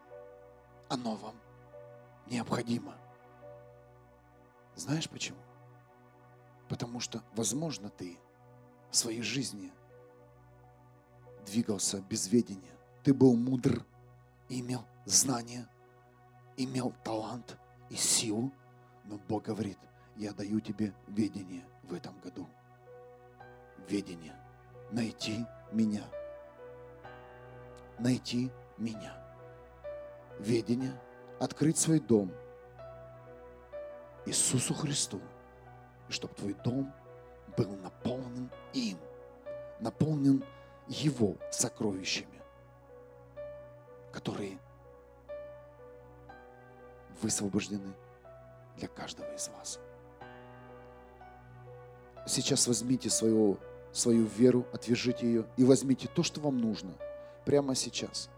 [0.89, 1.35] Оно вам
[2.27, 2.93] необходимо.
[4.75, 5.37] Знаешь почему?
[6.69, 8.17] Потому что, возможно, ты
[8.91, 9.71] своей жизни
[11.45, 12.75] двигался без ведения.
[13.03, 13.85] Ты был мудр,
[14.49, 15.67] имел знания,
[16.57, 17.57] имел талант
[17.89, 18.51] и силу,
[19.05, 19.77] но Бог говорит,
[20.15, 22.47] я даю тебе ведение в этом году.
[23.87, 24.35] Ведение.
[24.91, 26.03] Найти меня.
[27.99, 29.15] Найти меня.
[30.39, 30.99] Ведение.
[31.39, 32.31] Открыть свой дом
[34.25, 35.21] Иисусу Христу–
[36.09, 36.93] чтобы твой дом
[37.57, 38.97] был наполнен им,
[39.79, 40.43] наполнен
[40.87, 42.41] Его сокровищами,
[44.13, 44.59] которые
[47.21, 47.93] высвобождены
[48.77, 49.79] для каждого из вас.
[52.27, 53.57] Сейчас возьмите свою,
[53.91, 56.93] свою веру, отвяжите ее и возьмите то, что вам нужно
[57.43, 58.29] прямо сейчас.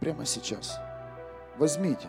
[0.00, 0.78] Прямо сейчас.
[1.56, 2.08] Возьмите.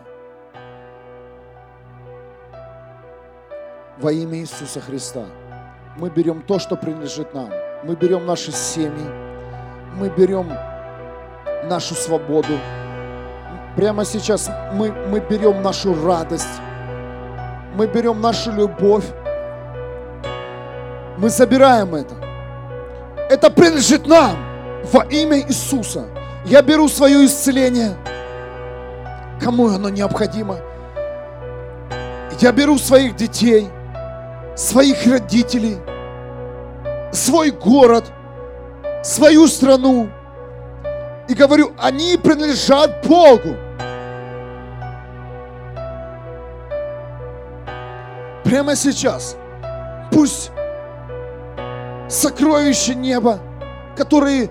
[3.98, 5.24] Во имя Иисуса Христа.
[5.96, 7.50] Мы берем то, что принадлежит нам.
[7.84, 9.06] Мы берем наши семьи.
[9.94, 10.52] Мы берем
[11.64, 12.58] нашу свободу.
[13.74, 16.60] Прямо сейчас мы, мы берем нашу радость.
[17.74, 19.06] Мы берем нашу любовь.
[21.16, 22.14] Мы забираем это.
[23.30, 24.36] Это принадлежит нам
[24.92, 26.04] во имя Иисуса.
[26.44, 27.96] Я беру свое исцеление.
[29.40, 30.58] Кому оно необходимо?
[32.38, 33.68] Я беру своих детей
[34.56, 35.76] своих родителей,
[37.12, 38.10] свой город,
[39.04, 40.08] свою страну.
[41.28, 43.54] И говорю, они принадлежат Богу.
[48.44, 49.36] Прямо сейчас
[50.10, 50.50] пусть
[52.08, 53.40] сокровища неба,
[53.96, 54.50] которые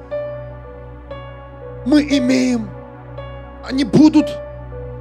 [1.86, 2.70] мы имеем,
[3.68, 4.30] они будут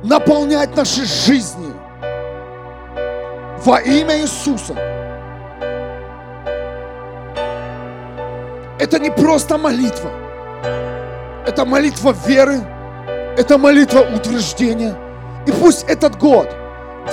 [0.05, 1.73] наполнять наши жизни
[3.65, 4.94] во имя Иисуса.
[8.85, 10.11] Это не просто молитва.
[11.47, 12.61] Это молитва веры.
[13.39, 14.95] Это молитва утверждения.
[15.47, 16.55] И пусть этот год,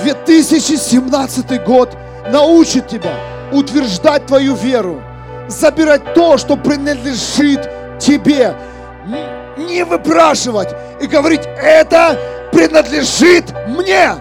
[0.03, 1.95] 2017 год,
[2.29, 3.13] научит тебя
[3.53, 5.01] утверждать твою веру,
[5.47, 7.69] забирать то, что принадлежит
[7.99, 8.53] тебе,
[9.57, 12.19] не выпрашивать и говорить, это
[12.51, 14.11] принадлежит мне,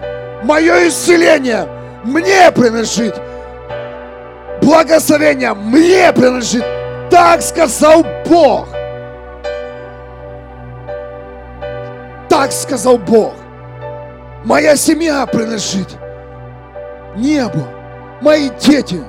[0.43, 1.67] мое исцеление
[2.05, 3.15] мне принадлежит,
[4.61, 6.63] благословение мне принадлежит,
[7.11, 8.69] так сказал Бог.
[12.29, 13.33] Так сказал Бог.
[14.45, 15.89] Моя семья принадлежит
[17.17, 17.63] небу.
[18.21, 19.03] Мои дети,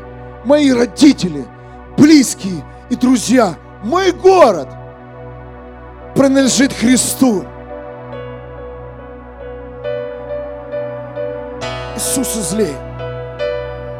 [0.44, 1.46] мои родители,
[1.96, 3.54] близкие и друзья,
[3.84, 4.68] мой город
[6.14, 7.44] принадлежит Христу.
[11.96, 12.74] Иисус излей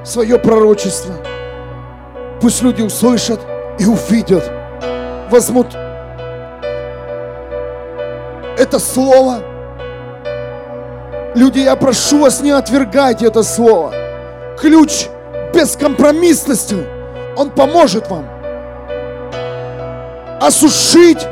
[0.04, 1.14] свое пророчество.
[2.40, 3.40] Пусть люди услышат,
[3.78, 4.50] и увидят,
[5.30, 5.74] возьмут
[8.58, 9.42] это слово.
[11.34, 13.92] Люди, я прошу вас, не отвергайте это слово.
[14.58, 15.06] Ключ
[15.54, 16.86] бескомпромиссностью,
[17.36, 18.28] он поможет вам
[20.40, 21.26] осушить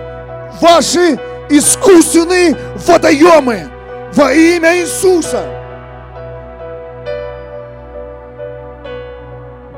[0.60, 1.18] ваши
[1.48, 2.56] искусственные
[2.86, 3.68] водоемы
[4.14, 5.42] во имя Иисуса.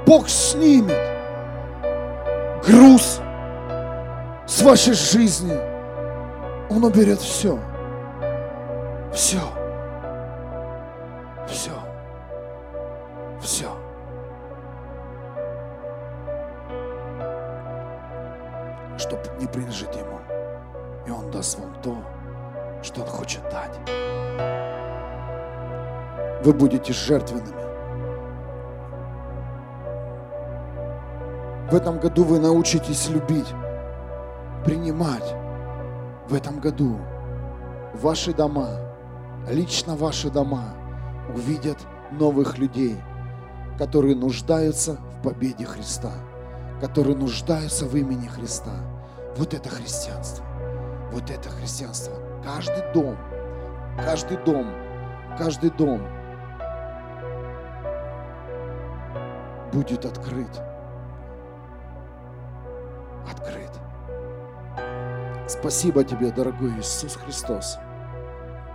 [0.06, 1.11] Бог снимет
[2.64, 3.20] груз
[4.46, 5.56] с вашей жизни.
[6.70, 7.58] Он уберет все.
[9.12, 9.40] Все.
[11.46, 11.72] Все.
[13.40, 13.68] Все.
[18.96, 20.20] Чтобы не принадлежить Ему.
[21.06, 21.96] И Он даст вам то,
[22.82, 23.78] что Он хочет дать.
[26.44, 27.61] Вы будете жертвенными.
[31.72, 33.48] В этом году вы научитесь любить,
[34.62, 35.34] принимать.
[36.28, 36.98] В этом году
[37.94, 38.68] ваши дома,
[39.48, 40.74] лично ваши дома
[41.34, 41.78] увидят
[42.10, 43.00] новых людей,
[43.78, 46.12] которые нуждаются в победе Христа,
[46.78, 48.74] которые нуждаются в имени Христа.
[49.38, 50.44] Вот это христианство.
[51.10, 52.12] Вот это христианство.
[52.44, 53.16] Каждый дом,
[53.96, 54.66] каждый дом,
[55.38, 56.02] каждый дом
[59.72, 60.50] будет открыт
[63.30, 63.70] открыт.
[65.48, 67.78] Спасибо тебе, дорогой Иисус Христос,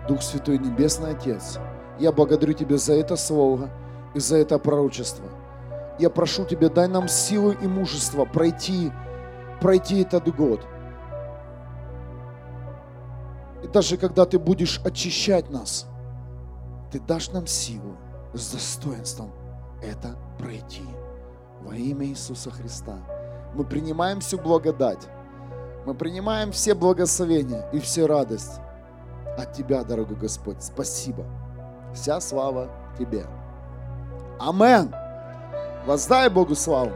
[0.08, 1.60] Дух Святой Небесный Отец.
[2.00, 3.70] Я благодарю Тебя за это слово
[4.14, 5.26] и за это пророчество.
[6.00, 8.92] Я прошу Тебя, дай нам силу и мужество пройти,
[9.60, 10.66] пройти этот год.
[13.64, 15.88] И даже когда Ты будешь очищать нас,
[16.92, 17.98] Ты дашь нам силу
[18.34, 19.32] с достоинством
[19.82, 20.86] это пройти.
[21.62, 22.98] Во имя Иисуса Христа.
[23.58, 25.08] Мы принимаем всю благодать.
[25.84, 28.60] Мы принимаем все благословения и всю радость
[29.36, 30.62] от Тебя, дорогой Господь.
[30.62, 31.26] Спасибо.
[31.92, 32.70] Вся слава
[33.00, 33.26] Тебе.
[34.40, 34.94] Амен.
[35.88, 36.92] Воздай Богу славу.